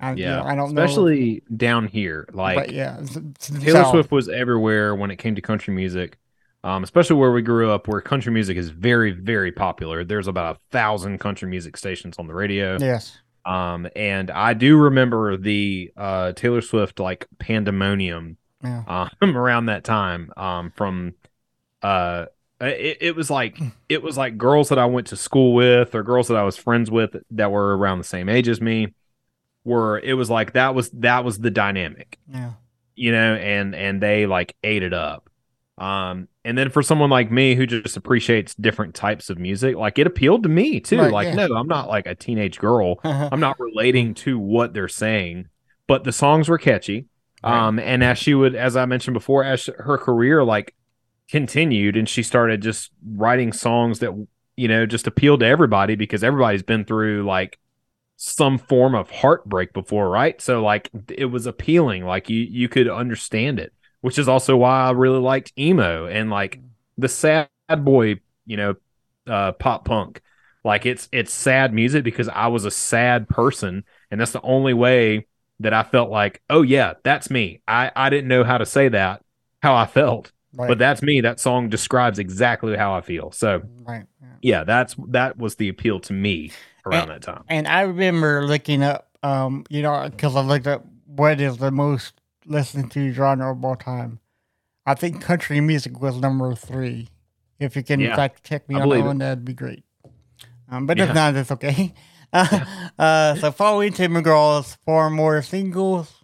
I, 0.00 0.12
you 0.14 0.24
Yeah, 0.24 0.36
know, 0.36 0.42
I 0.42 0.54
don't 0.56 0.72
know. 0.74 0.82
especially 0.82 1.44
down 1.56 1.86
here. 1.86 2.28
Like 2.32 2.56
but 2.56 2.72
yeah, 2.72 2.94
it's- 3.00 3.16
it's 3.16 3.48
Taylor. 3.64 3.84
Swift 3.84 4.10
was 4.10 4.28
everywhere 4.28 4.96
when 4.96 5.12
it 5.12 5.16
came 5.16 5.36
to 5.36 5.40
country 5.40 5.72
music, 5.72 6.18
um, 6.64 6.82
especially 6.82 7.14
where 7.16 7.30
we 7.30 7.42
grew 7.42 7.70
up, 7.70 7.86
where 7.86 8.00
country 8.00 8.32
music 8.32 8.56
is 8.56 8.70
very, 8.70 9.12
very 9.12 9.52
popular. 9.52 10.02
There's 10.02 10.26
about 10.26 10.56
a 10.56 10.58
thousand 10.72 11.18
country 11.18 11.48
music 11.48 11.76
stations 11.76 12.16
on 12.18 12.26
the 12.26 12.34
radio. 12.34 12.76
Yes. 12.80 13.16
Um, 13.46 13.86
and 13.94 14.32
I 14.32 14.54
do 14.54 14.78
remember 14.78 15.36
the 15.36 15.92
uh, 15.96 16.32
Taylor 16.32 16.60
Swift 16.60 16.98
like 16.98 17.28
pandemonium 17.38 18.36
Yeah. 18.64 18.82
um, 19.20 19.36
around 19.36 19.66
that 19.66 19.84
time. 19.84 20.32
Um, 20.36 20.72
from 20.74 21.14
uh, 21.82 22.26
it, 22.60 22.98
it 23.00 23.16
was 23.16 23.30
like 23.30 23.58
it 23.88 24.02
was 24.02 24.16
like 24.18 24.36
girls 24.38 24.68
that 24.68 24.78
I 24.78 24.86
went 24.86 25.06
to 25.08 25.16
school 25.16 25.54
with 25.54 25.94
or 25.94 26.02
girls 26.02 26.28
that 26.28 26.36
I 26.36 26.42
was 26.42 26.56
friends 26.56 26.90
with 26.90 27.16
that 27.30 27.50
were 27.50 27.76
around 27.76 27.98
the 27.98 28.04
same 28.04 28.28
age 28.28 28.48
as 28.48 28.60
me. 28.60 28.94
Were 29.64 29.98
it 29.98 30.14
was 30.14 30.30
like 30.30 30.52
that 30.54 30.74
was 30.74 30.90
that 30.90 31.24
was 31.24 31.38
the 31.38 31.50
dynamic 31.50 32.18
Yeah. 32.32 32.52
you 32.96 33.12
know, 33.12 33.34
and 33.34 33.74
and 33.74 34.02
they 34.02 34.26
like 34.26 34.56
ate 34.64 34.82
it 34.82 34.94
up. 34.94 35.28
Um, 35.78 36.28
and 36.44 36.58
then 36.58 36.68
for 36.68 36.82
someone 36.82 37.08
like 37.08 37.30
me 37.30 37.54
who 37.54 37.66
just 37.66 37.96
appreciates 37.96 38.54
different 38.54 38.94
types 38.94 39.30
of 39.30 39.38
music, 39.38 39.76
like 39.76 39.98
it 39.98 40.06
appealed 40.06 40.42
to 40.42 40.48
me 40.50 40.78
too. 40.80 40.98
Right, 40.98 41.12
like, 41.12 41.26
yeah. 41.28 41.46
no, 41.46 41.54
I'm 41.56 41.68
not 41.68 41.88
like 41.88 42.06
a 42.06 42.14
teenage 42.14 42.58
girl. 42.58 43.00
I'm 43.04 43.40
not 43.40 43.58
relating 43.58 44.12
to 44.14 44.38
what 44.38 44.74
they're 44.74 44.88
saying, 44.88 45.48
but 45.86 46.04
the 46.04 46.12
songs 46.12 46.48
were 46.50 46.58
catchy. 46.58 47.06
Right. 47.42 47.66
Um, 47.68 47.78
and 47.78 48.04
as 48.04 48.18
she 48.18 48.34
would, 48.34 48.54
as 48.54 48.76
I 48.76 48.84
mentioned 48.84 49.14
before, 49.14 49.42
as 49.44 49.70
her 49.78 49.96
career 49.96 50.44
like 50.44 50.74
continued 51.30 51.96
and 51.96 52.08
she 52.08 52.22
started 52.22 52.60
just 52.62 52.90
writing 53.06 53.52
songs 53.52 54.00
that 54.00 54.10
you 54.56 54.68
know 54.68 54.86
just 54.86 55.06
appealed 55.06 55.40
to 55.40 55.46
everybody 55.46 55.94
because 55.94 56.24
everybody's 56.24 56.62
been 56.62 56.84
through 56.84 57.24
like 57.24 57.58
some 58.16 58.58
form 58.58 58.94
of 58.94 59.10
heartbreak 59.10 59.72
before, 59.72 60.10
right? 60.10 60.40
So 60.42 60.62
like 60.62 60.90
it 61.08 61.26
was 61.26 61.46
appealing, 61.46 62.04
like 62.04 62.28
you 62.28 62.40
you 62.40 62.68
could 62.68 62.88
understand 62.88 63.58
it, 63.58 63.72
which 64.02 64.18
is 64.18 64.28
also 64.28 64.56
why 64.58 64.82
I 64.88 64.90
really 64.90 65.20
liked 65.20 65.52
emo 65.58 66.06
and 66.06 66.30
like 66.30 66.60
the 66.98 67.08
sad 67.08 67.48
boy, 67.78 68.20
you 68.46 68.56
know, 68.58 68.74
uh 69.26 69.52
pop 69.52 69.84
punk. 69.86 70.20
Like 70.64 70.84
it's 70.84 71.08
it's 71.12 71.32
sad 71.32 71.72
music 71.72 72.04
because 72.04 72.28
I 72.28 72.48
was 72.48 72.66
a 72.66 72.70
sad 72.70 73.28
person 73.28 73.84
and 74.10 74.20
that's 74.20 74.32
the 74.32 74.42
only 74.42 74.74
way 74.74 75.26
that 75.60 75.72
I 75.72 75.82
felt 75.82 76.10
like, 76.10 76.42
oh 76.50 76.62
yeah, 76.62 76.94
that's 77.04 77.30
me. 77.30 77.62
I 77.66 77.90
I 77.96 78.10
didn't 78.10 78.28
know 78.28 78.44
how 78.44 78.58
to 78.58 78.66
say 78.66 78.88
that 78.88 79.24
how 79.62 79.74
I 79.74 79.86
felt, 79.86 80.32
Right. 80.54 80.66
but 80.68 80.78
that's 80.78 81.00
me. 81.02 81.20
That 81.20 81.38
song 81.38 81.68
describes 81.68 82.18
exactly 82.18 82.76
how 82.76 82.92
I 82.94 83.00
feel. 83.02 83.30
So, 83.30 83.62
right. 83.86 84.04
Yeah. 84.20 84.28
yeah, 84.42 84.64
that's 84.64 84.96
that 85.08 85.36
was 85.38 85.54
the 85.56 85.68
appeal 85.68 86.00
to 86.00 86.12
me. 86.12 86.50
around 86.86 87.02
And- 87.02 87.10
that 87.10 87.22
time. 87.22 87.44
And 87.48 87.68
I 87.68 87.82
remember 87.82 88.46
looking 88.46 88.82
up, 88.82 89.08
um, 89.22 89.64
you 89.68 89.82
know, 89.82 90.08
because 90.10 90.34
I 90.34 90.40
looked 90.40 90.66
up 90.66 90.84
what 91.06 91.40
is 91.40 91.58
the 91.58 91.70
most 91.70 92.14
listened 92.46 92.90
to 92.92 93.12
genre 93.12 93.52
of 93.52 93.64
all 93.64 93.76
time. 93.76 94.18
I 94.86 94.94
think 94.94 95.20
country 95.20 95.60
music 95.60 96.00
was 96.00 96.16
number 96.16 96.54
three. 96.54 97.08
If 97.58 97.76
you 97.76 97.82
can 97.82 98.00
Yeah, 98.00 98.16
fact 98.16 98.42
check 98.42 98.66
me 98.68 98.76
I 98.76 98.80
on 98.80 98.88
that 98.88 99.04
one, 99.04 99.18
that'd 99.18 99.44
be 99.44 99.52
great. 99.52 99.84
Um, 100.70 100.86
but 100.86 100.96
Yeah. 100.96 101.04
if 101.10 101.14
not, 101.14 101.34
it's 101.36 101.50
okay. 101.52 101.92
Uh, 102.32 102.64
uh, 102.96 103.34
so 103.34 103.50
following 103.50 103.92
Tim 103.92 104.12
McGraw's 104.14 104.76
four 104.86 105.10
more 105.10 105.42
singles, 105.42 106.14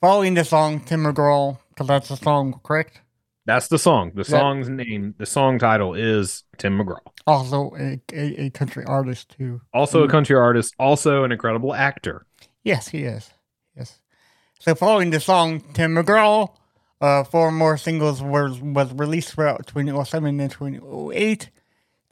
following 0.00 0.34
the 0.34 0.44
song 0.44 0.80
Tim 0.80 1.04
McGraw, 1.04 1.58
because 1.68 1.86
that's 1.86 2.08
the 2.08 2.16
song, 2.16 2.58
correct? 2.64 3.01
That's 3.44 3.68
the 3.68 3.78
song. 3.78 4.12
The 4.14 4.24
song's 4.24 4.68
name, 4.68 5.14
the 5.18 5.26
song 5.26 5.58
title 5.58 5.94
is 5.94 6.44
Tim 6.58 6.78
McGraw. 6.78 6.98
Also 7.26 7.72
a, 7.76 8.00
a, 8.12 8.44
a 8.46 8.50
country 8.50 8.84
artist 8.86 9.34
too. 9.36 9.60
Also 9.74 10.04
a 10.04 10.06
Mm. 10.06 10.10
country 10.10 10.36
artist, 10.36 10.74
also 10.78 11.24
an 11.24 11.32
incredible 11.32 11.74
actor. 11.74 12.24
Yes, 12.62 12.88
he 12.88 13.02
is. 13.02 13.30
Yes. 13.76 13.98
So 14.60 14.74
following 14.76 15.10
the 15.10 15.18
song 15.18 15.60
Tim 15.74 15.94
McGraw, 15.96 16.54
uh, 17.00 17.24
four 17.24 17.50
more 17.50 17.76
singles 17.76 18.22
was 18.22 18.60
was 18.60 18.92
released 18.92 19.32
throughout 19.34 19.66
2007 19.66 20.38
and 20.40 20.50
2008. 20.50 21.50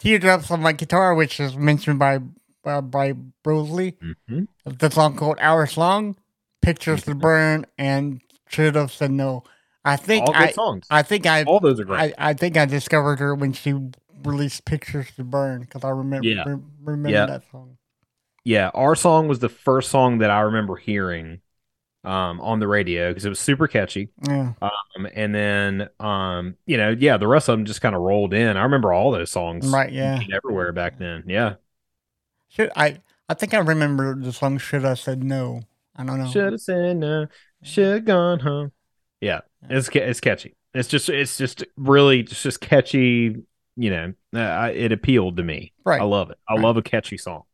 Teardrops 0.00 0.50
on 0.50 0.62
My 0.62 0.72
Guitar, 0.72 1.14
which 1.14 1.38
is 1.38 1.56
mentioned 1.56 2.00
by 2.00 2.18
uh, 2.64 2.80
by 2.80 3.12
Brosley. 3.44 3.94
hmm 4.28 4.44
The 4.64 4.90
song 4.90 5.14
called 5.16 5.38
Our 5.40 5.66
Song, 5.68 6.16
Pictures 6.60 7.04
to 7.04 7.14
Burn, 7.14 7.66
and 7.78 8.20
Should 8.48 8.74
Have 8.74 8.90
Said 8.90 9.12
No. 9.12 9.44
I 9.84 9.96
think 9.96 10.26
All 10.26 10.32
good 10.32 10.42
I, 10.42 10.52
songs. 10.52 10.86
I 10.90 11.02
think 11.02 11.26
I, 11.26 11.44
All 11.44 11.60
those 11.60 11.80
are 11.80 11.84
great. 11.84 12.14
I 12.18 12.30
I 12.30 12.34
think 12.34 12.56
I 12.56 12.66
discovered 12.66 13.18
her 13.18 13.34
when 13.34 13.52
she 13.52 13.74
released 14.24 14.64
Pictures 14.66 15.08
to 15.16 15.24
Burn 15.24 15.62
because 15.62 15.84
I 15.84 15.88
remember 15.90 16.28
Yeah. 16.28 16.44
re- 16.46 16.62
remember 16.82 17.08
Yeah. 17.10 17.26
that 17.26 17.42
song. 17.50 17.78
yeah, 18.44 18.70
our 18.74 18.94
song 18.94 19.28
was 19.28 19.38
the 19.38 19.48
first 19.48 19.90
song 19.90 20.18
that 20.18 20.30
I 20.30 20.40
remember 20.40 20.76
hearing 20.76 21.40
um, 22.02 22.40
on 22.40 22.60
the 22.60 22.66
radio 22.68 23.10
because 23.10 23.26
it 23.26 23.28
was 23.28 23.38
super 23.40 23.68
catchy. 23.68 24.08
Yeah. 24.26 24.54
Um, 24.62 25.06
and 25.14 25.34
then, 25.34 25.88
um, 26.00 26.56
you 26.64 26.78
know, 26.78 26.96
yeah, 26.98 27.18
the 27.18 27.28
rest 27.28 27.48
of 27.50 27.58
them 27.58 27.66
just 27.66 27.82
kind 27.82 27.94
of 27.94 28.00
rolled 28.00 28.32
in. 28.32 28.56
I 28.56 28.62
remember 28.62 28.92
all 28.94 29.10
those 29.10 29.30
songs 29.30 29.68
Right, 29.68 29.92
yeah. 29.92 30.18
everywhere 30.32 30.72
back 30.72 30.98
then. 30.98 31.24
Yeah. 31.26 31.56
Should 32.48 32.70
I? 32.74 33.00
I 33.28 33.34
think 33.34 33.52
I 33.54 33.58
remember 33.58 34.14
the 34.14 34.32
song. 34.32 34.56
Should 34.58 34.84
I 34.86 34.94
said 34.94 35.22
no? 35.22 35.60
I 35.94 36.04
don't 36.04 36.18
know. 36.18 36.30
Should 36.30 36.52
have 36.52 36.60
said 36.62 36.96
no. 36.96 37.26
Should 37.62 37.94
have 37.94 38.04
gone 38.06 38.40
home. 38.40 38.72
Yeah, 39.20 39.40
it's 39.68 39.88
it's 39.88 40.20
catchy. 40.20 40.54
It's 40.74 40.88
just 40.88 41.08
it's 41.08 41.36
just 41.36 41.64
really 41.76 42.20
it's 42.20 42.42
just 42.42 42.60
catchy. 42.60 43.36
You 43.76 43.90
know, 43.90 44.12
uh, 44.34 44.38
I, 44.40 44.68
it 44.70 44.92
appealed 44.92 45.36
to 45.38 45.42
me. 45.42 45.72
Right. 45.84 46.00
I 46.00 46.04
love 46.04 46.30
it. 46.30 46.38
I 46.48 46.54
Right. 46.54 46.62
love 46.62 46.76
a 46.76 46.82
catchy 46.82 47.16
song. 47.16 47.44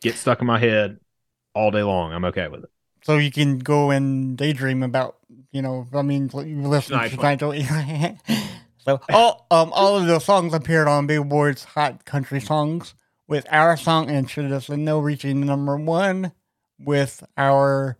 Get 0.00 0.16
stuck 0.16 0.40
in 0.40 0.46
my 0.46 0.58
head 0.58 0.98
all 1.54 1.70
day 1.70 1.82
long. 1.82 2.12
I'm 2.12 2.24
okay 2.26 2.48
with 2.48 2.64
it. 2.64 2.70
So 3.02 3.18
you 3.18 3.30
can 3.30 3.58
go 3.58 3.90
and 3.90 4.36
daydream 4.36 4.82
about. 4.82 5.16
You 5.52 5.62
know, 5.62 5.86
I 5.94 6.02
mean, 6.02 6.30
you 6.34 6.62
listen 6.68 6.98
to. 6.98 8.16
So 8.78 9.00
all 9.10 9.46
um 9.50 9.72
all 9.72 9.96
of 9.98 10.06
the 10.06 10.20
songs 10.20 10.54
appeared 10.54 10.86
on 10.86 11.08
Billboard's 11.08 11.64
Hot 11.64 12.04
Country 12.04 12.40
Songs, 12.40 12.94
with 13.26 13.44
our 13.50 13.76
song 13.76 14.08
and 14.08 14.30
Should 14.30 14.48
Have 14.52 14.62
Said 14.64 14.78
No 14.78 15.00
reaching 15.00 15.44
number 15.44 15.76
one, 15.76 16.30
with 16.78 17.24
our 17.36 17.98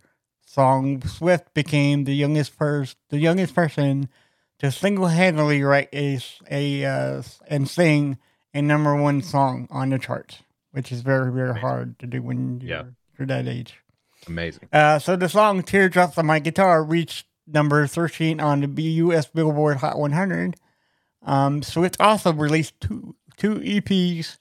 song 0.61 1.03
Swift 1.03 1.53
became 1.53 2.05
the 2.05 2.15
youngest 2.15 2.51
first 2.51 2.97
the 3.09 3.19
youngest 3.19 3.53
person 3.53 4.09
to 4.57 4.71
single-handedly 4.71 5.61
write 5.61 5.89
a 5.93 6.19
a 6.49 6.83
uh, 6.83 7.21
and 7.47 7.69
sing 7.69 8.17
a 8.55 8.61
number 8.63 8.95
one 8.95 9.21
song 9.21 9.67
on 9.69 9.91
the 9.91 9.99
charts, 9.99 10.39
which 10.71 10.91
is 10.91 11.01
very 11.01 11.31
very 11.31 11.51
Amazing. 11.51 11.61
hard 11.61 11.99
to 11.99 12.07
do 12.07 12.23
when 12.23 12.59
you're, 12.61 12.69
Yeah. 12.69 12.83
you're 13.19 13.27
that 13.27 13.47
age. 13.47 13.75
Amazing. 14.27 14.67
Uh, 14.73 14.97
so 14.97 15.15
the 15.15 15.29
song 15.29 15.61
"Teardrops 15.61 16.17
on 16.17 16.25
My 16.25 16.39
Guitar" 16.39 16.83
reached 16.83 17.27
number 17.45 17.85
13 17.85 18.39
on 18.39 18.61
the 18.73 18.81
U.S. 19.05 19.27
Billboard 19.27 19.77
Hot 19.77 19.99
100. 19.99 20.55
Um, 21.21 21.61
Swift 21.61 21.97
also 21.99 22.33
released 22.33 22.73
two 22.81 23.15
two 23.37 23.55
EPs, 23.59 24.39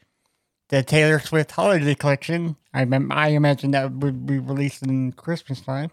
the 0.71 0.83
Taylor 0.83 1.21
Swift 1.21 1.51
Holiday 1.51 1.95
Collection. 1.95 2.57
I 2.73 2.87
I 3.11 3.29
imagine 3.37 3.73
that 3.73 3.93
would 3.93 4.25
be 4.25 4.39
released 4.39 4.83
in 4.83 5.13
Christmas 5.13 5.61
time 5.61 5.91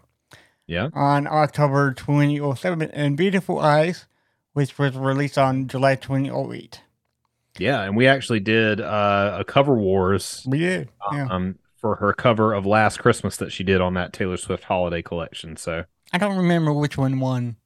Yeah. 0.66 0.88
on 0.94 1.26
October 1.26 1.92
2007, 1.92 2.90
and 2.92 3.16
"Beautiful 3.16 3.58
Eyes," 3.58 4.06
which 4.52 4.78
was 4.78 4.96
released 4.96 5.36
on 5.38 5.68
July 5.68 5.94
2008. 5.96 6.80
Yeah, 7.58 7.82
and 7.82 7.96
we 7.96 8.06
actually 8.06 8.40
did 8.40 8.80
uh, 8.80 9.36
a 9.40 9.44
cover 9.44 9.74
wars 9.74 10.42
We 10.46 10.58
did, 10.58 10.88
yeah. 11.12 11.28
um, 11.30 11.58
for 11.76 11.96
her 11.96 12.12
cover 12.12 12.52
of 12.52 12.66
Last 12.66 12.98
Christmas 12.98 13.36
that 13.36 13.52
she 13.52 13.62
did 13.62 13.80
on 13.80 13.94
that 13.94 14.12
Taylor 14.12 14.36
Swift 14.36 14.64
holiday 14.64 15.02
collection. 15.02 15.56
So 15.56 15.84
I 16.12 16.18
don't 16.18 16.36
remember 16.36 16.72
which 16.72 16.96
one 16.98 17.20
won. 17.20 17.56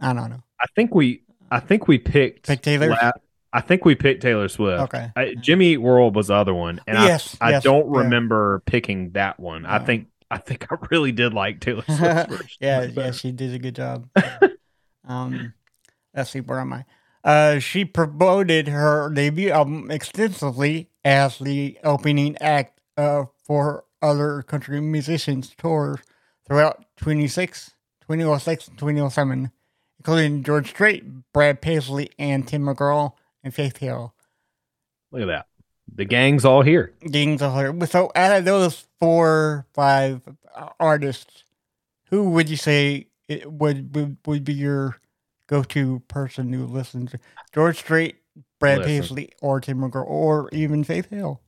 I 0.00 0.12
don't 0.12 0.28
know. 0.30 0.42
I 0.60 0.66
think 0.74 0.94
we 0.94 1.22
I 1.50 1.60
think 1.60 1.88
we 1.88 1.98
picked 1.98 2.46
Pick 2.48 2.62
Taylor. 2.62 2.88
La- 2.90 3.12
I 3.52 3.60
think 3.60 3.84
we 3.84 3.94
picked 3.94 4.20
Taylor 4.20 4.48
Swift. 4.48 4.82
Okay. 4.82 5.12
I, 5.14 5.34
Jimmy 5.40 5.74
Eat 5.74 5.76
World 5.78 6.16
was 6.16 6.26
the 6.26 6.34
other 6.34 6.52
one, 6.52 6.80
and 6.88 6.98
Yes, 6.98 7.36
I, 7.40 7.46
I 7.46 7.50
yes, 7.52 7.62
don't 7.62 7.90
yeah. 7.94 8.00
remember 8.00 8.62
picking 8.66 9.12
that 9.12 9.38
one. 9.38 9.64
I 9.64 9.78
think 9.78 10.08
I 10.34 10.38
think 10.38 10.66
I 10.68 10.76
really 10.90 11.12
did 11.12 11.32
like 11.32 11.60
Taylor 11.60 11.84
version. 11.86 12.48
yeah, 12.60 12.82
yeah, 12.82 13.12
she 13.12 13.30
did 13.30 13.54
a 13.54 13.58
good 13.60 13.76
job. 13.76 14.08
um, 15.06 15.54
let's 16.12 16.30
see, 16.30 16.40
where 16.40 16.58
am 16.58 16.72
I? 16.72 16.84
Uh, 17.22 17.58
she 17.60 17.84
promoted 17.84 18.66
her 18.66 19.10
debut 19.10 19.50
album 19.50 19.92
extensively 19.92 20.90
as 21.04 21.38
the 21.38 21.78
opening 21.84 22.36
act 22.40 22.80
uh, 22.96 23.26
for 23.44 23.84
other 24.02 24.42
country 24.42 24.80
musicians' 24.80 25.54
tours 25.56 26.00
throughout 26.46 26.84
26, 26.96 27.70
2006, 28.02 28.66
2007, 28.76 29.52
including 30.00 30.42
George 30.42 30.70
Strait, 30.70 31.04
Brad 31.32 31.62
Paisley, 31.62 32.10
and 32.18 32.46
Tim 32.46 32.64
McGraw 32.64 33.12
and 33.44 33.54
Faith 33.54 33.76
Hill. 33.76 34.14
Look 35.12 35.22
at 35.22 35.26
that. 35.26 35.46
The 35.92 36.04
gang's 36.04 36.44
all 36.44 36.62
here. 36.62 36.92
Gangs 37.10 37.42
of 37.42 37.54
her. 37.54 37.86
So 37.86 38.10
out 38.14 38.36
of 38.36 38.44
those 38.44 38.86
four, 39.00 39.66
five 39.74 40.22
artists, 40.80 41.44
who 42.10 42.30
would 42.30 42.48
you 42.48 42.56
say 42.56 43.08
it 43.28 43.50
would 43.50 43.94
would, 43.94 44.16
would 44.26 44.44
be 44.44 44.54
your 44.54 44.96
go-to 45.46 46.00
person 46.08 46.52
who 46.52 46.66
listens? 46.66 47.12
to 47.12 47.20
George 47.52 47.78
Strait, 47.78 48.16
Brad 48.58 48.78
Listen. 48.78 48.90
Paisley, 48.90 49.32
or 49.42 49.60
Tim 49.60 49.78
McGraw, 49.78 50.06
or 50.06 50.48
even 50.52 50.84
Faith 50.84 51.10
Hill? 51.10 51.40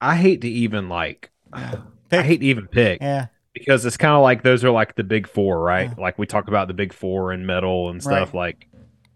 I 0.00 0.16
hate 0.16 0.40
to 0.40 0.48
even 0.48 0.88
like. 0.88 1.30
Yeah. 1.56 1.76
I 2.12 2.22
hate 2.22 2.38
to 2.38 2.46
even 2.46 2.66
pick 2.66 3.00
Yeah, 3.00 3.28
because 3.54 3.86
it's 3.86 3.96
kind 3.96 4.14
of 4.14 4.22
like 4.22 4.42
those 4.42 4.64
are 4.64 4.70
like 4.70 4.96
the 4.96 5.04
big 5.04 5.26
four, 5.26 5.60
right? 5.60 5.88
Yeah. 5.88 6.02
Like 6.02 6.18
we 6.18 6.26
talk 6.26 6.48
about 6.48 6.68
the 6.68 6.74
big 6.74 6.92
four 6.92 7.32
in 7.32 7.46
metal 7.46 7.88
and 7.88 8.02
stuff. 8.02 8.34
Right. 8.34 8.34
Like, 8.34 8.68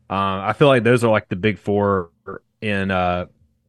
uh, 0.09 0.41
I 0.47 0.55
feel 0.55 0.68
like 0.68 0.83
those 0.83 1.05
are 1.05 1.11
like 1.11 1.29
the 1.29 1.37
big 1.37 1.59
four 1.59 2.11
in 2.62 2.91
uh, 2.91 3.27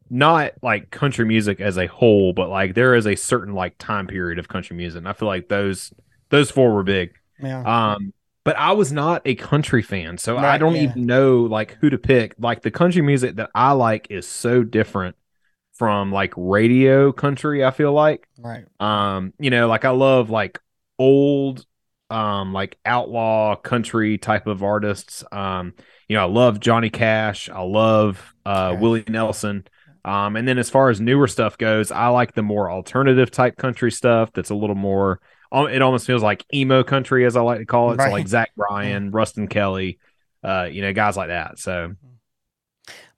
not 0.10 0.54
like 0.62 0.92
country 0.92 1.26
music 1.26 1.60
as 1.62 1.78
a 1.78 1.88
whole, 1.88 2.34
but 2.34 2.50
like 2.50 2.76
there 2.76 2.96
is 2.96 3.06
a 3.08 3.16
certain 3.16 3.54
like 3.54 3.78
time 3.78 4.08
period 4.08 4.40
of 4.40 4.48
country 4.48 4.76
music. 4.76 5.00
And 5.00 5.08
I 5.08 5.14
feel 5.14 5.28
like 5.28 5.50
those 5.50 5.94
those 6.30 6.52
four 6.52 6.74
were 6.74 6.84
big. 6.84 7.14
yeah, 7.42 7.66
Um, 7.66 8.14
but 8.44 8.58
I 8.58 8.72
was 8.72 8.92
not 8.94 9.22
a 9.26 9.36
country 9.36 9.82
fan, 9.82 10.18
so 10.18 10.38
I 10.38 10.58
don't 10.58 10.76
yeah. 10.76 10.84
even 10.84 11.06
know 11.06 11.42
like 11.42 11.74
who 11.82 11.90
to 11.90 11.98
pick. 11.98 12.34
Like 12.40 12.62
the 12.62 12.72
country 12.72 13.02
music 13.02 13.36
that 13.38 13.50
I 13.54 13.74
like 13.74 14.08
is 14.10 14.28
so 14.28 14.64
different 14.64 15.16
from 15.74 16.12
like 16.12 16.34
radio 16.38 17.12
country. 17.12 17.64
I 17.66 17.72
feel 17.72 17.94
like, 17.94 18.28
right. 18.38 18.66
um, 18.80 19.34
you 19.40 19.50
know, 19.50 19.68
like 19.68 19.86
I 19.86 19.90
love 19.92 20.30
like 20.30 20.60
old, 20.98 21.66
um, 22.10 22.54
like 22.54 22.78
outlaw 22.86 23.56
country 23.56 24.18
type 24.18 24.48
of 24.48 24.64
artists. 24.64 25.24
Um, 25.32 25.74
you 26.08 26.16
know, 26.16 26.24
I 26.24 26.30
love 26.30 26.60
Johnny 26.60 26.90
Cash. 26.90 27.50
I 27.50 27.62
love 27.62 28.34
uh 28.46 28.74
Cash. 28.74 28.82
Willie 28.82 29.04
Nelson. 29.08 29.68
Um, 30.08 30.36
and 30.38 30.48
then 30.48 30.58
as 30.58 30.70
far 30.70 30.90
as 30.90 31.02
newer 31.02 31.28
stuff 31.28 31.58
goes, 31.58 31.92
I 31.92 32.08
like 32.08 32.34
the 32.34 32.42
more 32.42 32.72
alternative 32.72 33.30
type 33.30 33.58
country 33.58 33.92
stuff 33.92 34.32
that's 34.34 34.50
a 34.50 34.56
little 34.56 34.76
more. 34.76 35.20
It 35.52 35.82
almost 35.82 36.08
feels 36.08 36.24
like 36.24 36.46
emo 36.54 36.84
country, 36.84 37.26
as 37.26 37.36
I 37.36 37.42
like 37.42 37.60
to 37.60 37.66
call 37.66 37.92
it. 37.92 38.00
So 38.02 38.10
like 38.10 38.28
Zach 38.28 38.52
Bryan, 38.58 39.12
Ruston 39.12 39.48
Kelly, 39.48 40.00
uh, 40.44 40.70
you 40.72 40.82
know, 40.82 40.94
guys 40.94 41.18
like 41.18 41.28
that. 41.28 41.60
So 41.60 41.94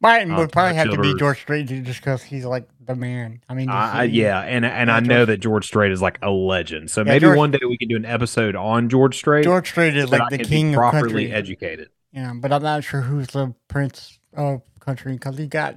Mine 0.02 0.32
Uh, 0.32 0.38
would 0.38 0.52
probably 0.52 0.76
have 0.76 0.90
to 0.92 0.98
be 1.02 1.14
George 1.16 1.42
Strait 1.42 1.66
just 1.68 2.00
because 2.00 2.24
he's 2.24 2.46
like 2.46 2.68
the 2.86 2.96
man. 2.96 3.42
I 3.50 3.54
mean, 3.54 3.70
I- 3.70 4.06
yeah, 4.06 4.40
and 4.40 4.66
and 4.66 4.90
I 4.90 4.96
Yeah, 4.96 5.00
know 5.02 5.16
George- 5.18 5.28
that 5.28 5.38
George 5.42 5.66
Strait 5.68 5.92
is 5.92 6.02
like 6.02 6.18
a 6.22 6.32
legend. 6.32 6.90
So 6.90 7.02
Yeah, 7.02 7.06
maybe 7.12 7.20
George- 7.26 7.38
one 7.38 7.52
day 7.52 7.60
we 7.68 7.78
can 7.78 7.90
do 7.90 7.98
an 7.98 8.06
episode 8.06 8.56
on 8.56 8.88
George 8.90 9.18
Strait. 9.18 9.44
George 9.44 9.70
Strait 9.70 9.96
is 9.98 10.06
so 10.10 10.12
like 10.18 10.22
I 10.34 10.38
the 10.38 10.44
king 10.44 10.70
of 10.74 10.80
properly 10.80 11.04
country. 11.26 11.32
educated. 11.34 11.90
Yeah, 12.14 12.32
but 12.36 12.52
I'm 12.54 12.64
not 12.64 12.84
sure 12.84 13.02
who's 13.02 13.28
the 13.28 13.54
prince 13.68 14.18
of 14.34 14.62
country 14.80 15.14
because 15.14 15.38
he 15.38 15.48
got 15.48 15.76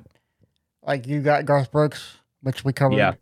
like 0.83 1.07
you 1.07 1.21
got 1.21 1.45
Garth 1.45 1.71
Brooks, 1.71 2.17
which 2.43 2.65
we 2.65 2.73
covered, 2.73 2.97
Yeah. 2.97 3.15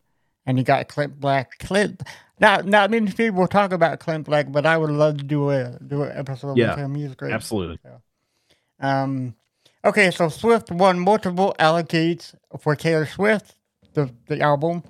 and 0.47 0.59
you 0.59 0.65
got 0.65 0.89
Clint 0.89 1.19
Black. 1.21 1.59
Clint, 1.59 2.03
not 2.41 2.65
not 2.67 2.91
many 2.91 3.11
people 3.13 3.47
talk 3.47 3.73
about 3.73 4.01
Clint 4.01 4.27
Black, 4.27 4.51
but 4.51 4.67
I 4.67 4.77
would 4.79 4.91
love 4.91 5.19
to 5.19 5.25
do 5.25 5.51
a 5.51 5.79
do 5.87 6.03
an 6.03 6.17
episode 6.17 6.57
Yeah, 6.57 6.71
with 6.71 6.79
him. 6.79 6.95
He's 6.95 7.15
great. 7.15 7.33
Absolutely. 7.33 7.79
Um, 8.81 9.35
okay, 9.85 10.11
so 10.11 10.29
Swift 10.29 10.71
won 10.71 10.99
multiple 10.99 11.55
allocates 11.59 12.35
for 12.61 12.75
Taylor 12.77 13.07
Swift, 13.07 13.55
the 13.95 14.11
the 14.27 14.41
album. 14.41 14.83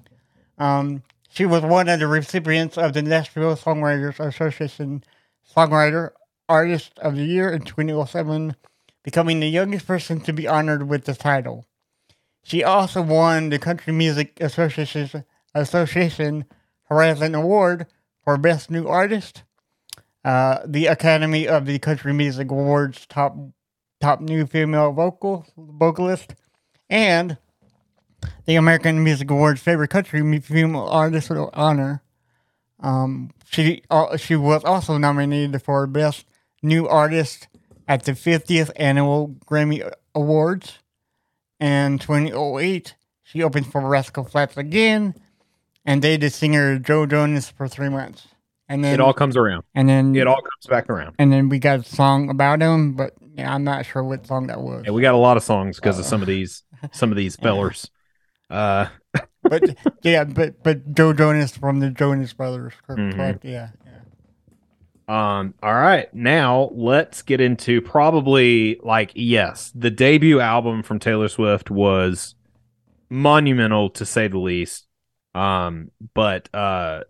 Um, 0.58 1.02
she 1.30 1.46
was 1.46 1.62
one 1.62 1.88
of 1.88 2.00
the 2.00 2.06
recipients 2.06 2.76
of 2.76 2.92
the 2.92 3.02
Nashville 3.02 3.56
Songwriters 3.56 4.18
Association 4.20 5.02
Songwriter 5.56 6.10
Artist 6.48 6.98
of 6.98 7.16
the 7.16 7.24
Year 7.24 7.50
in 7.50 7.62
2007, 7.62 8.56
becoming 9.02 9.40
the 9.40 9.48
youngest 9.48 9.86
person 9.86 10.20
to 10.20 10.32
be 10.32 10.46
honored 10.46 10.88
with 10.88 11.04
the 11.04 11.14
title. 11.14 11.64
She 12.50 12.64
also 12.64 13.00
won 13.00 13.50
the 13.50 13.60
Country 13.60 13.92
Music 13.92 14.36
Association, 14.40 15.24
Association 15.54 16.46
Horizon 16.82 17.36
Award 17.36 17.86
for 18.24 18.36
Best 18.38 18.72
New 18.72 18.88
Artist, 18.88 19.44
uh, 20.24 20.58
the 20.66 20.86
Academy 20.86 21.46
of 21.46 21.64
the 21.64 21.78
Country 21.78 22.12
Music 22.12 22.50
Awards 22.50 23.06
Top 23.06 23.36
Top 24.00 24.20
New 24.20 24.46
Female 24.46 24.90
Vocal 24.90 25.46
Vocalist, 25.56 26.34
and 26.88 27.38
the 28.46 28.56
American 28.56 29.04
Music 29.04 29.30
Awards 29.30 29.60
Favorite 29.60 29.90
Country 29.90 30.40
Female 30.40 30.88
Artist 30.88 31.30
honor. 31.30 32.02
Um, 32.80 33.30
she 33.48 33.84
uh, 33.90 34.16
she 34.16 34.34
was 34.34 34.64
also 34.64 34.98
nominated 34.98 35.62
for 35.62 35.86
Best 35.86 36.26
New 36.64 36.88
Artist 36.88 37.46
at 37.86 38.02
the 38.02 38.12
50th 38.14 38.72
Annual 38.74 39.36
Grammy 39.46 39.88
Awards. 40.16 40.80
And 41.60 42.00
2008, 42.00 42.94
she 43.22 43.42
opened 43.42 43.70
for 43.70 43.80
Rascal 43.82 44.24
Flatts 44.24 44.56
again 44.56 45.14
and 45.84 46.02
dated 46.02 46.32
singer 46.32 46.78
Joe 46.78 47.06
Jonas 47.06 47.50
for 47.50 47.68
three 47.68 47.88
months. 47.88 48.28
And 48.68 48.84
then 48.84 48.94
it 48.94 49.00
all 49.00 49.12
comes 49.12 49.36
around. 49.36 49.64
And 49.74 49.88
then 49.88 50.14
it 50.14 50.26
all 50.26 50.40
comes 50.40 50.66
back 50.68 50.88
around. 50.88 51.16
And 51.18 51.32
then 51.32 51.48
we 51.48 51.58
got 51.58 51.80
a 51.80 51.84
song 51.84 52.30
about 52.30 52.62
him, 52.62 52.92
but 52.94 53.14
yeah, 53.34 53.52
I'm 53.52 53.64
not 53.64 53.84
sure 53.84 54.02
what 54.02 54.26
song 54.26 54.46
that 54.46 54.60
was. 54.60 54.84
Yeah, 54.86 54.92
we 54.92 55.02
got 55.02 55.14
a 55.14 55.18
lot 55.18 55.36
of 55.36 55.42
songs 55.42 55.76
because 55.76 55.96
uh, 55.96 56.00
of 56.00 56.06
some 56.06 56.20
of 56.22 56.28
these 56.28 56.62
some 56.92 57.10
of 57.10 57.16
these 57.16 57.36
fellers. 57.42 57.90
Uh 58.48 58.86
but 59.42 59.76
yeah, 60.02 60.24
but 60.24 60.62
but 60.62 60.94
Joe 60.94 61.12
Jonas 61.12 61.56
from 61.56 61.80
the 61.80 61.90
Jonas 61.90 62.32
Brothers, 62.32 62.74
correct? 62.86 63.00
Mm-hmm. 63.00 63.46
Yeah, 63.48 63.52
yeah. 63.52 63.68
Um. 65.10 65.54
All 65.60 65.74
right, 65.74 66.12
now 66.14 66.70
let's 66.72 67.22
get 67.22 67.40
into 67.40 67.82
probably 67.82 68.78
like 68.80 69.10
yes, 69.16 69.72
the 69.74 69.90
debut 69.90 70.38
album 70.38 70.84
from 70.84 71.00
Taylor 71.00 71.26
Swift 71.26 71.68
was 71.68 72.36
monumental 73.08 73.90
to 73.90 74.06
say 74.06 74.28
the 74.28 74.38
least. 74.38 74.86
Um, 75.34 75.90
but 76.14 76.48
uh, 76.54 77.00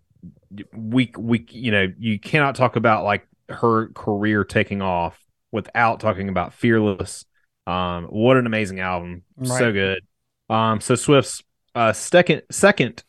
we 0.72 1.12
we 1.18 1.44
you 1.50 1.70
know 1.72 1.88
you 1.98 2.18
cannot 2.18 2.54
talk 2.54 2.76
about 2.76 3.04
like 3.04 3.26
her 3.50 3.88
career 3.88 4.44
taking 4.44 4.80
off 4.80 5.22
without 5.52 6.00
talking 6.00 6.30
about 6.30 6.54
Fearless. 6.54 7.26
Um, 7.66 8.04
what 8.04 8.38
an 8.38 8.46
amazing 8.46 8.80
album, 8.80 9.24
right. 9.36 9.58
so 9.58 9.72
good. 9.72 10.00
Um, 10.48 10.80
so 10.80 10.94
Swift's 10.94 11.42
uh, 11.74 11.92
second 11.92 12.44
second 12.50 13.04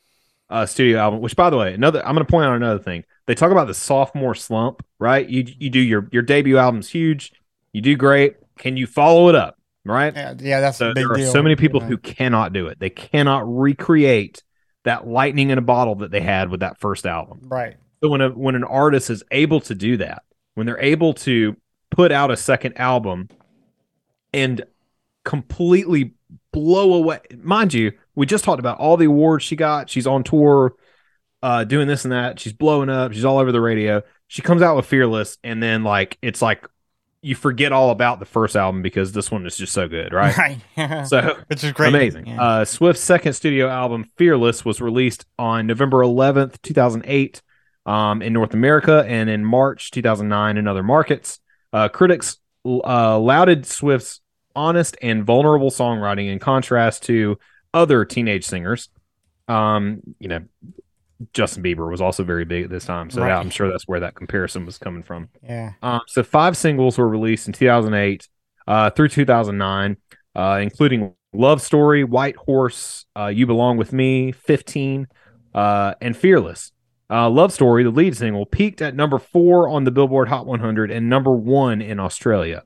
uh, 0.50 0.66
studio 0.66 1.00
album, 1.00 1.22
which 1.22 1.38
by 1.38 1.50
the 1.50 1.56
way, 1.56 1.74
another 1.74 2.06
I'm 2.06 2.14
going 2.14 2.26
to 2.26 2.30
point 2.30 2.46
out 2.46 2.58
another 2.58 2.84
thing. 2.84 3.06
They 3.28 3.36
talk 3.36 3.52
about 3.52 3.68
the 3.68 3.74
sophomore 3.74 4.36
slump, 4.36 4.84
right? 5.00 5.28
You 5.28 5.46
you 5.58 5.70
do 5.70 5.80
your 5.80 6.08
your 6.12 6.24
debut 6.24 6.58
album's 6.58 6.90
huge, 6.90 7.34
you 7.74 7.82
do 7.82 7.96
great. 7.96 8.38
Can 8.58 8.78
you 8.78 8.88
follow 8.88 9.30
it 9.30 9.36
up, 9.36 9.58
right? 9.86 10.14
Yeah, 10.16 10.34
yeah 10.40 10.60
that's 10.60 10.78
so 10.78 10.94
there 10.94 11.12
are 11.12 11.20
so 11.20 11.42
many 11.42 11.56
people 11.56 11.80
who 11.80 11.98
cannot 11.98 12.54
do 12.54 12.68
it. 12.68 12.80
They 12.80 12.90
cannot 12.90 13.44
recreate 13.46 14.44
that 14.84 15.08
lightning 15.08 15.50
in 15.50 15.58
a 15.58 15.62
bottle 15.62 15.96
that 15.96 16.12
they 16.12 16.22
had 16.22 16.50
with 16.50 16.62
that 16.62 16.80
first 16.80 17.06
album. 17.06 17.42
Right. 17.44 17.78
So 18.04 18.10
when 18.10 18.22
a 18.22 18.30
when 18.30 18.56
an 18.56 18.64
artist 18.64 19.10
is 19.10 19.24
able 19.32 19.62
to 19.62 19.76
do 19.76 19.98
that, 19.98 20.24
when 20.56 20.66
they're 20.66 20.80
able 20.80 21.14
to 21.16 21.56
put 21.90 22.12
out 22.12 22.32
a 22.32 22.38
second 22.38 22.78
album 22.78 23.30
and 24.34 24.64
completely 25.24 26.14
blow 26.52 26.94
away, 26.94 27.20
mind 27.38 27.74
you, 27.74 27.92
we 28.16 28.26
just 28.26 28.44
talked 28.44 28.60
about 28.60 28.80
all 28.80 28.98
the 28.98 29.06
awards 29.06 29.44
she 29.44 29.56
got. 29.56 29.90
She's 29.90 30.08
on 30.08 30.24
tour, 30.24 30.74
uh, 31.42 31.64
doing 31.64 31.88
this 31.88 32.06
and 32.06 32.12
that. 32.12 32.40
She's 32.40 32.54
blowing 32.54 32.90
up. 32.90 33.14
She's 33.14 33.26
all 33.26 33.40
over 33.40 33.52
the 33.52 33.62
radio. 33.62 34.04
She 34.28 34.42
comes 34.42 34.62
out 34.62 34.76
with 34.76 34.86
Fearless, 34.86 35.38
and 35.44 35.62
then 35.62 35.84
like 35.84 36.18
it's 36.22 36.42
like 36.42 36.66
you 37.22 37.36
forget 37.36 37.72
all 37.72 37.92
about 37.92 38.20
the 38.20 38.26
first 38.26 38.56
album 38.56 38.82
because 38.82 39.12
this 39.12 39.30
one 39.30 39.46
is 39.46 39.56
just 39.56 39.74
so 39.74 39.88
good, 39.88 40.14
right? 40.14 40.60
Right. 40.78 41.08
so 41.08 41.38
which 41.48 41.64
is 41.64 41.72
great, 41.72 41.90
amazing. 41.90 42.28
Yeah. 42.28 42.42
Uh, 42.42 42.66
Swift's 42.66 43.04
second 43.04 43.34
studio 43.34 43.68
album, 43.68 44.06
Fearless, 44.18 44.66
was 44.66 44.82
released 44.82 45.26
on 45.38 45.68
November 45.68 46.00
11th, 46.00 46.62
2008, 46.62 47.42
um, 47.86 48.22
in 48.22 48.34
North 48.34 48.54
America, 48.54 49.04
and 49.08 49.30
in 49.30 49.46
March 49.46 49.92
2009 49.92 50.58
in 50.58 50.68
other 50.68 50.84
markets. 50.84 51.40
Uh, 51.74 51.88
critics 51.88 52.38
uh, 52.66 53.18
lauded 53.18 53.66
Swift's 53.66 54.22
honest 54.56 54.98
and 55.02 55.24
vulnerable 55.24 55.72
songwriting 55.72 56.32
in 56.32 56.40
contrast 56.40 57.04
to 57.04 57.38
other 57.74 58.06
teenage 58.06 58.46
singers. 58.46 58.90
Um, 59.48 60.02
you 60.20 60.28
know, 60.28 60.42
Justin 61.34 61.64
Bieber 61.64 61.90
was 61.90 62.02
also 62.02 62.24
very 62.24 62.46
big 62.46 62.64
at 62.64 62.70
this 62.70 62.86
time, 62.86 63.10
so 63.10 63.22
right. 63.22 63.32
I'm 63.32 63.50
sure 63.50 63.70
that's 63.70 63.88
where 63.88 64.00
that 64.00 64.16
comparison 64.16 64.66
was 64.66 64.78
coming 64.78 65.04
from. 65.04 65.30
Yeah. 65.44 65.74
Um, 65.82 66.02
so 66.08 66.24
five 66.24 66.58
singles 66.58 66.98
were 66.98 67.08
released 67.08 67.48
in 67.48 67.54
2008 67.54 68.28
uh, 68.68 68.90
through 68.92 69.10
2009, 69.10 69.98
uh, 70.36 70.60
including 70.62 71.14
"Love 71.34 71.62
Story," 71.62 72.04
"White 72.04 72.36
Horse," 72.36 73.06
uh, 73.18 73.28
"You 73.28 73.46
Belong 73.46 73.78
with 73.78 73.94
Me," 73.94 74.32
"15," 74.32 75.08
uh, 75.54 75.94
and 76.02 76.16
"Fearless." 76.16 76.72
Uh, 77.10 77.30
"Love 77.30 77.52
Story," 77.52 77.84
the 77.84 77.90
lead 77.90 78.16
single, 78.16 78.46
peaked 78.46 78.82
at 78.82 78.96
number 78.96 79.20
four 79.20 79.68
on 79.68 79.84
the 79.84 79.92
Billboard 79.92 80.30
Hot 80.30 80.46
100 80.46 80.92
and 80.92 81.10
number 81.10 81.32
one 81.32 81.82
in 81.82 82.00
Australia. 82.00 82.64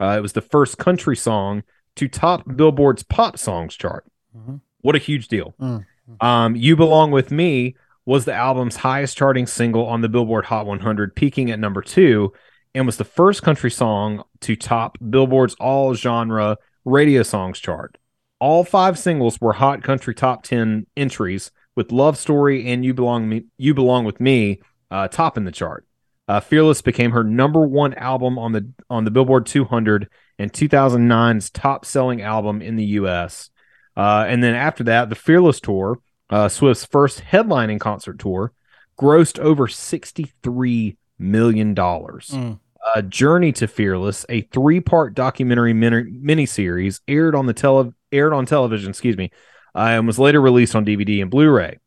Uh, 0.00 0.14
it 0.16 0.20
was 0.20 0.32
the 0.32 0.40
first 0.40 0.78
country 0.78 1.16
song 1.16 1.62
to 1.96 2.08
top 2.08 2.44
Billboard's 2.56 3.02
pop 3.02 3.36
songs 3.36 3.76
chart. 3.76 4.04
Mm-hmm. 4.36 4.56
What 4.82 4.94
a 4.94 4.98
huge 4.98 5.26
deal. 5.26 5.54
Mm-hmm. 5.60 6.24
Um, 6.24 6.56
you 6.56 6.76
Belong 6.76 7.10
With 7.10 7.30
Me 7.30 7.74
was 8.08 8.24
the 8.24 8.32
album's 8.32 8.76
highest 8.76 9.18
charting 9.18 9.46
single 9.46 9.84
on 9.84 10.00
the 10.00 10.08
Billboard 10.08 10.46
Hot 10.46 10.64
100, 10.64 11.14
peaking 11.14 11.50
at 11.50 11.58
number 11.58 11.82
two, 11.82 12.32
and 12.74 12.86
was 12.86 12.96
the 12.96 13.04
first 13.04 13.42
country 13.42 13.70
song 13.70 14.24
to 14.40 14.56
top 14.56 14.96
Billboard's 15.10 15.54
all 15.60 15.92
genre 15.92 16.56
radio 16.86 17.22
songs 17.22 17.58
chart. 17.58 17.98
All 18.40 18.64
five 18.64 18.98
singles 18.98 19.38
were 19.42 19.52
hot 19.52 19.82
country 19.82 20.14
top 20.14 20.42
10 20.42 20.86
entries, 20.96 21.50
with 21.76 21.92
Love 21.92 22.16
Story 22.16 22.66
and 22.72 22.82
You 22.82 22.94
Belong, 22.94 23.28
Me, 23.28 23.44
you 23.58 23.74
Belong 23.74 24.06
With 24.06 24.20
Me 24.20 24.62
uh, 24.90 25.08
topping 25.08 25.44
the 25.44 25.52
chart. 25.52 25.86
Uh, 26.26 26.40
Fearless 26.40 26.80
became 26.80 27.10
her 27.10 27.22
number 27.22 27.66
one 27.66 27.92
album 27.92 28.38
on 28.38 28.52
the 28.52 28.72
on 28.88 29.04
the 29.04 29.10
Billboard 29.10 29.44
200 29.44 30.08
and 30.38 30.50
2009's 30.50 31.50
top 31.50 31.84
selling 31.84 32.22
album 32.22 32.62
in 32.62 32.76
the 32.76 32.86
U.S. 32.86 33.50
Uh, 33.94 34.24
and 34.26 34.42
then 34.42 34.54
after 34.54 34.84
that, 34.84 35.10
the 35.10 35.14
Fearless 35.14 35.60
tour, 35.60 35.98
uh, 36.30 36.48
Swift's 36.48 36.84
first 36.84 37.20
headlining 37.20 37.80
concert 37.80 38.18
tour, 38.18 38.52
grossed 38.98 39.38
over 39.38 39.66
$63 39.66 40.96
million. 41.18 41.74
Mm. 41.74 42.60
Uh, 42.94 43.02
Journey 43.02 43.52
to 43.52 43.66
Fearless, 43.66 44.24
a 44.28 44.42
three-part 44.42 45.14
documentary 45.14 45.72
mini- 45.72 46.10
miniseries, 46.10 47.00
aired 47.08 47.34
on 47.34 47.46
the 47.46 47.52
tele- 47.52 47.94
aired 48.12 48.32
on 48.32 48.46
television, 48.46 48.90
excuse 48.90 49.16
me, 49.16 49.30
uh, 49.74 49.88
and 49.90 50.06
was 50.06 50.18
later 50.18 50.40
released 50.40 50.74
on 50.74 50.86
DVD 50.86 51.20
and 51.20 51.30
Blu-ray. 51.30 51.78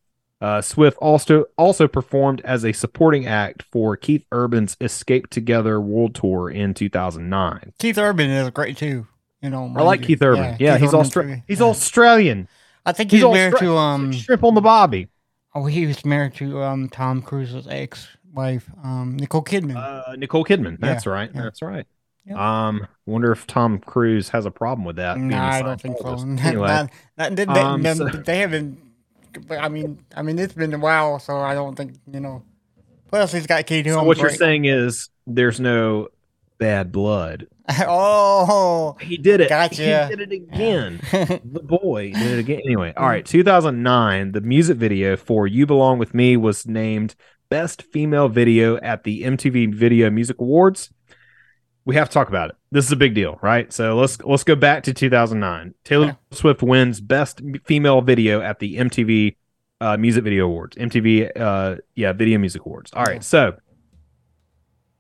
Uh, 0.42 0.60
Swift 0.60 0.98
also 0.98 1.46
also 1.56 1.88
performed 1.88 2.42
as 2.42 2.66
a 2.66 2.74
supporting 2.74 3.28
act 3.28 3.62
for 3.72 3.96
Keith 3.96 4.26
Urban's 4.34 4.76
Escape 4.82 5.30
Together 5.30 5.80
World 5.80 6.16
Tour 6.16 6.50
in 6.50 6.74
2009. 6.74 7.74
Keith 7.78 7.98
Urban 8.00 8.30
is 8.32 8.50
great 8.50 8.76
too. 8.76 9.08
You 9.42 9.52
know, 9.52 9.72
I 9.78 9.84
like 9.84 10.02
Keith 10.02 10.22
Urban. 10.22 10.44
Yeah, 10.44 10.58
yeah 10.60 10.74
Keith 10.74 10.82
he's 10.82 10.92
Austra- 10.94 11.44
he's 11.48 11.60
yeah. 11.60 11.66
Australian. 11.66 12.48
I 12.86 12.92
think 12.92 13.12
he's, 13.12 13.22
he's 13.22 13.32
married 13.32 13.54
Austra- 13.54 13.60
to 13.60 13.78
um 13.78 14.14
strip 14.14 14.44
on 14.44 14.56
the 14.56 14.62
bobby. 14.62 15.08
Oh, 15.54 15.66
he 15.66 15.86
was 15.86 16.04
married 16.06 16.36
to 16.36 16.62
um 16.62 16.90
Tom 16.90 17.22
Cruise's 17.22 17.68
ex-wife, 17.68 18.70
um 18.84 19.18
Nicole 19.18 19.44
Kidman. 19.44 19.76
Uh, 19.76 20.16
Nicole 20.16 20.46
Kidman. 20.46 20.80
That's 20.80 21.06
yeah, 21.06 21.12
right. 21.12 21.34
That's 21.34 21.62
right. 21.62 21.86
Um, 22.34 22.88
wonder 23.06 23.32
if 23.32 23.48
Tom 23.48 23.80
Cruise 23.80 24.30
has 24.30 24.46
a 24.46 24.52
problem 24.52 24.86
with 24.86 24.98
that. 24.98 25.18
No, 25.18 25.38
I 25.38 25.62
don't 25.62 25.82
think 25.82 25.98
so. 25.98 26.16
Anyway, 26.44 26.68
not, 26.68 26.90
not, 27.18 27.36
they, 27.36 27.44
um, 27.46 27.82
they, 27.82 27.94
so- 27.94 28.08
they 28.08 28.38
haven't. 28.38 28.80
I 29.50 29.70
mean, 29.70 30.04
I 30.16 30.22
mean, 30.24 30.38
it's 30.38 30.54
been 30.54 30.74
a 30.74 30.78
while, 30.78 31.18
so 31.18 31.38
I 31.38 31.54
don't 31.54 31.76
think 31.76 31.96
you 32.12 32.20
know. 32.20 32.44
Plus, 33.08 33.32
he's 33.32 33.48
got 33.48 33.66
Katie 33.66 33.90
So 33.90 34.04
what 34.04 34.18
you're 34.20 34.30
saying 34.30 34.66
is 34.66 35.10
there's 35.28 35.60
no 35.60 36.10
bad 36.58 36.92
blood. 36.92 37.48
oh, 37.88 38.98
he 39.02 39.18
did 39.18 39.42
it. 39.42 39.50
Gotcha. 39.50 40.08
He 40.08 40.16
did 40.16 40.32
it 40.32 40.36
again. 40.36 41.00
the 41.44 41.62
boy 41.64 42.12
did 42.12 42.32
it 42.34 42.40
again. 42.40 42.62
Anyway, 42.66 42.94
all 42.96 43.08
right. 43.08 43.26
2009, 43.26 44.32
the 44.32 44.42
music 44.42 44.78
video 44.78 45.16
for 45.16 45.48
"You 45.48 45.66
Belong 45.66 46.00
with 46.00 46.14
Me" 46.14 46.38
was 46.38 46.66
named 46.66 47.16
Best 47.50 47.84
Female 47.84 48.30
Video 48.30 48.78
at 48.78 49.04
the 49.04 49.24
MTV 49.24 49.74
Video 49.74 50.10
Music 50.10 50.40
Awards. 50.40 50.92
We 51.84 51.96
have 51.96 52.10
to 52.10 52.14
talk 52.14 52.30
about 52.30 52.52
it. 52.52 52.56
This 52.72 52.86
is 52.86 52.92
a 52.92 52.96
big 52.96 53.16
deal, 53.16 53.40
right? 53.42 53.72
So 53.74 53.96
let's 53.96 54.22
let's 54.22 54.44
go 54.44 54.56
back 54.56 54.84
to 54.84 54.94
2009. 54.94 55.74
Taylor 55.84 56.06
yeah. 56.06 56.14
Swift 56.32 56.62
wins 56.62 57.02
Best 57.02 57.42
Female 57.66 58.02
Video 58.02 58.42
at 58.42 58.60
the 58.60 58.78
MTV 58.78 59.36
uh, 59.82 59.98
Music 59.98 60.24
Video 60.24 60.46
Awards. 60.46 60.78
MTV, 60.78 61.32
uh, 61.40 61.78
yeah, 61.96 62.14
Video 62.14 62.38
Music 62.38 62.62
Awards. 62.66 62.92
All 62.94 63.04
right, 63.04 63.24
so 63.24 63.58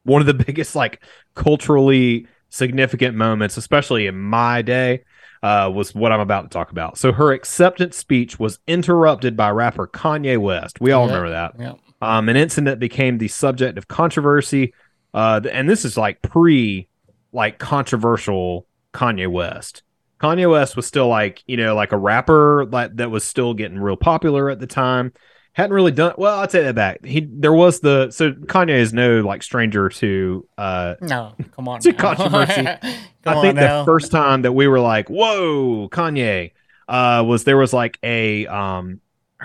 one 0.04 0.22
of 0.22 0.28
the 0.28 0.34
biggest 0.46 0.76
like 0.76 1.02
culturally 1.36 2.28
significant 2.52 3.16
moments, 3.16 3.58
especially 3.58 4.06
in 4.06 4.20
my 4.20 4.62
day, 4.62 5.04
uh, 5.41 5.72
was 5.74 5.95
what 5.95 6.12
I'm 6.12 6.20
about 6.20 6.43
to 6.43 6.49
talk 6.49 6.70
about. 6.70 6.99
So 6.99 7.12
her 7.12 7.32
acceptance 7.32 7.97
speech 7.97 8.38
was 8.39 8.60
interrupted 8.68 9.36
by 9.36 9.49
rapper 9.49 9.88
Kanye 9.88 10.38
West. 10.38 10.80
We 10.80 10.91
all 10.91 11.08
Yeah. 11.08 11.16
remember 11.16 11.30
that. 11.32 11.54
Yeah. 11.60 11.74
Um, 12.04 12.30
an 12.30 12.36
incident 12.36 12.80
became 12.80 13.18
the 13.18 13.28
subject 13.28 13.78
of 13.80 13.88
controversy. 13.88 14.74
Uh, 15.14 15.41
and 15.52 15.68
this 15.68 15.84
is 15.84 15.97
like 15.97 16.22
pre, 16.22 16.88
like 17.34 17.58
controversial 17.58 18.68
Kanye 18.93 19.28
West. 19.28 19.84
Kanye 20.20 20.49
West 20.52 20.76
was 20.76 20.86
still 20.86 21.08
like 21.08 21.41
you 21.47 21.58
know 21.58 21.74
like 21.74 21.91
a 21.93 21.97
rapper 21.97 22.66
like 22.66 22.95
that 22.97 23.10
was 23.10 23.24
still 23.24 23.56
getting 23.56 23.80
real 23.80 23.97
popular 23.97 24.49
at 24.52 24.60
the 24.60 24.68
time. 24.68 25.14
Hadn't 25.54 25.74
really 25.74 25.91
done 25.91 26.14
well. 26.18 26.39
I'll 26.39 26.47
take 26.47 26.64
that 26.64 26.76
back. 26.76 27.04
He 27.06 27.28
there 27.30 27.52
was 27.52 27.82
the 27.82 28.10
so 28.12 28.32
Kanye 28.32 28.80
is 28.80 28.93
no 28.93 29.20
like 29.20 29.43
stranger 29.43 29.89
to 29.89 30.47
uh 30.58 30.95
No, 31.02 31.34
come 31.56 31.68
on. 31.68 31.82
To 31.82 31.91
now. 31.91 31.97
controversy. 31.97 32.68
I 33.26 33.41
think 33.41 33.56
now. 33.56 33.80
the 33.80 33.86
first 33.86 34.12
time 34.12 34.43
that 34.43 34.54
we 34.54 34.68
were 34.68 34.80
like, 34.80 35.10
"Whoa, 35.10 35.89
Kanye," 35.89 36.52
uh, 36.88 37.24
was 37.28 37.43
there 37.43 37.58
was 37.58 37.74
like 37.74 37.99
a 38.02 38.47
um, 38.47 39.02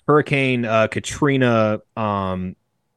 Hurricane 0.07 0.65
uh, 0.65 0.87
Katrina 0.87 1.81
um, 1.97 2.55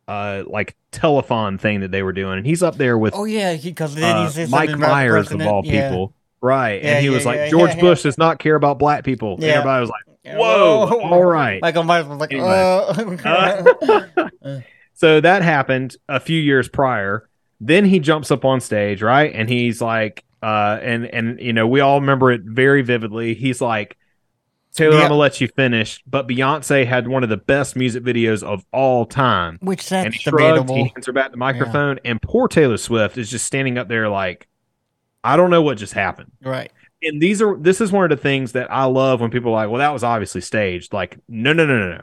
uh, 0.08 0.44
like 0.48 0.76
telethon 0.92 1.60
thing 1.60 1.82
that 1.82 1.92
they 1.92 2.04
were 2.04 2.14
doing, 2.14 2.38
and 2.38 2.46
he's 2.46 2.64
up 2.64 2.78
there 2.78 2.98
with 2.98 3.14
Oh 3.16 3.26
yeah, 3.26 3.58
because 3.58 3.96
then 3.96 4.16
uh, 4.16 4.26
he 4.26 4.32
said 4.32 4.50
Mike 4.50 4.70
something 4.70 4.76
about 4.84 4.88
the 4.88 4.92
Myers 4.94 5.32
of 5.32 5.42
all 5.42 5.62
Yeah. 5.66 5.90
people, 5.90 6.14
right? 6.42 6.82
Yeah, 6.82 6.90
and 6.92 7.00
he 7.00 7.08
yeah, 7.10 7.16
was 7.16 7.26
like, 7.26 7.38
yeah, 7.38 7.50
"George 7.50 7.80
Bush 7.80 8.04
does 8.04 8.18
not 8.18 8.40
care 8.40 8.56
about 8.56 8.80
black 8.80 9.04
people." 9.04 9.34
And 9.36 9.44
everybody 9.46 9.82
was 9.82 9.90
like, 9.90 10.04
"Whoa, 10.38 11.00
all 11.02 11.24
right." 11.26 11.62
Michael 11.62 11.84
Myers 11.84 12.06
was 12.08 12.20
like, 12.20 12.32
Anyway. 12.34 12.48
uh, 13.26 14.60
so 14.94 15.22
that 15.22 15.42
happened 15.42 15.96
a 16.08 16.20
few 16.20 16.40
years 16.40 16.68
prior. 16.70 17.28
Then 17.62 17.86
he 17.86 18.00
jumps 18.00 18.32
up 18.32 18.46
on 18.46 18.62
stage, 18.62 19.02
right? 19.02 19.32
And 19.34 19.50
he's 19.50 19.82
like, 19.82 20.24
uh, 20.42 20.80
and 20.82 21.06
and 21.06 21.40
you 21.40 21.54
know, 21.54 21.68
we 21.68 21.80
all 21.82 22.00
remember 22.00 22.32
it 22.32 22.42
very 22.44 22.82
vividly. 22.82 23.34
He's 23.34 23.60
like, 23.62 23.98
Taylor, 24.74 24.96
Yeah. 24.96 25.02
I'm 25.04 25.10
gonna 25.10 25.16
let 25.20 25.42
you 25.42 25.48
finish. 25.50 26.02
But 26.08 26.28
Beyonce 26.28 26.86
had 26.86 27.08
one 27.08 27.24
of 27.24 27.30
the 27.30 27.38
best 27.38 27.76
music 27.76 28.04
videos 28.04 28.44
of 28.44 28.64
all 28.72 29.06
time. 29.06 29.58
which 29.62 29.92
and 29.92 30.06
that's 30.06 30.16
he 30.16 30.22
shrugged, 30.22 30.38
debatable. 30.38 30.76
he 30.76 30.92
hands 30.96 31.06
her 31.08 31.12
back 31.14 31.32
the 31.32 31.38
microphone, 31.38 32.00
and 32.06 32.22
poor 32.22 32.48
Taylor 32.48 32.78
Swift 32.78 33.18
is 33.18 33.30
just 33.30 33.46
standing 33.46 33.78
up 33.78 33.90
there 33.90 34.08
like, 34.10 34.48
I 35.24 35.36
don't 35.36 35.50
know 35.50 35.62
what 35.62 35.78
just 35.78 35.94
happened. 35.94 36.32
Right. 36.42 36.72
And 37.02 37.22
these 37.22 37.42
are 37.42 37.56
this 37.58 37.80
is 37.82 37.92
one 37.92 38.04
of 38.04 38.10
the 38.10 38.22
things 38.22 38.52
that 38.52 38.72
I 38.72 38.84
love 38.86 39.22
when 39.22 39.32
people 39.32 39.52
are 39.52 39.56
like, 39.56 39.70
well, 39.70 39.80
that 39.80 39.94
was 39.94 40.04
obviously 40.04 40.42
staged. 40.42 40.94
Like, 40.94 41.18
no, 41.28 41.54
no, 41.54 41.66
no, 41.66 41.78
no, 41.78 41.96
no. 41.96 42.02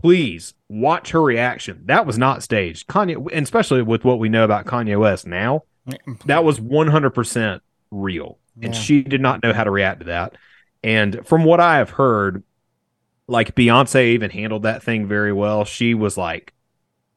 Please 0.00 0.54
watch 0.68 1.12
her 1.12 1.22
reaction. 1.22 1.82
That 1.86 2.04
was 2.04 2.18
not 2.18 2.42
staged. 2.42 2.88
Kanye, 2.88 3.16
and 3.32 3.44
especially 3.44 3.82
with 3.82 4.04
what 4.04 4.18
we 4.18 4.28
know 4.28 4.44
about 4.44 4.66
Kanye 4.66 4.98
West 4.98 5.26
now, 5.26 5.62
that 6.26 6.44
was 6.44 6.60
100% 6.60 7.60
real. 7.90 8.38
And 8.60 8.74
she 8.74 9.02
did 9.02 9.20
not 9.20 9.42
know 9.42 9.52
how 9.52 9.64
to 9.64 9.70
react 9.70 10.00
to 10.00 10.06
that. 10.06 10.36
And 10.82 11.26
from 11.26 11.44
what 11.44 11.60
I 11.60 11.78
have 11.78 11.90
heard, 11.90 12.42
like 13.26 13.54
Beyonce 13.54 14.08
even 14.08 14.30
handled 14.30 14.64
that 14.64 14.82
thing 14.82 15.08
very 15.08 15.32
well. 15.32 15.64
She 15.64 15.94
was 15.94 16.16
like 16.18 16.52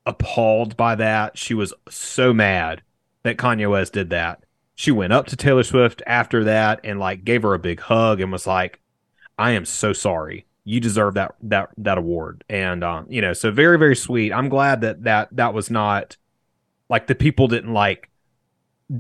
appalled 0.06 0.78
by 0.78 0.96
that. 0.96 1.38
She 1.38 1.54
was 1.54 1.74
so 1.90 2.34
mad 2.34 2.82
that 3.24 3.38
Kanye 3.38 3.70
West 3.70 3.94
did 3.94 4.12
that. 4.12 4.44
She 4.80 4.92
went 4.92 5.12
up 5.12 5.26
to 5.28 5.36
Taylor 5.36 5.64
Swift 5.64 6.04
after 6.06 6.44
that 6.44 6.82
and 6.84 7.00
like 7.00 7.26
gave 7.26 7.42
her 7.42 7.56
a 7.56 7.60
big 7.60 7.80
hug 7.80 8.22
and 8.22 8.32
was 8.32 8.46
like, 8.46 8.80
"I 9.36 9.52
am 9.52 9.66
so 9.66 9.92
sorry. 9.92 10.46
You 10.66 10.80
deserve 10.80 11.16
that 11.16 11.34
that 11.42 11.70
that 11.78 11.98
award." 11.98 12.44
And 12.48 12.84
um, 12.84 13.08
you 13.10 13.20
know, 13.20 13.34
so 13.34 13.50
very 13.50 13.80
very 13.80 13.96
sweet. 13.96 14.32
I'm 14.32 14.50
glad 14.50 14.82
that 14.82 15.04
that 15.06 15.30
that 15.32 15.56
was 15.56 15.72
not 15.72 16.16
like 16.90 17.08
the 17.08 17.16
people 17.16 17.48
didn't 17.48 17.74
like 17.74 18.12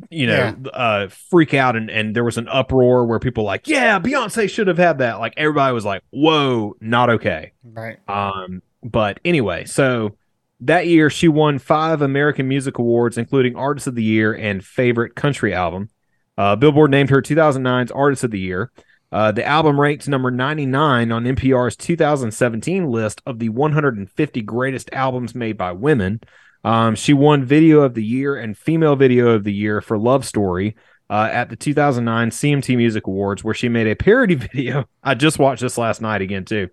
you 0.09 0.25
know 0.27 0.53
uh 0.73 1.07
freak 1.09 1.53
out 1.53 1.75
and 1.77 1.89
and 1.91 2.15
there 2.15 2.23
was 2.23 2.37
an 2.39 2.47
uproar 2.49 3.05
where 3.05 3.19
people 3.19 3.45
like 3.45 3.69
yeah 3.69 3.97
beyonce 3.99 4.49
should 4.49 4.67
have 4.67 4.77
had 4.79 4.97
that 4.97 5.17
like 5.17 5.33
everybody 5.37 5.73
was 5.73 5.85
like 5.85 6.01
whoa 6.09 6.75
not 6.81 7.09
okay 7.09 7.53
Right. 7.63 7.97
um 8.09 8.61
but 8.83 9.21
anyway 9.23 9.63
so 9.63 10.17
that 10.59 10.87
year 10.87 11.09
she 11.09 11.27
won 11.27 11.59
five 11.59 12.01
american 12.01 12.47
music 12.47 12.77
awards 12.77 13.17
including 13.17 13.55
artist 13.55 13.87
of 13.87 13.95
the 13.95 14.03
year 14.03 14.33
and 14.33 14.63
favorite 14.63 15.15
country 15.15 15.53
album 15.53 15.89
uh 16.37 16.55
billboard 16.55 16.91
named 16.91 17.09
her 17.09 17.21
2009's 17.21 17.91
artist 17.91 18.23
of 18.23 18.31
the 18.31 18.39
year 18.39 18.71
uh, 19.11 19.31
the 19.31 19.45
album 19.45 19.79
ranked 19.79 20.07
number 20.07 20.29
99 20.29 21.11
on 21.11 21.23
NPR's 21.23 21.75
2017 21.77 22.87
list 22.87 23.21
of 23.25 23.39
the 23.39 23.49
150 23.49 24.41
greatest 24.41 24.89
albums 24.91 25.33
made 25.33 25.57
by 25.57 25.71
women. 25.71 26.19
Um, 26.63 26.95
she 26.95 27.13
won 27.13 27.45
Video 27.45 27.81
of 27.81 27.93
the 27.93 28.03
Year 28.03 28.35
and 28.35 28.57
Female 28.57 28.95
Video 28.95 29.29
of 29.29 29.45
the 29.45 29.53
Year 29.53 29.79
for 29.79 29.97
Love 29.97 30.25
Story 30.25 30.75
uh, 31.09 31.29
at 31.31 31.49
the 31.49 31.55
2009 31.55 32.31
CMT 32.31 32.75
Music 32.75 33.07
Awards, 33.07 33.43
where 33.43 33.53
she 33.53 33.69
made 33.69 33.87
a 33.87 33.95
parody 33.95 34.35
video. 34.35 34.89
I 35.01 35.15
just 35.15 35.39
watched 35.39 35.61
this 35.61 35.77
last 35.77 36.01
night 36.01 36.21
again, 36.21 36.43
too. 36.43 36.67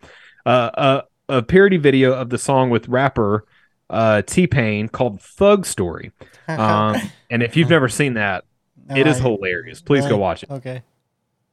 Uh, 0.44 1.02
a, 1.28 1.36
a 1.36 1.42
parody 1.42 1.76
video 1.76 2.14
of 2.14 2.30
the 2.30 2.38
song 2.38 2.70
with 2.70 2.88
rapper 2.88 3.44
uh, 3.90 4.22
T 4.22 4.46
Pain 4.46 4.88
called 4.88 5.20
Thug 5.20 5.66
Story. 5.66 6.12
Um, 6.46 7.00
and 7.30 7.42
if 7.42 7.56
you've 7.56 7.70
never 7.70 7.88
seen 7.88 8.14
that, 8.14 8.44
it 8.90 9.06
is 9.06 9.16
Alright. 9.16 9.40
hilarious. 9.40 9.80
Please 9.80 10.06
go 10.06 10.18
watch 10.18 10.42
it. 10.42 10.50
Okay. 10.50 10.82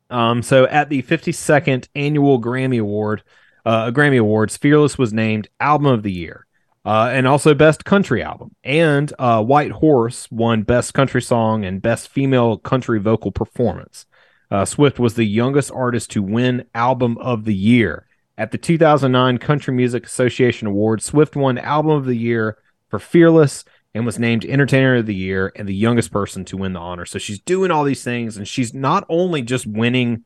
Um, 0.10 0.44
so 0.44 0.66
at 0.66 0.90
the 0.90 1.02
52nd 1.02 1.88
annual 1.96 2.42
Grammy 2.42 2.82
Award, 2.82 3.24
uh, 3.66 3.92
Grammy 3.92 4.20
Awards, 4.20 4.58
Fearless 4.58 4.98
was 4.98 5.14
named 5.14 5.48
Album 5.62 5.88
of 5.88 6.04
the 6.04 6.12
Year, 6.12 6.46
uh, 6.84 7.10
and 7.14 7.26
also 7.26 7.54
Best 7.54 7.86
Country 7.86 8.22
Album. 8.22 8.54
And 8.66 9.14
uh, 9.18 9.42
White 9.42 9.72
Horse 9.72 10.30
won 10.30 10.64
Best 10.64 10.94
Country 10.94 11.22
Song 11.22 11.64
and 11.64 11.82
Best 11.82 12.10
Female 12.10 12.58
Country 12.58 13.00
Vocal 13.00 13.32
Performance. 13.32 14.06
Uh, 14.52 14.66
Swift 14.66 15.00
was 15.00 15.14
the 15.14 15.24
youngest 15.24 15.72
artist 15.72 16.12
to 16.12 16.22
win 16.22 16.66
Album 16.76 17.18
of 17.20 17.46
the 17.46 17.56
Year 17.56 18.08
at 18.42 18.50
the 18.50 18.58
2009 18.58 19.38
Country 19.38 19.72
Music 19.72 20.04
Association 20.04 20.68
Awards. 20.68 21.06
Swift 21.06 21.36
won 21.36 21.60
Album 21.60 21.92
of 21.92 22.06
the 22.06 22.16
Year 22.16 22.58
for 22.90 22.98
Fearless 22.98 23.64
and 23.94 24.04
was 24.04 24.18
named 24.18 24.46
Entertainer 24.46 24.96
of 24.96 25.06
the 25.06 25.14
Year 25.14 25.52
and 25.56 25.70
the 25.70 25.76
youngest 25.76 26.12
person 26.12 26.44
to 26.46 26.58
win 26.58 26.74
the 26.74 26.80
honor. 26.80 27.06
So 27.06 27.20
she's 27.20 27.40
doing 27.40 27.70
all 27.70 27.84
these 27.84 28.04
things, 28.04 28.38
and 28.38 28.48
she's 28.48 28.74
not 28.74 29.06
only 29.10 29.44
just 29.44 29.68
winning 29.68 30.24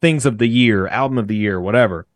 things 0.00 0.24
of 0.24 0.38
the 0.38 0.46
year, 0.46 0.86
album 0.86 1.18
of 1.18 1.26
the 1.26 1.34
year, 1.34 1.60
whatever. 1.60 2.06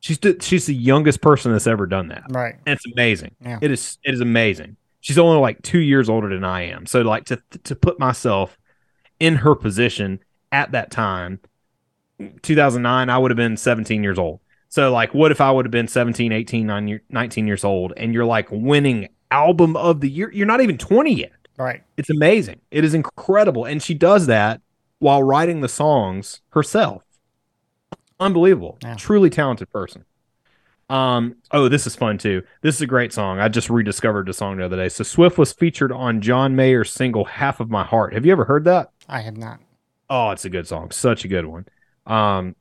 She's 0.00 0.18
she's 0.42 0.66
the 0.66 0.74
youngest 0.74 1.22
person 1.22 1.52
that's 1.52 1.66
ever 1.66 1.86
done 1.86 2.08
that. 2.08 2.24
Right. 2.28 2.56
And 2.66 2.76
it's 2.76 2.86
amazing. 2.92 3.34
Yeah. 3.40 3.58
It 3.62 3.70
is 3.70 3.96
it 4.04 4.12
is 4.12 4.20
amazing. 4.20 4.76
She's 5.00 5.16
only 5.16 5.40
like 5.40 5.62
two 5.62 5.78
years 5.78 6.10
older 6.10 6.28
than 6.28 6.44
I 6.44 6.64
am. 6.64 6.84
So 6.84 7.00
like 7.00 7.24
to 7.26 7.42
to 7.64 7.74
put 7.74 7.98
myself 7.98 8.58
in 9.18 9.36
her 9.36 9.54
position 9.54 10.20
at 10.52 10.72
that 10.72 10.90
time, 10.90 11.40
2009, 12.42 13.08
I 13.08 13.16
would 13.16 13.30
have 13.30 13.36
been 13.36 13.56
17 13.56 14.02
years 14.02 14.18
old. 14.18 14.40
So 14.68 14.92
like, 14.92 15.14
what 15.14 15.30
if 15.32 15.40
I 15.40 15.50
would 15.50 15.64
have 15.64 15.72
been 15.72 15.88
17, 15.88 16.32
18, 16.32 16.66
9 16.66 16.88
year- 16.88 17.02
19 17.10 17.46
years 17.46 17.64
old, 17.64 17.92
and 17.96 18.12
you're 18.12 18.24
like 18.24 18.48
winning 18.50 19.08
album 19.30 19.76
of 19.76 20.00
the 20.00 20.10
year? 20.10 20.30
You're 20.32 20.46
not 20.46 20.60
even 20.60 20.78
20 20.78 21.14
yet. 21.14 21.32
Right. 21.56 21.82
It's 21.96 22.10
amazing. 22.10 22.60
It 22.70 22.84
is 22.84 22.92
incredible. 22.94 23.64
And 23.64 23.82
she 23.82 23.94
does 23.94 24.26
that 24.26 24.60
while 24.98 25.22
writing 25.22 25.60
the 25.60 25.68
songs 25.68 26.40
herself. 26.50 27.02
Unbelievable. 28.20 28.78
Yeah. 28.82 28.94
Truly 28.96 29.30
talented 29.30 29.70
person. 29.70 30.04
Um, 30.88 31.36
oh, 31.50 31.68
this 31.68 31.86
is 31.86 31.96
fun 31.96 32.18
too. 32.18 32.42
This 32.62 32.76
is 32.76 32.82
a 32.82 32.86
great 32.86 33.12
song. 33.12 33.40
I 33.40 33.48
just 33.48 33.68
rediscovered 33.68 34.26
the 34.26 34.32
song 34.32 34.56
the 34.58 34.64
other 34.64 34.76
day. 34.76 34.88
So 34.88 35.02
Swift 35.02 35.36
was 35.36 35.52
featured 35.52 35.90
on 35.90 36.20
John 36.20 36.54
Mayer's 36.54 36.92
single 36.92 37.24
Half 37.24 37.60
of 37.60 37.70
My 37.70 37.84
Heart. 37.84 38.14
Have 38.14 38.24
you 38.24 38.32
ever 38.32 38.44
heard 38.44 38.64
that? 38.64 38.90
I 39.08 39.20
have 39.20 39.36
not. 39.36 39.58
Oh, 40.08 40.30
it's 40.30 40.44
a 40.44 40.50
good 40.50 40.68
song. 40.68 40.92
Such 40.92 41.24
a 41.24 41.28
good 41.28 41.46
one. 41.46 41.66
Um, 42.06 42.54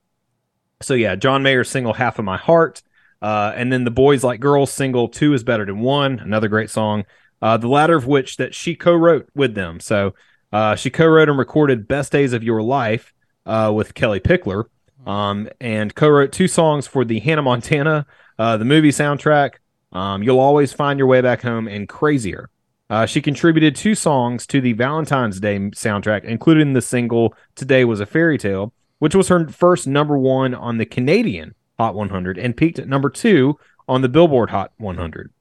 so 0.81 0.93
yeah, 0.93 1.15
John 1.15 1.43
Mayer's 1.43 1.69
single 1.69 1.93
"Half 1.93 2.19
of 2.19 2.25
My 2.25 2.37
Heart," 2.37 2.81
uh, 3.21 3.53
and 3.55 3.71
then 3.71 3.83
the 3.83 3.91
Boys 3.91 4.23
Like 4.23 4.39
Girls 4.39 4.71
single 4.71 5.07
"Two 5.07 5.33
Is 5.33 5.43
Better 5.43 5.65
Than 5.65 5.79
One," 5.79 6.19
another 6.19 6.47
great 6.47 6.69
song. 6.69 7.05
Uh, 7.41 7.57
the 7.57 7.67
latter 7.67 7.95
of 7.95 8.07
which 8.07 8.37
that 8.37 8.55
she 8.55 8.75
co-wrote 8.75 9.27
with 9.35 9.55
them. 9.55 9.79
So 9.79 10.15
uh, 10.51 10.75
she 10.75 10.89
co-wrote 10.89 11.29
and 11.29 11.37
recorded 11.37 11.87
"Best 11.87 12.11
Days 12.11 12.33
of 12.33 12.43
Your 12.43 12.61
Life" 12.61 13.13
uh, 13.45 13.71
with 13.75 13.93
Kellie 13.93 14.19
Pickler, 14.19 14.65
um, 15.05 15.49
and 15.59 15.93
co-wrote 15.95 16.31
two 16.31 16.47
songs 16.47 16.87
for 16.87 17.05
the 17.05 17.19
Hannah 17.19 17.41
Montana 17.41 18.05
uh, 18.37 18.57
the 18.57 18.65
movie 18.65 18.91
soundtrack. 18.91 19.55
Um, 19.91 20.23
You'll 20.23 20.39
always 20.39 20.73
find 20.73 20.99
your 20.99 21.07
way 21.07 21.21
back 21.21 21.41
home 21.41 21.67
and 21.67 21.87
crazier. 21.87 22.49
Uh, 22.89 23.05
she 23.05 23.21
contributed 23.21 23.75
two 23.75 23.95
songs 23.95 24.45
to 24.47 24.61
the 24.61 24.73
Valentine's 24.73 25.39
Day 25.39 25.57
soundtrack, 25.57 26.23
including 26.23 26.73
the 26.73 26.81
single 26.81 27.33
Today 27.55 27.85
Was 27.85 27.99
a 27.99 28.05
Fairy 28.05 28.37
Tale, 28.37 28.73
which 28.99 29.15
was 29.15 29.27
her 29.27 29.47
first 29.47 29.87
number 29.87 30.17
one 30.17 30.53
on 30.53 30.77
the 30.77 30.85
Canadian 30.85 31.53
Hot 31.77 31.95
100 31.95 32.37
and 32.37 32.55
peaked 32.55 32.79
at 32.79 32.87
number 32.87 33.09
two 33.09 33.57
on 33.87 34.01
the 34.01 34.09
Billboard 34.09 34.49
Hot 34.49 34.71
100. 34.77 35.31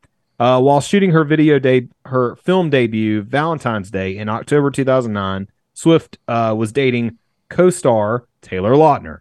Uh, 0.40 0.60
while 0.60 0.80
shooting 0.80 1.10
her 1.12 1.22
video 1.24 1.58
de- 1.60 1.88
her 2.06 2.34
film 2.36 2.68
debut, 2.68 3.22
Valentine's 3.22 3.90
Day, 3.90 4.16
in 4.16 4.28
October 4.28 4.70
2009, 4.70 5.46
Swift 5.74 6.18
uh, 6.26 6.54
was 6.56 6.72
dating 6.72 7.18
co-star 7.48 8.24
Taylor 8.42 8.72
Lautner. 8.72 9.20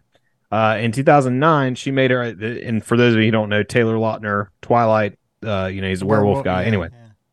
Uh, 0.50 0.76
in 0.80 0.92
2009, 0.92 1.74
she 1.76 1.90
made 1.90 2.10
her, 2.10 2.22
and 2.22 2.84
for 2.84 2.96
those 2.96 3.14
of 3.14 3.20
you 3.20 3.26
who 3.26 3.30
don't 3.30 3.48
know, 3.48 3.62
Taylor 3.62 3.94
Lautner, 3.94 4.48
Twilight, 4.60 5.18
uh, 5.44 5.66
you 5.72 5.80
know, 5.80 5.88
he's 5.88 6.02
a 6.02 6.06
werewolf 6.06 6.44
guy. 6.44 6.62
yeah, 6.62 6.66
Anyway, 6.68 6.88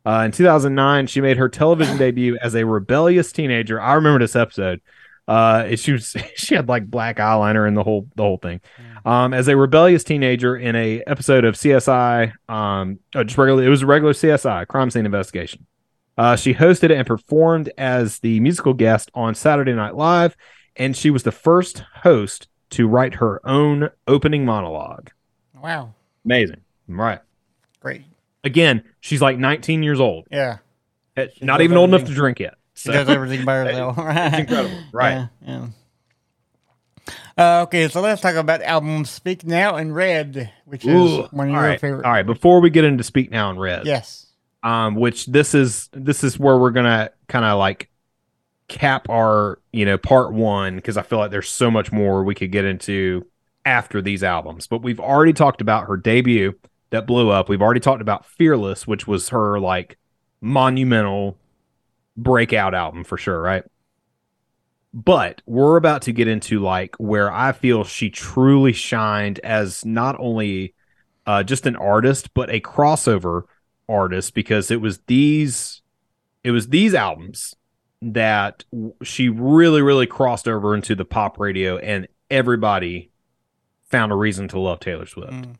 yeah. 0.06 0.20
uh, 0.20 0.24
in 0.24 0.32
2009, 0.32 1.08
she 1.08 1.22
made 1.22 1.38
her 1.38 1.50
television 1.50 1.98
debut 1.98 2.38
as 2.42 2.56
a 2.56 2.66
rebellious 2.66 3.32
teenager. 3.32 3.82
I 3.82 3.94
remember 3.94 4.20
this 4.20 4.36
episode. 4.36 4.82
Uh, 5.32 5.78
she 5.78 5.94
was 5.94 6.14
she 6.36 6.56
had 6.56 6.68
like 6.68 6.92
black 6.92 7.16
eyeliner 7.16 7.66
and 7.66 7.78
the 7.78 7.84
whole 7.84 8.06
the 8.16 8.24
whole 8.24 8.38
thing. 8.38 8.60
Um, 9.06 9.34
as 9.34 9.48
a 9.48 9.56
rebellious 9.56 10.04
teenager 10.04 10.58
in 10.58 10.76
a 10.76 11.02
episode 11.08 11.46
of 11.46 11.56
CSI, 11.56 12.34
um, 12.50 13.00
uh, 13.16 13.24
just 13.24 13.38
regular, 13.38 13.64
it 13.64 13.70
was 13.70 13.82
a 13.82 13.86
regular 13.86 14.12
CSI 14.12 14.68
crime 14.68 14.90
scene 14.90 15.06
investigation. 15.06 15.66
Uh, 16.18 16.36
she 16.36 16.54
hosted 16.54 16.94
and 16.94 17.08
performed 17.08 17.72
as 17.78 18.20
the 18.20 18.42
musical 18.42 18.74
guest 18.74 19.10
on 19.16 19.34
Saturday 19.34 19.74
Night 19.74 19.96
Live, 19.96 20.36
and 20.76 20.98
she 20.98 21.10
was 21.10 21.24
the 21.24 21.32
first 21.32 21.84
host 22.04 22.50
to 22.72 22.86
write 22.86 23.16
her 23.16 23.40
own 23.48 23.90
opening 24.08 24.44
monologue. 24.44 25.12
Wow. 25.64 25.94
Amazing, 26.26 26.62
right? 26.90 27.22
Great. 27.80 28.04
Again, 28.44 28.84
she's 29.00 29.22
like 29.22 29.38
19 29.38 29.82
years 29.82 30.02
old, 30.02 30.28
Yeah. 30.30 30.58
Eh, 31.16 31.28
not 31.42 31.62
even 31.62 31.78
old 31.78 31.90
enough 31.90 32.06
to 32.06 32.14
drink 32.14 32.40
yet. 32.40 32.56
She 32.74 32.88
So- 32.90 32.94
does 32.94 33.10
everything 33.10 33.46
by 33.46 33.56
herself. 33.58 33.98
It's 34.00 34.38
incredible, 34.40 34.78
right? 34.92 35.30
Yeah. 35.46 35.48
yeah. 35.48 35.68
Uh, 37.38 37.62
okay, 37.64 37.88
so 37.88 38.02
let's 38.02 38.22
talk 38.22 38.36
about 38.36 38.62
album 38.62 39.06
"Speak 39.06 39.44
Now" 39.46 39.76
and 39.76 39.96
"Red," 39.96 40.52
which 40.66 40.86
is 40.86 40.90
Ooh, 40.90 41.24
one 41.32 41.48
of 41.48 41.54
your 41.54 41.62
right, 41.64 41.80
favorite. 41.80 42.06
All 42.06 42.12
right, 42.12 42.26
before 42.26 42.62
we 42.62 42.70
get 42.70 42.84
into 42.84 43.04
Speak 43.04 43.32
Now 43.32 43.50
and 43.50 43.60
Red, 43.60 43.86
Yes. 43.86 44.28
um, 44.64 44.96
which 44.96 45.26
this 45.26 45.56
is 45.56 45.90
this 45.94 46.24
is 46.24 46.38
where 46.38 46.58
we're 46.58 46.72
gonna 46.72 47.10
kind 47.28 47.46
of 47.46 47.58
like 47.58 47.90
cap 48.68 49.10
our 49.10 49.60
you 49.74 49.86
know 49.86 49.98
part 49.98 50.32
one 50.34 50.76
because 50.76 50.98
I 50.98 51.02
feel 51.02 51.20
like 51.20 51.32
there's 51.32 51.50
so 51.50 51.72
much 51.72 51.92
more 51.92 52.24
we 52.24 52.36
could 52.36 52.52
get 52.52 52.66
into 52.66 53.26
after 53.66 54.02
these 54.02 54.24
albums. 54.24 54.68
But 54.68 54.82
we've 54.84 55.00
already 55.00 55.34
talked 55.34 55.62
about 55.62 55.88
her 55.88 55.98
debut 55.98 56.54
that 56.92 57.08
blew 57.08 57.30
up. 57.32 57.50
We've 57.50 57.62
already 57.62 57.80
talked 57.80 58.02
about 58.02 58.26
Fearless, 58.26 58.86
which 58.86 59.08
was 59.08 59.30
her 59.30 59.60
like 59.60 59.98
monumental 60.42 61.38
breakout 62.24 62.74
album 62.74 63.04
for 63.04 63.18
sure, 63.18 63.42
right? 63.42 63.64
But 64.94 65.42
we're 65.46 65.78
about 65.78 66.02
to 66.04 66.12
get 66.12 66.28
into 66.28 66.60
like 66.60 66.96
where 66.98 67.32
I 67.32 67.54
feel 67.54 67.84
she 67.84 68.10
truly 68.10 68.74
shined 68.74 69.40
as 69.40 69.86
not 69.86 70.20
only 70.20 70.74
uh, 71.26 71.44
just 71.44 71.66
an 71.66 71.76
artist, 71.76 72.34
but 72.34 72.50
a 72.50 72.60
crossover 72.60 73.44
artist 73.88 74.34
because 74.34 74.72
it 74.72 74.82
was 74.82 75.00
these 75.08 75.82
it 76.44 76.52
was 76.52 76.70
these 76.70 76.94
albums 76.94 77.56
that 78.02 78.64
she 79.04 79.30
really 79.30 79.82
really 79.82 80.08
crossed 80.08 80.48
over 80.48 80.74
into 80.76 80.96
the 80.96 81.06
pop 81.06 81.40
radio 81.40 81.78
and 81.78 82.08
everybody 82.30 83.12
found 83.84 84.12
a 84.12 84.16
reason 84.16 84.48
to 84.48 84.60
love 84.60 84.80
Taylor 84.80 85.06
Swift. 85.06 85.34
Mm. 85.34 85.56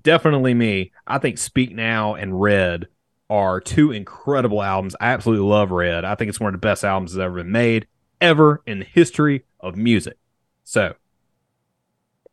Definitely 0.00 0.54
me. 0.54 0.92
I 1.06 1.18
think 1.18 1.38
Speak 1.38 1.74
Now 1.74 2.14
and 2.14 2.40
Red 2.40 2.88
are 3.30 3.60
two 3.60 3.90
incredible 3.92 4.62
albums. 4.62 4.94
I 5.00 5.06
absolutely 5.08 5.46
love 5.46 5.70
Red. 5.70 6.04
I 6.04 6.14
think 6.14 6.28
it's 6.28 6.40
one 6.40 6.48
of 6.54 6.60
the 6.60 6.66
best 6.66 6.84
albums 6.84 7.12
that's 7.14 7.24
ever 7.24 7.36
been 7.36 7.52
made 7.52 7.86
ever 8.20 8.62
in 8.66 8.80
the 8.80 8.84
history 8.84 9.44
of 9.60 9.76
music. 9.76 10.16
So, 10.64 10.94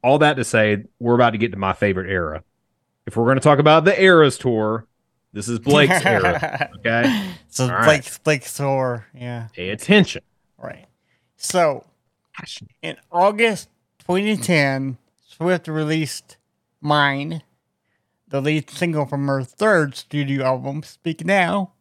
all 0.04 0.20
that 0.20 0.36
to 0.36 0.44
say, 0.44 0.84
we're 1.00 1.16
about 1.16 1.32
to 1.32 1.38
get 1.38 1.52
to 1.52 1.58
my 1.58 1.74
favorite 1.74 2.10
era. 2.10 2.44
If 3.06 3.16
we're 3.18 3.26
going 3.26 3.38
to 3.38 3.42
talk 3.42 3.60
about 3.60 3.86
the 3.86 4.00
Eras 4.02 4.38
tour, 4.38 4.86
this 5.34 5.48
is 5.48 5.60
Blake's 5.60 6.06
era. 6.06 6.70
Okay, 6.80 7.30
So 7.50 7.66
All 7.66 7.72
right. 7.72 7.86
Blake's 7.86 8.18
Blake's 8.20 8.56
tour. 8.56 9.06
Yeah. 9.14 9.48
pay 9.54 9.70
attention. 9.70 10.24
Right. 10.58 10.86
So 11.38 11.86
in 12.82 12.98
August 13.12 13.70
2010, 14.00 14.98
Swift 15.22 15.68
released 15.68 16.38
"Mine," 16.80 17.44
the 18.32 18.42
lead 18.42 18.70
single 18.70 19.06
from 19.06 19.28
her 19.28 19.44
third 19.44 19.96
studio 19.96 20.44
album, 20.46 20.82
"Speak 20.84 21.24
Now," 21.24 21.74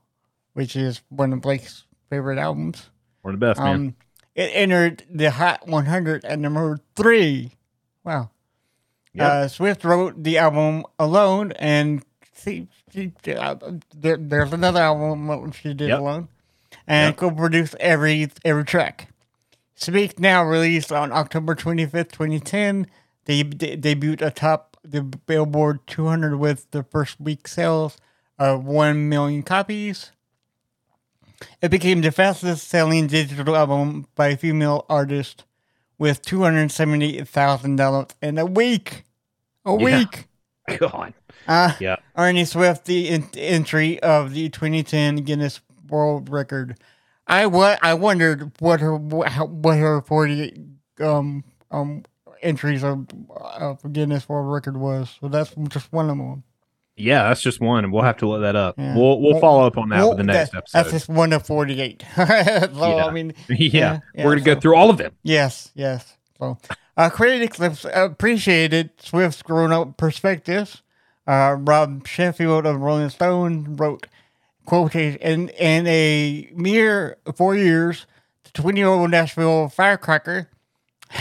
which 0.53 0.77
is 0.77 1.01
one 1.09 1.33
of 1.33 1.41
Blake's 1.41 1.85
favorite 2.11 2.39
albums. 2.39 2.91
One 3.23 3.35
of 3.35 3.41
the 3.41 3.47
best, 3.47 3.61
man. 3.61 3.75
Um, 3.75 3.95
it 4.35 4.51
entered 4.55 5.05
the 5.11 5.31
Hot 5.31 5.67
100 5.67 6.25
at 6.25 6.39
number 6.39 6.79
three. 6.95 7.53
Wow. 8.05 8.31
Yep. 9.15 9.27
Uh, 9.31 9.49
Swift 9.49 9.85
wrote 9.85 10.23
the 10.23 10.39
album 10.39 10.85
alone, 10.99 11.53
and 11.53 12.05
see, 12.33 12.69
she, 12.93 13.13
uh, 13.37 13.57
there, 13.95 14.17
there's 14.17 14.53
another 14.53 14.81
album 14.81 15.51
she 15.53 15.75
did 15.75 15.89
Yep. 15.89 15.99
alone, 15.99 16.29
and 16.87 17.09
Yep. 17.13 17.17
co-produced 17.17 17.75
every 17.81 18.31
every 18.45 18.65
track. 18.65 19.09
Speak 19.75 20.21
Now 20.21 20.45
released 20.45 20.93
on 20.93 21.11
October 21.13 21.55
25th, 21.55 22.13
2010. 22.13 22.87
They 23.25 23.43
de- 23.43 23.77
debuted 23.77 24.23
atop 24.23 24.70
the 24.83 25.03
Billboard 25.03 25.87
200 25.87 26.37
with 26.37 26.71
the 26.71 26.83
first 26.83 27.21
week 27.21 27.47
sales 27.49 27.97
of 28.39 28.65
1 28.65 29.09
million 29.09 29.43
copies. 29.43 30.13
It 31.63 31.71
became 31.71 32.01
the 32.03 32.11
fastest 32.13 32.69
selling 32.69 33.07
digital 33.07 33.57
album 33.57 34.07
by 34.15 34.29
a 34.29 34.37
female 34.37 34.85
artist 34.89 35.45
with 35.99 36.23
$270,000 36.23 38.11
in 38.23 38.39
a 38.39 38.47
week. 38.47 39.05
A 39.65 39.71
Yeah. 39.73 39.77
week. 39.99 40.27
God. 40.79 41.15
Uh, 41.47 41.73
Yeah. 41.81 41.97
Ernie 42.17 42.45
Swift, 42.45 42.85
the 42.85 43.09
en- 43.09 43.29
entry 43.37 44.01
of 44.01 44.33
the 44.33 44.49
2010 44.49 45.17
Guinness 45.17 45.61
World 45.89 46.29
Record. 46.29 46.79
I 47.27 47.47
wa- 47.47 47.77
I 47.83 47.95
wondered 47.95 48.53
what 48.61 48.81
her 48.81 48.97
what 48.97 49.31
her 49.79 50.01
40 50.03 50.65
um 51.01 51.45
um 51.71 52.03
entries 52.43 52.83
of, 52.85 53.07
of 53.31 53.93
Guinness 53.93 54.29
World 54.29 54.53
Record 54.53 54.77
was. 54.77 55.17
So 55.21 55.29
that's 55.29 55.55
just 55.69 55.93
one 55.93 56.11
of 56.11 56.17
them. 56.19 56.45
Yeah, 56.97 57.29
that's 57.29 57.41
just 57.41 57.61
one, 57.61 57.85
and 57.85 57.93
we'll 57.93 58.03
have 58.03 58.19
to 58.19 58.29
look 58.29 58.43
that 58.43 58.57
up. 58.57 58.75
Yeah. 58.77 58.95
We'll 58.95 59.21
we'll 59.21 59.41
follow 59.41 59.67
up 59.67 59.79
on 59.79 59.89
that 59.89 60.01
Well, 60.01 60.09
with 60.11 60.19
the 60.19 60.25
next 60.25 60.51
that- 60.53 60.59
episode. 60.59 60.79
That's 60.79 60.91
just 60.91 61.09
one 61.09 61.33
of 61.33 61.47
48. 61.47 62.05
so 62.17 62.23
Yeah. 62.27 63.07
I 63.07 63.11
mean, 63.11 63.33
yeah, 63.49 64.01
yeah, 64.15 64.25
we're 64.25 64.35
gonna 64.37 64.55
go 64.55 64.61
through 64.61 64.77
all 64.77 64.91
of 64.91 64.99
them. 64.99 65.13
Yes, 65.23 65.71
yes. 65.75 66.17
So, 66.39 66.59
uh, 66.99 67.09
critics 67.09 67.57
have 67.59 67.85
appreciated 67.95 68.91
Swift's 69.01 69.41
grown-up 69.43 69.97
perspectives. 69.97 70.83
Uh, 71.27 71.57
Rob 71.59 72.07
Sheffield 72.07 72.67
of 72.67 72.81
Rolling 72.81 73.09
Stone 73.09 73.77
wrote, 73.77 74.07
"quote 74.67 74.95
In 74.95 75.49
in 75.51 75.87
a 75.87 76.51
mere 76.55 77.17
four 77.35 77.55
years, 77.57 78.05
the 78.45 78.51
twenty-year-old 78.51 79.11
Nashville 79.11 79.69
firecracker 79.71 80.51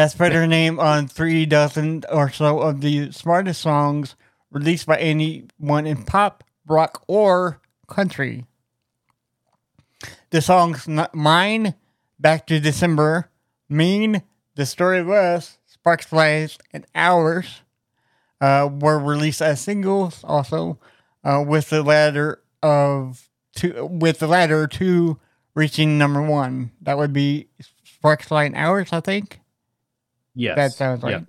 has 0.00 0.14
put 0.14 0.32
her 0.32 0.46
name 0.46 0.80
on 0.80 1.06
three 1.06 1.46
dozen 1.46 2.02
or 2.10 2.30
so 2.30 2.60
of 2.60 2.80
the 2.80 3.12
smartest 3.12 3.60
songs 3.60 4.16
released 4.50 4.86
by 4.86 4.98
anyone 4.98 5.86
in 5.86 6.04
pop, 6.04 6.44
rock, 6.66 7.04
or 7.06 7.60
country." 7.86 8.46
The 10.30 10.40
songs 10.40 10.88
mine, 11.12 11.74
Back 12.18 12.46
to 12.48 12.60
December, 12.60 13.30
Mean, 13.68 14.22
The 14.54 14.66
Story 14.66 14.98
of 14.98 15.08
Us, 15.08 15.58
Sparks 15.66 16.06
Flies, 16.06 16.58
and 16.72 16.86
Ours 16.94 17.62
uh, 18.40 18.68
were 18.70 18.98
released 18.98 19.42
as 19.42 19.60
singles 19.60 20.22
also, 20.24 20.78
uh, 21.24 21.42
with 21.46 21.70
the 21.70 21.82
latter 21.82 22.42
of 22.62 23.28
two 23.54 23.86
with 23.86 24.18
the 24.18 24.26
latter 24.26 24.66
two 24.66 25.18
reaching 25.54 25.98
number 25.98 26.22
one. 26.22 26.72
That 26.82 26.98
would 26.98 27.12
be 27.12 27.48
Sparks 27.84 28.28
Fly 28.28 28.44
and 28.44 28.56
Ours, 28.56 28.90
I 28.92 29.00
think. 29.00 29.40
Yes, 30.34 30.56
That 30.56 30.72
sounds 30.72 31.02
like. 31.02 31.14
right. 31.14 31.26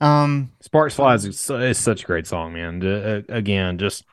Um 0.00 0.52
Sparks 0.60 0.94
Flies 0.94 1.24
is, 1.24 1.50
is 1.50 1.78
such 1.78 2.04
a 2.04 2.06
great 2.06 2.26
song, 2.26 2.52
man. 2.52 2.84
Uh, 2.84 3.22
again, 3.28 3.78
just 3.78 4.04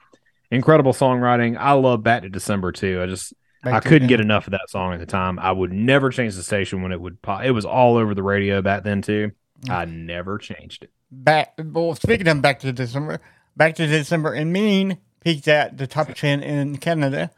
incredible 0.50 0.94
songwriting. 0.94 1.58
I 1.58 1.74
love 1.74 2.04
Back 2.04 2.22
to 2.24 2.30
December 2.30 2.72
too. 2.72 3.02
I 3.02 3.06
just 3.06 3.34
I 3.66 3.80
couldn't 3.80 4.10
get 4.10 4.20
enough 4.20 4.48
of 4.48 4.52
that 4.52 4.70
song 4.70 4.94
at 4.94 5.00
the 5.00 5.06
time. 5.06 5.40
I 5.40 5.52
would 5.52 5.72
never 5.72 6.10
change 6.10 6.36
the 6.36 6.44
station 6.44 6.82
when 6.82 6.92
it 6.92 7.00
would 7.00 7.22
pop. 7.22 7.44
It 7.44 7.52
was 7.52 7.64
all 7.66 7.96
over 7.96 8.14
the 8.14 8.24
radio 8.24 8.62
back 8.62 8.84
then 8.84 9.02
too. 9.02 9.32
Mm. 9.66 9.70
I 9.70 9.86
never 9.86 10.38
changed 10.38 10.84
it. 10.84 10.92
back 11.12 11.54
well 11.58 11.96
speaking 11.96 12.28
of 12.28 12.42
back 12.42 12.60
to 12.60 12.74
December, 12.74 13.20
back 13.56 13.76
to 13.76 13.88
December 13.88 14.34
and 14.34 14.52
Mean 14.52 14.98
peaked 15.22 15.48
at 15.48 15.78
the 15.78 15.88
top 15.88 16.14
ten 16.14 16.44
in 16.44 16.78
Canada. 16.78 17.32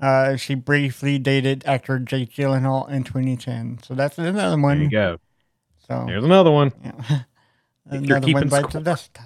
Uh, 0.00 0.36
she 0.36 0.54
briefly 0.54 1.18
dated 1.18 1.64
actor 1.66 1.98
Jake 1.98 2.32
Gyllenhaal 2.32 2.88
in 2.88 3.02
2010. 3.02 3.80
So 3.82 3.94
that's 3.94 4.16
another 4.18 4.56
one. 4.60 4.78
There 4.78 4.84
you 4.84 4.90
go. 4.90 5.18
So 5.88 6.04
There's 6.06 6.24
another 6.24 6.50
one. 6.50 6.72
yeah. 6.84 6.92
You're 7.90 8.02
another 8.02 8.20
keeping 8.20 8.34
one 8.34 8.48
bites 8.48 8.72
the 8.74 8.80
dust. 8.80 9.16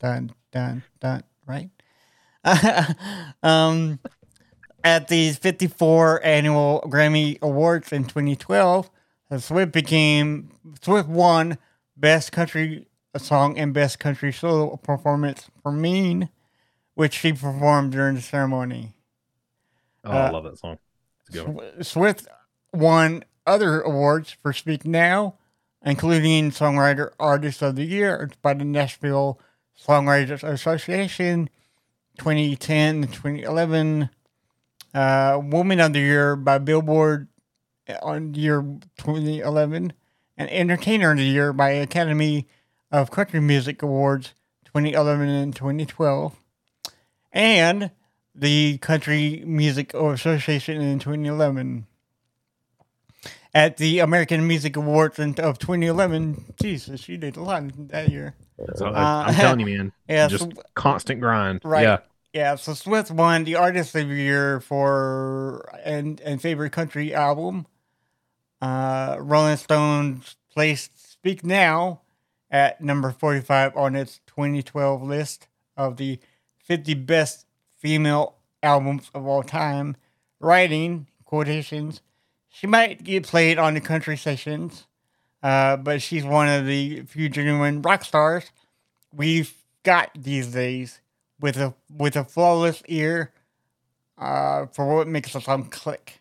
Dun 0.00 0.32
dun 0.52 0.82
dun. 1.00 1.22
Right. 1.46 1.70
um, 3.42 3.98
at 4.82 5.08
the 5.08 5.32
54 5.32 6.24
annual 6.24 6.82
Grammy 6.86 7.38
Awards 7.42 7.92
in 7.92 8.04
2012, 8.04 8.90
uh, 9.30 9.38
Swift 9.38 9.72
became 9.72 10.50
Swift 10.80 11.08
won 11.08 11.58
Best 11.96 12.32
Country 12.32 12.86
Song 13.16 13.58
and 13.58 13.74
Best 13.74 13.98
Country 13.98 14.32
Solo 14.32 14.76
Performance 14.78 15.50
for 15.62 15.70
Mean, 15.72 16.30
which 16.94 17.12
she 17.18 17.32
performed 17.32 17.92
during 17.92 18.14
the 18.14 18.22
ceremony. 18.22 18.94
Oh, 20.04 20.10
I 20.10 20.28
Uh, 20.28 20.32
love 20.32 20.44
that 20.44 20.58
song. 20.58 20.78
It's 21.26 21.30
a 21.30 21.32
good 21.44 21.48
one. 21.48 21.82
Swift 21.84 22.26
won 22.72 23.24
other 23.46 23.80
awards 23.82 24.30
for 24.30 24.52
Speak 24.54 24.86
Now, 24.86 25.34
including 25.84 26.50
Songwriter 26.50 27.10
Artist 27.18 27.62
of 27.62 27.76
the 27.76 27.84
Year 27.84 28.30
by 28.42 28.54
the 28.54 28.64
Nashville 28.64 29.40
Songwriters 29.78 30.42
Association, 30.42 31.48
2010 32.18 33.04
and 33.04 33.12
2011, 33.12 34.10
uh, 34.92 35.40
Woman 35.42 35.80
of 35.80 35.92
the 35.92 36.00
Year 36.00 36.36
by 36.36 36.58
Billboard, 36.58 37.28
on 38.02 38.34
year 38.34 38.62
2011, 38.98 39.92
and 40.36 40.50
Entertainer 40.50 41.12
of 41.12 41.18
the 41.18 41.24
Year 41.24 41.52
by 41.52 41.70
Academy 41.70 42.46
of 42.90 43.10
Country 43.10 43.40
Music 43.40 43.82
Awards 43.82 44.34
2011 44.66 45.28
and 45.28 45.56
2012, 45.56 46.36
and 47.32 47.90
the 48.34 48.78
Country 48.78 49.42
Music 49.46 49.94
Association 49.94 50.80
in 50.80 50.98
2011. 50.98 51.86
At 53.52 53.78
the 53.78 53.98
American 53.98 54.46
Music 54.46 54.76
Awards 54.76 55.18
of 55.18 55.58
2011, 55.58 56.54
Jesus, 56.62 57.00
she 57.00 57.16
did 57.16 57.36
a 57.36 57.42
lot 57.42 57.64
that 57.88 58.08
year. 58.08 58.34
So, 58.76 58.86
Uh, 58.86 59.24
I'm 59.26 59.34
telling 59.34 59.60
you, 59.60 59.66
man. 59.78 59.92
yeah, 60.08 60.28
just 60.28 60.44
so- 60.44 60.62
constant 60.74 61.20
grind. 61.20 61.60
Right. 61.64 61.82
Yeah. 61.82 61.98
Yeah, 62.32 62.54
so 62.54 62.74
Swift 62.74 63.10
won 63.10 63.42
the 63.42 63.56
Artist 63.56 63.92
of 63.96 64.08
the 64.08 64.14
Year 64.14 64.60
for 64.60 65.68
and 65.84 66.20
and 66.20 66.40
favorite 66.40 66.70
country 66.70 67.12
album. 67.12 67.66
Uh, 68.62 69.16
Rolling 69.18 69.56
Stones 69.56 70.36
placed 70.52 71.10
"Speak 71.12 71.44
Now" 71.44 72.02
at 72.48 72.80
number 72.80 73.10
forty-five 73.10 73.76
on 73.76 73.96
its 73.96 74.20
2012 74.26 75.02
list 75.02 75.48
of 75.76 75.96
the 75.96 76.20
50 76.58 76.94
best 76.94 77.46
female 77.76 78.36
albums 78.62 79.10
of 79.12 79.26
all 79.26 79.42
time. 79.42 79.96
Writing 80.38 81.08
quotations, 81.24 82.00
she 82.60 82.66
might 82.66 83.02
get 83.02 83.22
played 83.26 83.58
on 83.58 83.72
the 83.72 83.80
country 83.80 84.18
sessions, 84.18 84.86
uh, 85.42 85.78
but 85.78 86.02
she's 86.02 86.24
one 86.24 86.46
of 86.46 86.66
the 86.66 87.02
few 87.02 87.30
genuine 87.30 87.80
rock 87.80 88.04
stars 88.04 88.50
we've 89.14 89.54
got 89.82 90.10
these 90.14 90.48
days 90.48 91.00
with 91.40 91.56
a 91.56 91.74
with 91.90 92.16
a 92.16 92.24
flawless 92.24 92.82
ear 92.86 93.32
uh, 94.18 94.66
for 94.66 94.94
what 94.96 95.08
makes 95.08 95.34
a 95.34 95.40
song 95.40 95.64
click. 95.70 96.20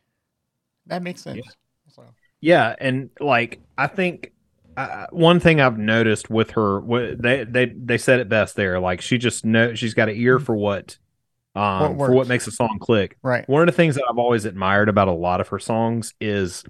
That 0.88 1.04
makes 1.04 1.22
sense. 1.22 1.46
So, 1.90 2.04
Yeah, 2.40 2.74
and 2.80 3.10
like 3.20 3.60
I 3.78 3.88
think 3.88 4.32
uh, 4.78 5.08
one 5.12 5.42
thing 5.42 5.60
I've 5.60 5.78
noticed 5.78 6.30
with 6.30 6.52
her, 6.52 6.82
they 7.16 7.44
they 7.44 7.66
they 7.66 7.98
said 7.98 8.22
it 8.22 8.30
best 8.30 8.56
there. 8.56 8.80
Like 8.80 9.02
she 9.02 9.18
just 9.18 9.44
know 9.44 9.76
she's 9.76 9.94
got 9.94 10.08
an 10.08 10.16
ear 10.16 10.40
for 10.40 10.56
what, 10.56 10.98
um, 11.56 11.98
What 11.98 12.08
for 12.08 12.14
what 12.14 12.28
makes 12.28 12.48
a 12.48 12.52
song 12.52 12.78
click. 12.80 13.18
right. 13.22 13.48
One 13.50 13.62
of 13.62 13.68
the 13.68 13.72
things 13.74 13.96
that 13.96 14.06
I've 14.10 14.18
always 14.18 14.46
admired 14.46 14.90
about 14.90 15.08
a 15.08 15.14
lot 15.14 15.42
of 15.42 15.48
her 15.50 15.60
songs 15.60 16.14
is 16.20 16.64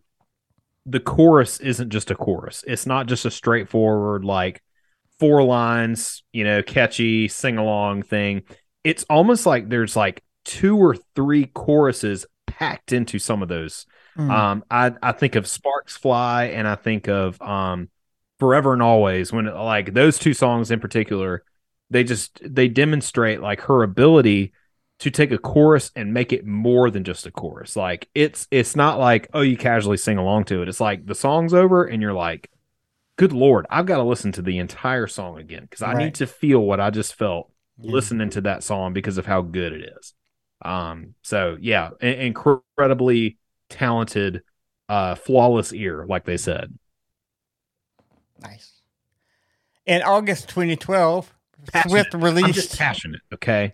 the 0.86 1.00
chorus 1.00 1.60
isn't 1.60 1.90
just 1.90 2.12
a 2.12 2.16
chorus. 2.16 2.64
It's 2.66 2.86
not 2.86 3.08
just 3.08 3.26
a 3.26 3.32
straightforward 3.32 4.26
like 4.26 4.62
four 5.20 5.44
lines, 5.44 6.24
you 6.32 6.44
know, 6.44 6.64
catchy 6.64 7.28
sing 7.28 7.58
along 7.58 8.04
thing. 8.04 8.44
It's 8.84 9.06
almost 9.10 9.46
like 9.46 9.70
there's 9.70 9.96
like 9.96 10.24
two 10.46 10.78
or 10.78 10.96
three 11.16 11.46
choruses 11.46 12.26
packed 12.48 12.94
into 12.94 13.20
some 13.20 13.44
of 13.44 13.50
those. 13.50 13.86
Mm. 14.18 14.32
Um, 14.32 14.64
I 14.72 14.94
I 15.04 15.12
think 15.12 15.36
of 15.36 15.46
Sparks 15.46 15.96
Fly 15.98 16.46
and 16.46 16.68
I 16.68 16.76
think 16.76 17.08
of 17.08 17.40
um 17.42 17.90
Forever 18.40 18.74
and 18.74 18.82
Always 18.82 19.32
when 19.34 19.46
like 19.46 19.94
those 19.94 20.18
two 20.18 20.34
songs 20.34 20.72
in 20.72 20.80
particular, 20.80 21.44
they 21.90 22.04
just 22.04 22.40
they 22.44 22.68
demonstrate 22.68 23.42
like 23.42 23.62
her 23.62 23.84
ability 23.84 24.54
to 25.00 25.10
take 25.12 25.32
a 25.32 25.38
chorus 25.38 25.92
and 25.96 26.14
make 26.14 26.34
it 26.34 26.46
more 26.46 26.92
than 26.92 27.04
just 27.04 27.26
a 27.26 27.32
chorus. 27.32 27.76
Like 27.76 28.10
it's 28.16 28.48
it's 28.52 28.76
not 28.76 29.00
like 29.00 29.30
oh 29.34 29.42
you 29.42 29.58
casually 29.58 29.98
sing 29.98 30.18
along 30.18 30.46
to 30.46 30.62
it. 30.62 30.70
It's 30.70 30.82
like 30.82 31.06
the 31.06 31.16
song's 31.16 31.54
over 31.54 31.86
and 31.86 32.02
you're 32.02 32.14
like, 32.14 32.50
good 33.18 33.34
lord, 33.34 33.66
I've 33.70 33.86
got 33.86 33.98
to 33.98 34.04
listen 34.04 34.32
to 34.34 34.42
the 34.42 34.58
entire 34.60 35.08
song 35.08 35.40
again 35.40 35.64
because 35.64 35.82
I 35.84 35.94
Right. 35.94 36.06
need 36.06 36.16
to 36.16 36.28
feel 36.28 36.60
what 36.62 36.80
I 36.80 36.90
just 36.92 37.16
felt 37.16 37.52
Yeah. 37.78 37.92
listening 37.92 38.30
to 38.32 38.42
that 38.42 38.64
song 38.64 38.94
because 38.94 39.18
of 39.18 39.26
how 39.26 39.42
good 39.42 39.74
it 39.74 39.90
is. 40.00 40.14
Um, 40.64 41.16
so 41.24 41.58
yeah, 41.60 41.92
incredibly 42.02 43.38
talented, 43.70 44.44
uh, 44.90 45.16
flawless 45.16 45.74
ear, 45.74 46.06
like 46.08 46.26
they 46.26 46.38
said. 46.38 46.74
Nice. 48.42 48.82
In 49.86 50.02
August 50.04 50.48
2012, 50.48 51.34
Passionate. 51.72 51.90
Swift 51.90 52.14
released 52.14 52.56
just 52.56 52.78
passionate. 52.78 53.22
Okay. 53.34 53.74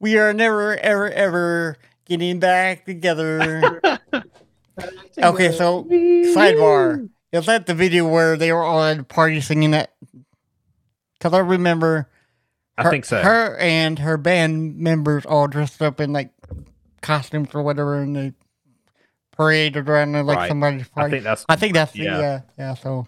"We 0.00 0.18
Are 0.18 0.32
Never 0.32 0.76
Ever 0.76 1.10
Ever 1.10 1.76
Getting 2.06 2.38
Back 2.40 2.84
Together." 2.84 3.80
okay, 5.18 5.52
so 5.52 5.84
sidebar. 5.84 7.08
Is 7.32 7.46
that 7.46 7.66
the 7.66 7.74
video 7.74 8.08
where 8.08 8.36
they 8.36 8.52
were 8.52 8.62
all 8.62 8.82
at 8.82 8.98
a 8.98 9.04
party 9.04 9.40
singing 9.40 9.72
that? 9.72 9.92
Because 11.18 11.32
I 11.32 11.38
remember 11.40 12.08
I 12.78 12.90
think 12.90 13.04
so. 13.04 13.20
Her 13.22 13.56
and 13.56 13.98
her 13.98 14.16
band 14.16 14.76
members 14.76 15.24
all 15.26 15.46
dressed 15.48 15.80
up 15.82 16.00
in 16.00 16.12
like 16.12 16.30
costumes 17.02 17.48
or 17.54 17.62
whatever, 17.62 17.96
and 18.00 18.14
they 18.14 18.32
paraded 19.36 19.88
around 19.88 20.12
to, 20.12 20.22
like 20.22 20.38
Right. 20.38 20.48
somebody's 20.48 20.86
I 20.96 21.08
think 21.10 21.24
that's 21.24 21.44
I 21.48 21.56
think 21.56 21.74
that's 21.74 21.92
the, 21.92 22.00
Yeah. 22.04 22.18
yeah, 22.18 22.40
yeah. 22.58 22.74
So 22.74 23.06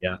Yeah. 0.00 0.16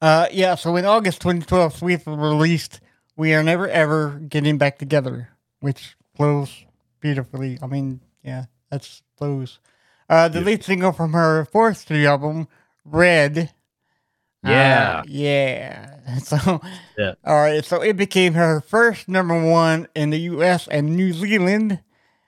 uh, 0.00 0.26
yeah. 0.32 0.54
So 0.54 0.76
in 0.76 0.84
August 0.84 1.20
2012, 1.20 1.76
Swift 1.76 2.06
released 2.06 2.80
"We 3.16 3.34
Are 3.34 3.42
Never 3.42 3.68
Ever 3.68 4.18
Getting 4.28 4.58
Back 4.58 4.78
Together," 4.78 5.28
which 5.64 5.96
flows 6.14 6.66
beautifully. 7.00 7.58
I 7.62 7.66
mean, 7.66 8.00
yeah, 8.22 8.44
that's 8.70 9.00
flows. 9.16 9.58
Uh, 10.10 10.28
the 10.28 10.40
Yeah. 10.40 10.44
lead 10.44 10.62
single 10.64 10.92
from 10.92 11.14
her 11.14 11.46
fourth 11.46 11.78
studio 11.78 12.10
album, 12.10 12.48
"Red." 12.84 13.50
Yeah. 14.42 15.00
Uh, 15.00 15.02
yeah. 15.08 15.90
So, 16.22 16.60
Yeah. 16.98 17.14
all 17.24 17.36
right. 17.40 17.64
So 17.64 17.80
it 17.80 17.96
became 17.96 18.34
her 18.34 18.60
first 18.60 19.08
number 19.08 19.40
one 19.42 19.88
in 19.94 20.10
the 20.10 20.20
U.S. 20.36 20.68
and 20.68 20.94
New 20.94 21.14
Zealand, 21.14 21.80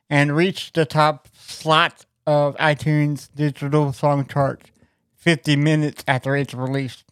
and 0.08 0.34
reached 0.34 0.74
the 0.74 0.86
top 0.86 1.28
slot 1.36 2.06
of 2.26 2.56
iTunes 2.56 3.28
digital 3.34 3.92
song 3.92 4.26
chart 4.26 4.70
50 5.14 5.56
minutes 5.56 6.02
after 6.08 6.34
its 6.36 6.54
release. 6.54 7.04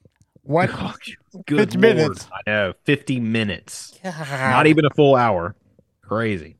What? 0.43 0.71
Oh, 0.73 0.95
good 1.47 1.73
50 1.73 1.79
lord. 1.79 1.97
minutes. 1.97 2.27
I 2.33 2.41
know. 2.51 2.73
50 2.85 3.21
minutes. 3.21 3.93
God. 4.03 4.15
Not 4.51 4.67
even 4.67 4.87
a 4.87 4.91
full 4.97 5.17
hour. 5.17 5.55
Crazy. 6.07 6.57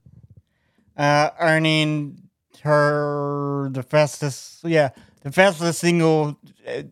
uh, 0.97 1.31
earning 1.41 2.29
her 2.63 3.69
the 3.73 3.83
fastest, 3.83 4.65
yeah, 4.65 4.91
the 5.23 5.31
fastest 5.33 5.81
single 5.81 6.39
uh, 6.67 6.83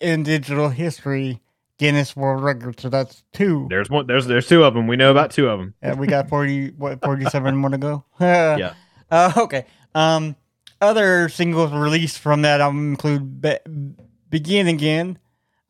in 0.00 0.22
digital 0.22 0.68
history, 0.68 1.40
Guinness 1.78 2.14
World 2.14 2.42
Record. 2.42 2.78
So 2.80 2.88
that's 2.88 3.22
two. 3.32 3.66
There's 3.70 3.88
one 3.90 4.06
there's 4.06 4.26
there's 4.26 4.46
two 4.48 4.64
of 4.64 4.74
them. 4.74 4.86
We 4.86 4.96
know 4.96 5.10
about 5.10 5.30
two 5.30 5.48
of 5.48 5.58
them. 5.58 5.74
Uh, 5.82 5.94
we 5.96 6.06
got 6.06 6.28
40, 6.28 6.70
what, 6.72 7.02
47 7.02 7.56
more 7.56 7.70
to 7.70 7.78
go. 7.78 8.04
Yeah. 8.20 8.74
Uh, 9.10 9.32
okay. 9.36 9.66
Um, 9.94 10.34
other 10.80 11.28
singles 11.28 11.72
released 11.72 12.18
from 12.18 12.42
that 12.42 12.60
album 12.60 12.90
include 12.90 13.40
Be- 13.40 13.58
Begin 14.28 14.66
Again, 14.66 15.18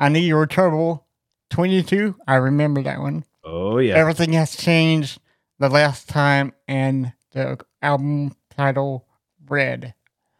I 0.01 0.09
Knew 0.09 0.19
You 0.21 0.37
Were 0.37 0.47
Trouble, 0.47 1.07
22. 1.51 2.17
I 2.27 2.37
remember 2.37 2.83
that 2.83 3.01
one. 3.01 3.25
Oh 3.45 3.79
yeah. 3.79 3.95
Everything 3.95 4.33
Has 4.33 4.57
Changed 4.57 5.21
the 5.59 5.69
last 5.69 6.09
time, 6.09 6.53
and 6.69 7.13
the 7.33 7.59
album 7.83 8.35
title, 8.57 9.07
Red. 9.47 9.95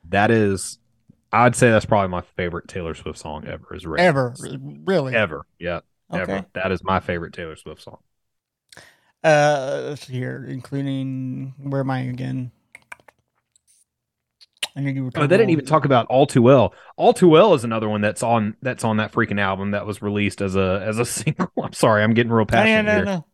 That 0.09 0.31
is 0.31 0.79
I'd 1.33 1.57
say 1.57 1.71
that's 1.71 1.85
probably 1.85 2.09
my 2.09 2.21
favorite 2.21 2.69
Taylor 2.69 2.95
Swift 2.95 3.19
song 3.19 3.47
ever 3.47 3.75
is 3.75 3.85
Red. 3.87 4.01
Ever. 4.01 4.35
Really? 4.85 5.15
Ever. 5.15 5.47
Yeah. 5.59 5.81
Okay. 6.13 6.23
Ever. 6.23 6.47
That 6.53 6.71
is 6.71 6.85
my 6.85 7.01
favorite 7.01 7.33
Taylor 7.33 7.57
Swift 7.57 7.83
song. 7.83 7.99
Uh, 9.25 9.87
let's 9.89 10.07
see 10.07 10.13
here, 10.13 10.45
including, 10.47 11.55
where 11.59 11.81
am 11.81 11.91
I 11.91 12.01
again? 12.03 12.53
I 14.77 14.81
knew 14.81 14.91
you 14.93 15.05
were 15.05 15.11
Oh, 15.17 15.27
they 15.27 15.37
didn't 15.37 15.51
even 15.51 15.65
talk 15.65 15.85
about 15.85 16.07
All 16.07 16.27
Too 16.27 16.43
Well. 16.43 16.75
All 16.97 17.13
Too 17.13 17.29
Well 17.29 17.55
is 17.55 17.65
another 17.65 17.89
one 17.89 18.01
that's 18.01 18.23
on 18.23 18.57
that's 18.61 18.85
on 18.85 18.97
that 18.99 19.13
freaking 19.13 19.41
album 19.41 19.71
that 19.71 19.87
was 19.87 20.03
released 20.03 20.41
as 20.41 20.57
a 20.57 20.83
as 20.85 20.99
a 20.99 21.05
single. 21.05 21.51
I'm 21.63 21.73
sorry, 21.73 22.03
I'm 22.03 22.15
getting 22.15 22.33
real 22.33 22.47
Oh, 22.49 22.55
yeah, 22.57 22.83
passionate 22.83 23.05
no, 23.05 23.11
here. 23.13 23.25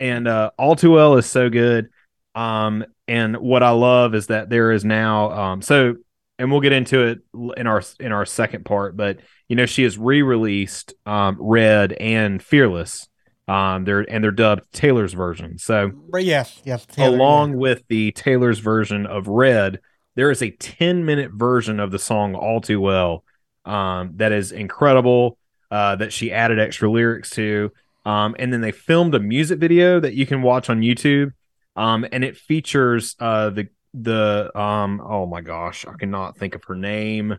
And 0.00 0.28
uh, 0.28 0.50
All 0.58 0.76
Too 0.76 0.92
Well 0.92 1.16
is 1.16 1.26
so 1.26 1.48
good. 1.50 1.90
Um, 2.34 2.84
and 3.06 3.36
what 3.36 3.62
I 3.62 3.70
love 3.70 4.14
is 4.14 4.28
that 4.28 4.48
there 4.48 4.72
is 4.72 4.84
now 4.84 5.30
um, 5.30 5.62
so, 5.62 5.96
and 6.38 6.50
we'll 6.50 6.60
get 6.60 6.72
into 6.72 7.02
it 7.02 7.18
in 7.56 7.66
our 7.66 7.82
in 8.00 8.12
our 8.12 8.24
second 8.24 8.64
part. 8.64 8.96
But 8.96 9.18
you 9.48 9.56
know, 9.56 9.66
she 9.66 9.82
has 9.82 9.98
re-released 9.98 10.94
um, 11.04 11.36
Red 11.38 11.92
and 11.92 12.42
Fearless. 12.42 13.08
Um, 13.48 13.84
they're 13.84 14.00
and 14.00 14.22
they're 14.22 14.30
dubbed 14.30 14.72
Taylor's 14.72 15.12
version. 15.12 15.58
So 15.58 15.90
yes, 16.14 16.60
yes. 16.64 16.86
Taylor, 16.86 17.16
along 17.16 17.56
with 17.56 17.86
the 17.88 18.12
Taylor's 18.12 18.60
version 18.60 19.04
of 19.04 19.28
Red, 19.28 19.80
there 20.14 20.30
is 20.30 20.42
a 20.42 20.50
10 20.50 21.04
minute 21.04 21.32
version 21.32 21.80
of 21.80 21.90
the 21.90 21.98
song 21.98 22.34
All 22.34 22.60
Too 22.60 22.80
Well 22.80 23.24
um, 23.64 24.12
that 24.16 24.32
is 24.32 24.52
incredible, 24.52 25.38
uh, 25.70 25.96
that 25.96 26.12
she 26.12 26.32
added 26.32 26.58
extra 26.58 26.90
lyrics 26.90 27.30
to. 27.30 27.72
Um, 28.04 28.34
and 28.38 28.52
then 28.52 28.60
they 28.60 28.72
filmed 28.72 29.14
a 29.14 29.20
music 29.20 29.58
video 29.58 30.00
that 30.00 30.14
you 30.14 30.26
can 30.26 30.42
watch 30.42 30.68
on 30.68 30.80
YouTube. 30.80 31.32
Um, 31.76 32.04
and 32.10 32.24
it 32.24 32.36
features 32.36 33.16
uh, 33.20 33.50
the, 33.50 33.68
the, 33.94 34.50
um, 34.58 35.00
oh 35.04 35.26
my 35.26 35.40
gosh, 35.40 35.86
I 35.86 35.94
cannot 35.94 36.36
think 36.36 36.54
of 36.54 36.64
her 36.64 36.74
name. 36.74 37.38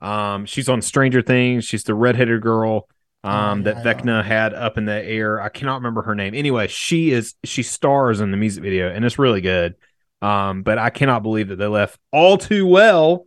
Um, 0.00 0.46
she's 0.46 0.68
on 0.68 0.82
Stranger 0.82 1.22
Things. 1.22 1.64
She's 1.64 1.84
the 1.84 1.94
redheaded 1.94 2.42
girl 2.42 2.88
um, 3.26 3.60
Oh, 3.60 3.62
that 3.64 3.84
yeah. 3.84 3.94
Vecna 3.94 4.24
had 4.24 4.54
up 4.54 4.78
in 4.78 4.84
the 4.84 5.04
air. 5.04 5.40
I 5.40 5.48
cannot 5.48 5.76
remember 5.76 6.02
her 6.02 6.14
name. 6.14 6.34
Anyway, 6.34 6.68
she 6.68 7.10
is 7.10 7.34
she 7.44 7.62
stars 7.62 8.20
in 8.20 8.30
the 8.30 8.36
music 8.36 8.62
video, 8.62 8.88
and 8.88 9.04
it's 9.04 9.18
really 9.18 9.40
good. 9.40 9.74
Um, 10.22 10.62
but 10.62 10.78
I 10.78 10.90
cannot 10.90 11.22
believe 11.22 11.48
that 11.48 11.56
they 11.56 11.66
left 11.66 11.98
all 12.12 12.38
too 12.38 12.66
well 12.66 13.26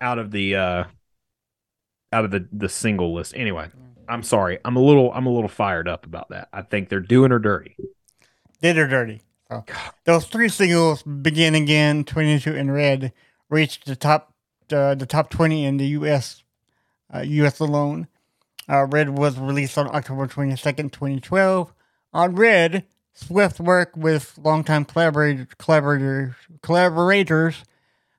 out 0.00 0.18
of 0.18 0.30
the 0.30 0.56
uh 0.56 0.84
out 2.12 2.24
of 2.24 2.32
the 2.32 2.48
the 2.52 2.68
single 2.68 3.14
list. 3.14 3.34
Anyway, 3.36 3.68
I'm 4.10 4.22
sorry. 4.22 4.58
I'm 4.64 4.76
a 4.76 4.80
little 4.80 5.12
I'm 5.12 5.26
a 5.26 5.30
little 5.30 5.48
fired 5.48 5.88
up 5.88 6.04
about 6.04 6.28
that. 6.30 6.48
I 6.52 6.62
think 6.62 6.88
they're 6.88 7.00
doing 7.00 7.30
her 7.30 7.38
dirty. 7.38 7.76
Did 8.60 8.76
her 8.76 8.86
dirty. 8.86 9.22
Those 10.04 10.26
three 10.26 10.48
singles, 10.48 11.02
"Begin 11.02 11.54
Again," 11.54 12.04
"22" 12.04 12.54
and 12.54 12.72
"Red," 12.72 13.12
reached 13.48 13.86
the 13.86 13.96
top 13.96 14.32
uh, 14.72 14.94
the 14.94 15.06
top 15.06 15.30
20 15.30 15.64
in 15.64 15.76
the 15.76 15.86
U.S. 15.88 16.44
Uh, 17.12 17.20
U.S. 17.20 17.58
alone. 17.58 18.06
Uh, 18.68 18.84
Red 18.84 19.18
was 19.18 19.36
released 19.38 19.76
on 19.76 19.88
October 19.88 20.28
22nd, 20.28 20.92
2012. 20.92 21.74
On 22.12 22.34
Red, 22.36 22.84
Swift 23.12 23.58
worked 23.58 23.96
with 23.96 24.38
longtime 24.40 24.84
collaborator, 24.84 25.48
collaborators, 25.58 26.34
collaborators 26.62 27.64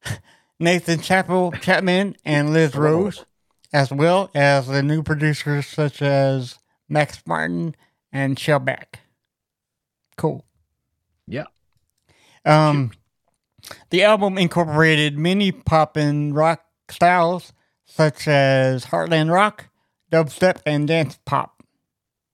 Nathan 0.59 0.99
Chappell, 0.99 1.53
Chapman 1.53 2.17
and 2.25 2.51
Liz 2.51 2.75
Rose, 2.75 3.25
as 3.73 3.91
well 3.91 4.29
as 4.35 4.67
the 4.67 4.83
new 4.83 5.03
producers 5.03 5.67
such 5.67 6.01
as 6.01 6.59
Max 6.89 7.21
Martin 7.25 7.75
and 8.11 8.37
Shellback. 8.37 8.95
Cool. 10.17 10.45
Yeah. 11.27 11.45
Um, 12.45 12.91
the 13.89 14.03
album 14.03 14.37
incorporated 14.37 15.17
many 15.17 15.51
pop 15.51 15.95
and 15.95 16.35
rock 16.35 16.63
styles 16.89 17.53
such 17.85 18.27
as 18.27 18.85
Heartland 18.85 19.31
rock, 19.31 19.69
dubstep, 20.11 20.61
and 20.65 20.87
dance 20.87 21.19
pop. 21.25 21.63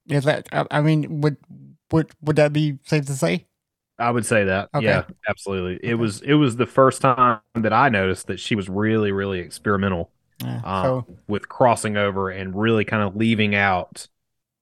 Is 0.08 0.24
that? 0.24 0.48
I, 0.72 0.82
mean, 0.82 1.22
would 1.22 1.38
would 1.92 2.12
would 2.22 2.38
that 2.38 2.54
be 2.54 2.80
safe 2.86 3.06
to 3.06 3.14
say? 3.14 3.46
I 4.00 4.12
would 4.12 4.26
say 4.26 4.44
that. 4.46 4.70
Okay. 4.74 4.86
Yeah, 4.86 5.04
absolutely. 5.28 5.80
It 5.88 5.96
was 5.96 6.22
it 6.22 6.36
was 6.36 6.56
the 6.56 6.66
first 6.66 7.02
time 7.02 7.42
that 7.56 7.74
I 7.74 7.90
noticed 7.90 8.28
that 8.28 8.40
she 8.40 8.56
was 8.56 8.70
really 8.70 9.12
really 9.12 9.40
experimental 9.40 10.12
Yeah. 10.44 10.62
um, 10.64 10.84
so 10.84 11.18
with 11.28 11.50
crossing 11.50 11.98
over 11.98 12.30
and 12.30 12.56
really 12.56 12.86
kind 12.86 13.04
of 13.04 13.16
leaving 13.16 13.56
out 13.56 14.08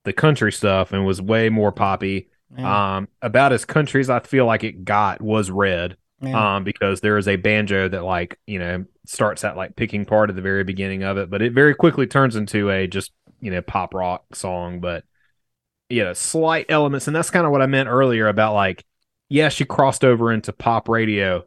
the 0.03 0.13
country 0.13 0.51
stuff 0.51 0.93
and 0.93 1.05
was 1.05 1.21
way 1.21 1.49
more 1.49 1.71
poppy. 1.71 2.29
yeah, 2.57 2.97
Um, 2.97 3.07
about 3.21 3.53
as 3.53 3.65
country 3.65 4.01
as 4.01 4.09
I 4.09 4.19
feel 4.21 4.45
like 4.45 4.63
it 4.63 4.85
got 4.85 5.21
was 5.21 5.51
Red. 5.51 5.97
yeah. 6.21 6.55
um, 6.55 6.63
because 6.63 7.01
there 7.01 7.17
is 7.17 7.27
a 7.27 7.35
banjo 7.35 7.89
that 7.89 8.03
like 8.03 8.39
you 8.47 8.59
know 8.59 8.85
starts 9.05 9.43
at 9.43 9.57
like 9.57 9.75
picking 9.75 10.05
part 10.05 10.29
at 10.29 10.35
the 10.35 10.41
very 10.41 10.63
beginning 10.63 11.03
of 11.03 11.17
it, 11.17 11.29
but 11.29 11.41
it 11.41 11.53
very 11.53 11.75
quickly 11.75 12.07
turns 12.07 12.35
into 12.35 12.69
a 12.69 12.87
just 12.87 13.11
you 13.41 13.51
know 13.51 13.61
pop 13.61 13.93
rock 13.93 14.35
song. 14.35 14.79
But 14.79 15.03
you 15.89 16.03
know, 16.03 16.13
slight 16.13 16.65
elements, 16.69 17.07
and 17.07 17.15
that's 17.15 17.29
kind 17.29 17.45
of 17.45 17.51
what 17.51 17.61
I 17.61 17.67
meant 17.67 17.89
earlier 17.89 18.27
about 18.27 18.53
like, 18.53 18.83
yeah, 19.29 19.49
she 19.49 19.65
crossed 19.65 20.03
over 20.03 20.31
into 20.31 20.51
pop 20.53 20.89
radio, 20.89 21.45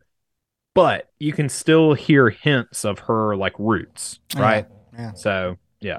but 0.74 1.10
you 1.18 1.32
can 1.32 1.48
still 1.48 1.94
hear 1.94 2.30
hints 2.30 2.84
of 2.84 3.00
her 3.00 3.36
like 3.36 3.54
roots, 3.58 4.20
right? 4.36 4.66
Yeah. 4.96 5.12
So 5.14 5.56
yeah, 5.80 5.98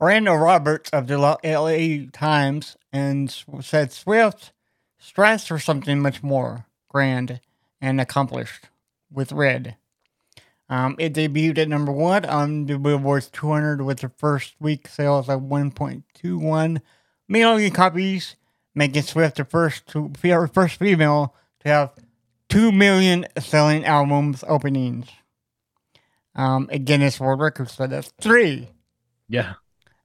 Randall 0.00 0.36
Roberts 0.36 0.90
of 0.90 1.08
the 1.08 1.18
LA 1.18 2.10
Times 2.12 2.76
and 2.92 3.34
said 3.60 3.92
Swift 3.92 4.52
strives 4.98 5.46
for 5.46 5.58
something 5.58 6.00
much 6.00 6.22
more 6.22 6.66
grand 6.88 7.40
and 7.80 8.00
accomplished 8.00 8.68
with 9.10 9.32
Red. 9.32 9.76
Um, 10.68 10.96
it 10.98 11.14
debuted 11.14 11.58
at 11.58 11.68
number 11.68 11.92
one 11.92 12.24
on 12.26 12.66
the 12.66 12.78
Billboard's 12.78 13.28
200 13.30 13.80
with 13.82 14.00
the 14.00 14.10
first 14.10 14.54
week 14.60 14.86
sales 14.86 15.28
of 15.28 15.40
1.21 15.40 16.80
million 17.26 17.72
copies, 17.72 18.36
making 18.74 19.02
Swift 19.02 19.36
the 19.36 19.44
first 19.44 19.86
to, 19.88 20.12
first 20.52 20.76
female 20.76 21.34
to 21.60 21.68
have 21.68 21.92
2 22.48 22.72
million 22.72 23.26
selling 23.38 23.84
albums 23.84 24.44
openings. 24.48 25.06
Um, 26.34 26.68
a 26.70 26.78
Guinness 26.78 27.18
World 27.18 27.40
Record, 27.40 27.68
so 27.68 27.86
that's 27.86 28.12
three. 28.20 28.68
yeah, 29.28 29.54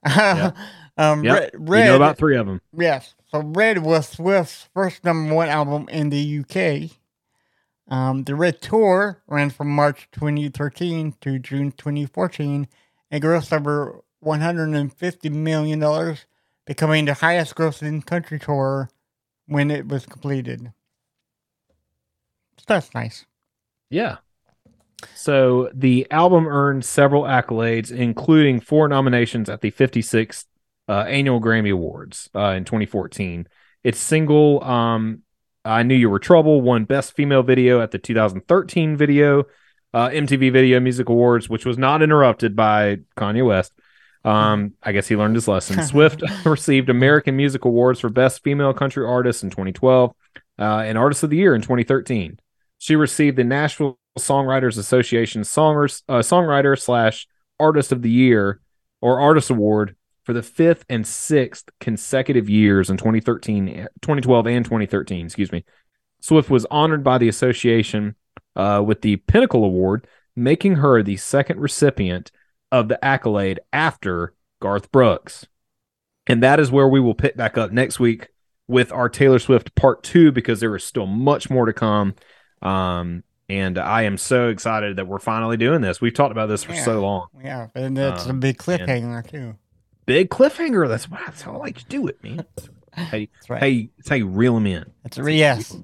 um, 0.98 1.24
Yep. 1.24 1.40
Red, 1.40 1.52
Red, 1.54 1.80
you 1.80 1.86
know 1.92 1.96
about 1.96 2.18
three 2.18 2.36
of 2.38 2.48
them. 2.48 2.60
yes. 2.76 3.14
So 3.32 3.42
Red 3.42 3.80
was 3.80 4.10
Swift's 4.10 4.68
first 4.74 5.04
number 5.04 5.34
one 5.34 5.50
album 5.50 5.88
in 5.90 6.10
the 6.10 6.40
UK. 6.40 6.92
Um, 7.88 8.24
the 8.24 8.36
Red 8.36 8.62
Tour 8.62 9.22
ran 9.28 9.50
from 9.52 9.70
March 9.70 10.08
2013 10.12 11.16
to 11.22 11.38
June 11.40 11.72
2014 11.72 12.68
and 13.12 13.24
grossed 13.24 13.54
over 13.54 14.02
150 14.22 15.30
million 15.30 15.80
dollars, 15.80 16.26
becoming 16.66 17.06
the 17.06 17.14
highest 17.16 17.56
grossing 17.56 18.04
country 18.06 18.40
tour 18.40 18.90
when 19.46 19.70
it 19.70 19.88
was 19.88 20.06
completed. 20.06 20.74
That's 22.68 22.94
nice. 22.94 23.26
Yeah. 23.90 24.18
So 25.16 25.70
the 25.74 26.08
album 26.12 26.48
earned 26.48 26.86
several 26.86 27.24
accolades, 27.24 27.92
including 27.92 28.60
four 28.60 28.88
nominations 28.88 29.50
at 29.50 29.62
the 29.62 29.72
56th 29.72 30.46
uh, 30.88 31.02
Annual 31.02 31.42
Grammy 31.42 31.72
Awards 31.72 32.30
uh, 32.36 32.54
in 32.58 32.66
2014. 32.66 33.48
Its 33.84 34.00
single, 34.00 34.64
um, 34.64 35.24
I 35.66 35.84
Knew 35.84 35.96
You 35.96 36.10
Were 36.10 36.20
Trouble, 36.20 36.62
won 36.62 36.86
Best 36.86 37.16
Female 37.16 37.44
Video 37.44 37.82
at 37.82 37.92
the 37.92 38.00
2013 38.00 38.96
Video 38.96 39.44
uh, 39.94 40.10
MTV 40.10 40.52
Video 40.52 40.80
Music 40.80 41.10
Awards, 41.10 41.50
which 41.50 41.66
was 41.66 41.78
not 41.78 42.02
interrupted 42.02 42.56
by 42.56 42.98
Kanye 43.18 43.46
West. 43.46 43.72
Um, 44.26 44.74
I 44.82 44.94
guess 44.94 45.08
he 45.08 45.16
learned 45.16 45.36
his 45.36 45.48
lesson. 45.48 45.84
Swift 45.86 46.24
received 46.46 46.90
American 46.90 47.36
Music 47.36 47.66
Awards 47.66 48.00
for 48.00 48.10
Best 48.10 48.44
Female 48.44 48.74
Country 48.74 49.06
Artist 49.06 49.44
in 49.44 49.50
2012 49.50 50.14
uh, 50.60 50.64
and 50.64 50.98
Artist 50.98 51.24
of 51.24 51.30
the 51.30 51.38
Year 51.38 51.56
in 51.56 51.62
2013. 51.62 52.40
She 52.84 52.98
received 52.98 53.38
the 53.38 53.46
Nashville 53.46 53.98
Songwriters 54.20 54.78
Association 54.78 55.44
songers, 55.44 56.04
uh, 56.10 56.16
songwriter 56.16 56.78
slash 56.78 57.30
artist 57.58 57.94
of 57.94 58.02
the 58.02 58.10
year 58.10 58.60
or 59.00 59.22
artist 59.22 59.50
award 59.50 59.96
for 60.24 60.34
the 60.34 60.44
fifth 60.44 60.84
and 60.90 61.08
sixth 61.08 61.70
consecutive 61.80 62.50
years 62.50 62.90
in 62.90 62.98
2013, 62.98 63.88
2012 64.02 64.48
and 64.48 64.66
2013. 64.66 65.26
Excuse 65.26 65.54
me. 65.54 65.64
Swift 66.20 66.50
was 66.50 66.66
honored 66.70 67.06
by 67.06 67.18
the 67.18 67.30
association 67.30 68.16
uh, 68.58 68.84
with 68.86 69.02
the 69.02 69.16
Pinnacle 69.16 69.64
Award, 69.64 70.06
making 70.36 70.76
her 70.76 71.02
the 71.02 71.16
second 71.16 71.62
recipient 71.62 72.34
of 72.70 72.90
the 72.90 73.02
accolade 73.04 73.62
after 73.72 74.34
Garth 74.62 74.92
Brooks. 74.92 75.48
And 76.28 76.44
that 76.44 76.60
is 76.60 76.70
where 76.70 76.90
we 76.90 77.00
will 77.00 77.16
pick 77.16 77.38
back 77.38 77.58
up 77.58 77.72
next 77.72 78.02
week 78.02 78.28
with 78.68 78.92
our 78.92 79.08
Taylor 79.08 79.40
Swift 79.40 79.74
part 79.74 80.04
two 80.04 80.34
because 80.34 80.60
there 80.60 80.76
is 80.76 80.84
still 80.84 81.08
much 81.08 81.50
more 81.50 81.66
to 81.66 81.72
come. 81.72 82.16
Um, 82.64 83.24
and 83.50 83.78
I 83.78 84.04
am 84.04 84.18
so 84.18 84.48
excited 84.50 84.96
that 84.96 85.08
we're 85.08 85.20
finally 85.20 85.58
doing 85.58 85.82
this. 85.82 86.00
We've 86.02 86.14
talked 86.14 86.32
about 86.32 86.48
this 86.48 86.64
for 86.64 86.74
Yeah. 86.74 86.84
so 86.86 87.02
long. 87.02 87.28
Yeah, 87.44 87.68
and 87.76 87.98
it's 87.98 88.26
a 88.26 88.30
Um, 88.32 88.40
big 88.40 88.58
cliffhanger 88.58 89.30
too. 89.30 89.56
Big 90.06 90.30
cliffhanger. 90.30 90.88
That's 90.88 91.10
why 91.10 91.22
that's 91.26 91.42
how 91.42 91.54
I 91.54 91.58
like 91.58 91.78
to 91.78 91.86
do 91.86 92.08
it, 92.08 92.24
man. 92.24 92.46
Hey, 92.96 93.28
That's 93.34 93.50
right. 93.50 93.60
hey, 93.60 93.90
it's 93.98 94.08
how 94.08 94.16
you 94.16 94.28
reel 94.28 94.54
them 94.54 94.68
in. 94.68 94.86
That's 95.02 95.18
re- 95.18 95.36
yes. 95.36 95.76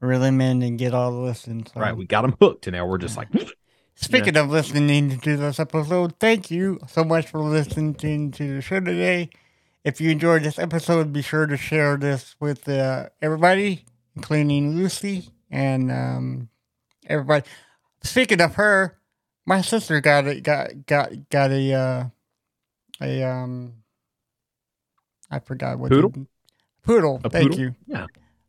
Reel 0.00 0.18
them 0.18 0.40
in 0.40 0.60
and 0.62 0.76
get 0.76 0.92
all 0.92 1.12
the 1.12 1.18
listens. 1.18 1.70
So. 1.72 1.80
Right, 1.80 1.96
we 1.96 2.04
got 2.04 2.22
them 2.22 2.34
hooked, 2.40 2.66
and 2.66 2.74
now 2.74 2.84
we're 2.84 2.98
just 2.98 3.16
like, 3.16 3.28
Speaking 3.94 4.36
of 4.36 4.50
listening 4.50 5.20
to 5.20 5.36
this 5.36 5.60
episode, 5.60 6.18
thank 6.18 6.50
you 6.50 6.80
so 6.88 7.04
much 7.04 7.28
for 7.28 7.38
listening 7.38 7.94
to 8.32 8.54
the 8.56 8.60
show 8.60 8.80
today. 8.80 9.30
If 9.84 10.00
you 10.00 10.10
enjoyed 10.10 10.42
this 10.42 10.58
episode, 10.58 11.12
be 11.12 11.22
sure 11.22 11.46
to 11.46 11.56
share 11.56 11.96
this 11.96 12.34
with 12.40 12.68
uh, 12.68 13.10
everybody, 13.20 13.84
including 14.16 14.74
Lucy 14.74 15.28
and 15.52 15.92
um, 15.92 16.48
everybody. 17.06 17.46
Speaking 18.02 18.40
of 18.40 18.54
her, 18.56 18.98
my 19.46 19.60
sister 19.60 20.00
got 20.00 20.26
a 20.26 20.40
got 20.40 20.86
got 20.86 21.12
got 21.30 21.50
a 21.52 21.72
uh, 21.72 22.04
a 23.00 23.22
um 23.22 23.74
I 25.30 25.38
forgot 25.38 25.78
what 25.78 25.90
Poodle? 25.90 26.10
the- 26.10 26.26
poodle. 26.82 27.20
A 27.24 27.30
thank 27.30 27.50
poodle? 27.52 27.60
you. 27.66 27.74
Yeah. 27.86 28.06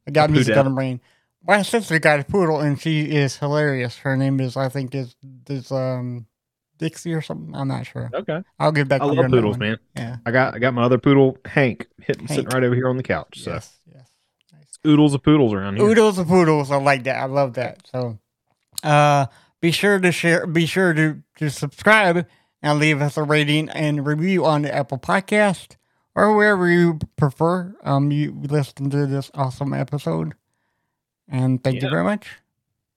I 0.07 0.11
got 0.11 0.30
me 0.30 0.35
A 0.35 0.38
music 0.38 0.55
poodle. 0.55 0.73
brain. 0.73 1.01
My 1.45 1.61
sister 1.61 1.99
got 1.99 2.19
a 2.19 2.23
poodle 2.23 2.59
and 2.61 2.80
she 2.81 3.01
is 3.01 3.38
hilarious. 3.38 3.97
Her 3.97 4.15
name 4.17 4.39
is 4.39 4.57
I 4.57 4.69
think 4.69 4.95
is 4.95 5.15
is 5.49 5.71
um 5.71 6.25
Dixie 6.80 7.13
or 7.13 7.21
something. 7.21 7.53
I'm 7.55 7.67
not 7.67 7.85
sure. 7.85 8.09
okay. 8.13 8.41
I'll 8.59 8.71
get 8.71 8.88
back 8.88 9.01
I 9.01 9.07
to 9.07 9.13
you 9.13 9.21
love 9.21 9.31
poodles, 9.31 9.57
man. 9.57 9.77
Yeah. 9.95 10.17
I 10.25 10.31
got 10.31 10.55
I 10.55 10.59
got 10.59 10.73
my 10.73 10.84
other 10.84 10.97
poodle, 10.97 11.38
Hank, 11.45 11.88
hitting 12.01 12.27
sitting 12.27 12.45
right 12.45 12.63
over 12.63 12.75
here 12.75 12.89
on 12.89 12.97
the 12.97 13.03
couch. 13.03 13.41
So 13.43 13.51
Yes. 13.51 13.77
Yes. 13.82 13.82
Oodles 14.85 15.14
of 15.14 15.23
poodles 15.23 15.53
around 15.53 15.77
here. 15.77 15.88
Oodles 15.88 16.18
of 16.18 16.27
poodles. 16.27 16.72
I 16.72 16.77
like 16.77 17.03
that. 17.03 17.18
I 17.18 17.26
love 17.26 17.53
that. 17.53 17.88
So, 17.91 18.19
uh, 18.84 19.27
be 19.61 19.72
sure 19.72 19.99
to 19.99 20.11
share. 20.11 20.45
Be 20.45 20.65
sure 20.65 20.93
to 20.93 21.22
to 21.38 21.49
subscribe 21.49 22.27
and 22.61 22.80
leave 22.80 23.01
us 23.01 23.18
a 23.18 23.23
rating 23.23 23.69
and 23.69 24.05
review 24.05 24.45
on 24.45 24.64
the 24.64 24.73
Apple 24.73 24.97
Podcast 24.97 25.76
or 26.15 26.35
wherever 26.35 26.69
you 26.69 26.99
prefer. 27.18 27.76
Um, 27.84 28.11
you 28.11 28.34
listen 28.41 28.89
to 28.89 29.05
this 29.05 29.31
awesome 29.34 29.73
episode. 29.73 30.34
And 31.27 31.64
thank 31.64 31.81
you 31.81 31.89
very 31.89 32.03
much. 32.03 32.30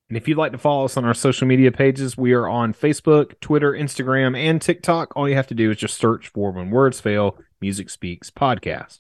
And 0.09 0.17
if 0.17 0.29
you'd 0.29 0.39
like 0.39 0.53
to 0.53 0.59
follow 0.59 0.85
us 0.85 0.97
on 0.97 1.05
our 1.05 1.15
social 1.15 1.49
media 1.49 1.73
pages, 1.73 2.17
we 2.17 2.33
are 2.33 2.49
on 2.49 2.73
Facebook, 2.73 3.41
Twitter, 3.41 3.73
Instagram, 3.73 4.37
and 4.39 4.63
TikTok. 4.63 5.13
All 5.17 5.29
you 5.29 5.35
have 5.35 5.49
to 5.49 5.55
do 5.55 5.71
is 5.71 5.79
just 5.79 5.99
search 5.99 6.29
for 6.29 6.53
When 6.53 6.71
Words 6.71 7.01
Fail 7.01 7.39
Music 7.61 7.91
Speaks 7.91 8.31
Podcast. 8.31 8.99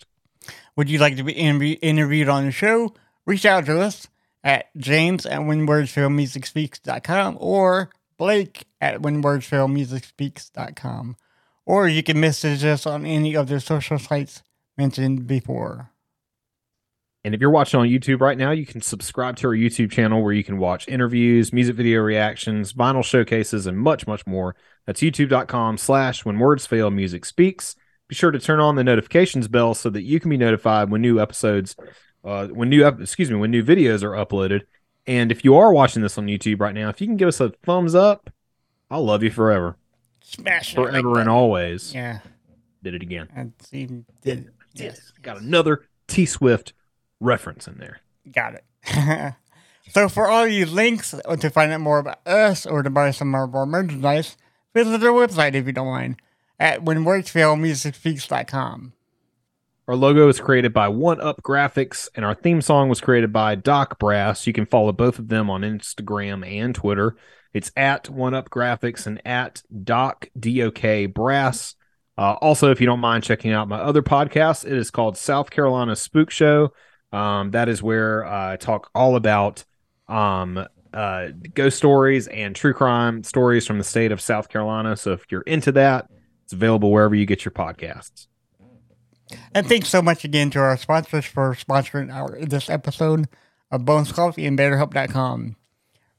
Would 0.76 0.90
you 0.90 0.98
like 0.98 1.16
to 1.16 1.24
be 1.24 1.32
interview- 1.32 1.76
interviewed 1.82 2.28
on 2.28 2.46
the 2.46 2.52
show? 2.52 2.94
Reach 3.24 3.44
out 3.44 3.66
to 3.66 3.80
us 3.80 4.06
at 4.44 4.66
james 4.76 5.26
at 5.26 5.40
whenwordsfailmusicspeaks.com 5.40 7.38
or 7.40 7.90
Blake 8.18 8.64
at 8.80 9.02
whenwordsfailmusicspeaks.com. 9.02 11.16
Or 11.64 11.88
you 11.88 12.02
can 12.02 12.20
message 12.20 12.64
us 12.64 12.86
on 12.86 13.04
any 13.04 13.36
of 13.36 13.48
the 13.48 13.60
social 13.60 13.98
sites 13.98 14.42
mentioned 14.76 15.26
before. 15.26 15.90
And 17.24 17.34
if 17.34 17.40
you're 17.40 17.50
watching 17.50 17.80
on 17.80 17.88
YouTube 17.88 18.20
right 18.20 18.38
now, 18.38 18.52
you 18.52 18.64
can 18.64 18.80
subscribe 18.80 19.34
to 19.38 19.48
our 19.48 19.54
YouTube 19.54 19.90
channel 19.90 20.22
where 20.22 20.32
you 20.32 20.44
can 20.44 20.58
watch 20.58 20.86
interviews, 20.86 21.52
music 21.52 21.74
video 21.74 22.00
reactions, 22.00 22.72
vinyl 22.72 23.04
showcases, 23.04 23.66
and 23.66 23.76
much, 23.76 24.06
much 24.06 24.24
more. 24.28 24.54
That's 24.86 25.00
youtube.com 25.00 25.78
slash 25.78 26.24
when 26.24 26.38
words 26.38 26.66
fail 26.66 26.92
music 26.92 27.24
speaks. 27.24 27.74
Be 28.08 28.14
sure 28.14 28.30
to 28.30 28.38
turn 28.38 28.60
on 28.60 28.76
the 28.76 28.84
notifications 28.84 29.48
bell 29.48 29.74
so 29.74 29.90
that 29.90 30.02
you 30.02 30.20
can 30.20 30.30
be 30.30 30.36
notified 30.36 30.90
when 30.90 31.00
new 31.00 31.20
episodes, 31.20 31.74
uh, 32.24 32.46
when 32.48 32.68
new, 32.68 32.86
excuse 32.86 33.30
me, 33.30 33.36
when 33.36 33.50
new 33.50 33.64
videos 33.64 34.02
are 34.02 34.12
uploaded. 34.12 34.62
And 35.06 35.32
if 35.32 35.44
you 35.44 35.56
are 35.56 35.72
watching 35.72 36.02
this 36.02 36.18
on 36.18 36.26
YouTube 36.26 36.60
right 36.60 36.74
now, 36.74 36.88
if 36.88 37.00
you 37.00 37.06
can 37.06 37.16
give 37.16 37.28
us 37.28 37.40
a 37.40 37.50
thumbs 37.64 37.94
up, 37.94 38.30
I'll 38.90 39.04
love 39.04 39.22
you 39.22 39.30
forever. 39.30 39.76
Smash 40.20 40.72
it. 40.72 40.76
Forever 40.76 41.20
and 41.20 41.28
always. 41.28 41.94
Yeah. 41.94 42.20
Did 42.82 42.94
it 42.94 43.02
again. 43.02 43.28
And 43.34 43.52
see, 43.60 43.88
did 44.22 44.50
yes. 44.74 45.12
Got 45.22 45.40
another 45.40 45.84
T 46.06 46.26
Swift 46.26 46.72
reference 47.20 47.66
in 47.66 47.78
there. 47.78 48.00
Got 48.30 48.54
it. 48.54 49.34
so 49.88 50.08
for 50.08 50.28
all 50.28 50.46
you 50.46 50.66
links 50.66 51.14
to 51.40 51.50
find 51.50 51.72
out 51.72 51.80
more 51.80 51.98
about 51.98 52.26
us 52.26 52.66
or 52.66 52.82
to 52.82 52.90
buy 52.90 53.10
some 53.10 53.34
of 53.34 53.54
our 53.54 53.66
merchandise, 53.66 54.36
visit 54.74 55.02
our 55.02 55.12
website 55.12 55.54
if 55.54 55.66
you 55.66 55.72
don't 55.72 55.86
mind 55.86 56.16
at 56.58 56.84
whenwordsfailmusicspeaks.com. 56.84 58.92
Our 59.88 59.94
logo 59.94 60.28
is 60.28 60.40
created 60.40 60.72
by 60.72 60.88
One 60.88 61.20
Up 61.20 61.42
Graphics, 61.42 62.08
and 62.16 62.24
our 62.24 62.34
theme 62.34 62.60
song 62.60 62.88
was 62.88 63.00
created 63.00 63.32
by 63.32 63.54
Doc 63.54 64.00
Brass. 64.00 64.46
You 64.46 64.52
can 64.52 64.66
follow 64.66 64.90
both 64.90 65.20
of 65.20 65.28
them 65.28 65.48
on 65.48 65.60
Instagram 65.60 66.44
and 66.44 66.74
Twitter. 66.74 67.16
It's 67.52 67.70
at 67.76 68.10
One 68.10 68.34
Up 68.34 68.50
Graphics 68.50 69.06
and 69.06 69.22
at 69.24 69.62
Doc 69.84 70.28
DOK 70.38 71.14
Brass. 71.14 71.76
Uh, 72.18 72.32
also, 72.40 72.72
if 72.72 72.80
you 72.80 72.86
don't 72.86 72.98
mind 72.98 73.22
checking 73.22 73.52
out 73.52 73.68
my 73.68 73.78
other 73.78 74.02
podcast, 74.02 74.64
it 74.64 74.72
is 74.72 74.90
called 74.90 75.16
South 75.16 75.50
Carolina 75.50 75.94
Spook 75.94 76.30
Show. 76.30 76.72
Um, 77.12 77.52
that 77.52 77.68
is 77.68 77.82
where 77.82 78.26
I 78.26 78.56
talk 78.56 78.90
all 78.94 79.14
about 79.14 79.64
um, 80.08 80.66
uh, 80.92 81.28
ghost 81.54 81.76
stories 81.76 82.26
and 82.26 82.56
true 82.56 82.72
crime 82.72 83.22
stories 83.22 83.66
from 83.66 83.78
the 83.78 83.84
state 83.84 84.10
of 84.10 84.20
South 84.20 84.48
Carolina. 84.48 84.96
So 84.96 85.12
if 85.12 85.26
you're 85.30 85.42
into 85.42 85.70
that, 85.72 86.08
it's 86.46 86.52
available 86.52 86.92
wherever 86.92 87.16
you 87.16 87.26
get 87.26 87.44
your 87.44 87.50
podcasts. 87.50 88.28
And 89.52 89.66
thanks 89.66 89.88
so 89.88 90.00
much 90.00 90.22
again 90.24 90.48
to 90.50 90.60
our 90.60 90.76
sponsors 90.76 91.24
for 91.24 91.56
sponsoring 91.56 92.14
our 92.14 92.38
this 92.46 92.70
episode 92.70 93.26
of 93.72 93.84
Bones 93.84 94.12
Coffee 94.12 94.46
and 94.46 94.56
BetterHelp.com. 94.56 95.56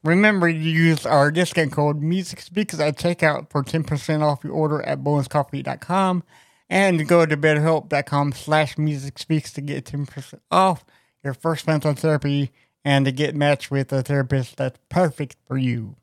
Remember 0.04 0.52
to 0.52 0.58
use 0.58 1.06
our 1.06 1.30
discount 1.30 1.72
code 1.72 2.02
Music 2.02 2.42
Speaks 2.42 2.78
at 2.78 2.98
checkout 2.98 3.50
for 3.50 3.64
10% 3.64 4.22
off 4.22 4.44
your 4.44 4.52
order 4.52 4.82
at 4.82 5.02
bonescoffee.com 5.02 6.22
and 6.68 7.08
go 7.08 7.24
to 7.24 7.34
betterhelp.com 7.34 8.32
slash 8.32 8.76
music 8.76 9.18
speaks 9.18 9.50
to 9.54 9.62
get 9.62 9.86
10% 9.86 10.40
off 10.50 10.84
your 11.24 11.32
first 11.32 11.66
month 11.66 11.86
on 11.86 11.94
therapy 11.94 12.52
and 12.84 13.06
to 13.06 13.12
get 13.12 13.34
matched 13.34 13.70
with 13.70 13.90
a 13.94 14.02
therapist 14.02 14.58
that's 14.58 14.78
perfect 14.90 15.36
for 15.46 15.56
you. 15.56 15.96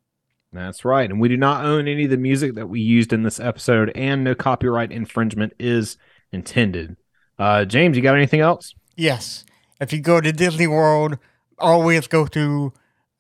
That's 0.56 0.84
right. 0.86 1.10
And 1.10 1.20
we 1.20 1.28
do 1.30 1.38
not 1.38 1.66
own 1.66 1.88
any 1.88 2.06
of 2.06 2.10
the 2.10 2.18
music 2.18 2.56
that 2.56 2.68
we 2.68 2.80
used 2.80 3.14
in 3.14 3.24
this 3.24 3.40
episode, 3.40 3.92
and 3.96 4.24
no 4.24 4.34
copyright 4.36 4.92
infringement 4.92 5.54
is 5.60 5.98
intended. 6.32 6.98
Uh, 7.38 7.66
James, 7.66 7.98
you 7.98 8.04
got 8.04 8.16
anything 8.16 8.40
else? 8.40 8.74
Yes. 8.96 9.44
If 9.82 9.92
you 9.92 10.00
go 10.00 10.22
to 10.22 10.32
Disney 10.32 10.68
World, 10.68 11.18
always 11.60 12.08
go 12.08 12.26
to 12.28 12.72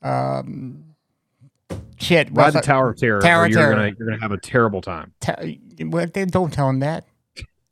um, 0.01 0.95
shit. 1.97 2.29
Ride 2.31 2.53
the 2.53 2.61
Tower 2.61 2.91
of 2.91 2.97
Terror. 2.97 3.21
Tower 3.21 3.47
you're 3.47 3.59
Terror. 3.59 3.75
gonna 3.75 3.91
you're 3.99 4.07
gonna 4.09 4.21
have 4.21 4.31
a 4.31 4.37
terrible 4.39 4.81
time. 4.81 5.13
Ta- 5.19 5.35
well, 5.81 6.07
they 6.13 6.25
don't 6.25 6.53
tell 6.53 6.67
them 6.67 6.79
that. 6.79 7.05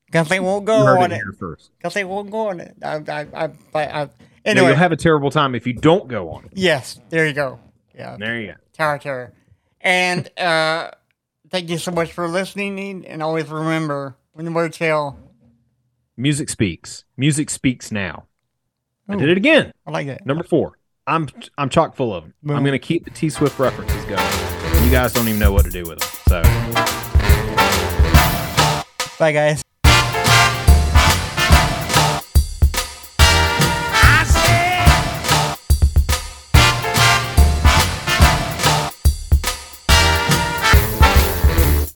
Because 0.05 0.27
they 0.29 0.39
won't 0.39 0.65
go 0.65 0.75
on 0.75 1.11
it 1.11 1.15
it. 1.15 1.17
here 1.17 1.33
first. 1.39 1.71
Because 1.77 1.93
they 1.95 2.03
won't 2.03 2.29
go 2.29 2.49
on 2.49 2.59
it. 2.59 2.75
I, 2.83 2.95
I, 2.97 3.27
I, 3.33 3.43
I, 3.45 3.83
I, 3.83 4.03
No, 4.05 4.09
anyway, 4.45 4.67
you'll 4.67 4.75
have 4.75 4.91
a 4.91 4.95
terrible 4.97 5.31
time 5.31 5.55
if 5.55 5.65
you 5.65 5.73
don't 5.73 6.07
go 6.07 6.29
on 6.29 6.45
it. 6.45 6.51
yes, 6.53 6.99
there 7.09 7.25
you 7.25 7.33
go. 7.33 7.59
Yeah, 7.95 8.17
There 8.19 8.39
you 8.39 8.47
go. 8.47 8.53
Tower 8.73 8.95
of 8.95 9.01
Terror. 9.01 9.33
And 9.83 10.31
uh, 10.39 10.91
thank 11.49 11.69
you 11.69 11.77
so 11.77 11.91
much 11.91 12.11
for 12.13 12.27
listening. 12.27 13.05
And 13.05 13.21
always 13.21 13.47
remember 13.49 14.15
when 14.31 14.45
the 14.45 14.51
words 14.51 14.77
fail, 14.77 15.19
Music 16.15 16.49
speaks. 16.49 17.05
Music 17.17 17.49
speaks 17.49 17.91
now. 17.91 18.27
I 19.09 19.15
did 19.15 19.29
it 19.29 19.37
again. 19.37 19.73
I 19.85 19.91
like 19.91 20.07
that. 20.07 20.25
Number 20.25 20.43
four. 20.43 20.77
I'm 21.05 21.27
I'm 21.57 21.69
chock 21.69 21.95
full 21.95 22.13
of 22.13 22.23
them. 22.23 22.33
Boom. 22.43 22.55
I'm 22.55 22.63
gonna 22.63 22.79
keep 22.79 23.03
the 23.03 23.11
T 23.11 23.29
Swift 23.29 23.59
references 23.59 24.05
going. 24.05 24.85
You 24.85 24.91
guys 24.91 25.11
don't 25.11 25.27
even 25.27 25.39
know 25.39 25.51
what 25.51 25.65
to 25.65 25.71
do 25.71 25.83
with 25.83 25.99
them. 25.99 26.43
So. 26.43 26.43
Bye, 29.19 29.31
guys. 29.31 29.63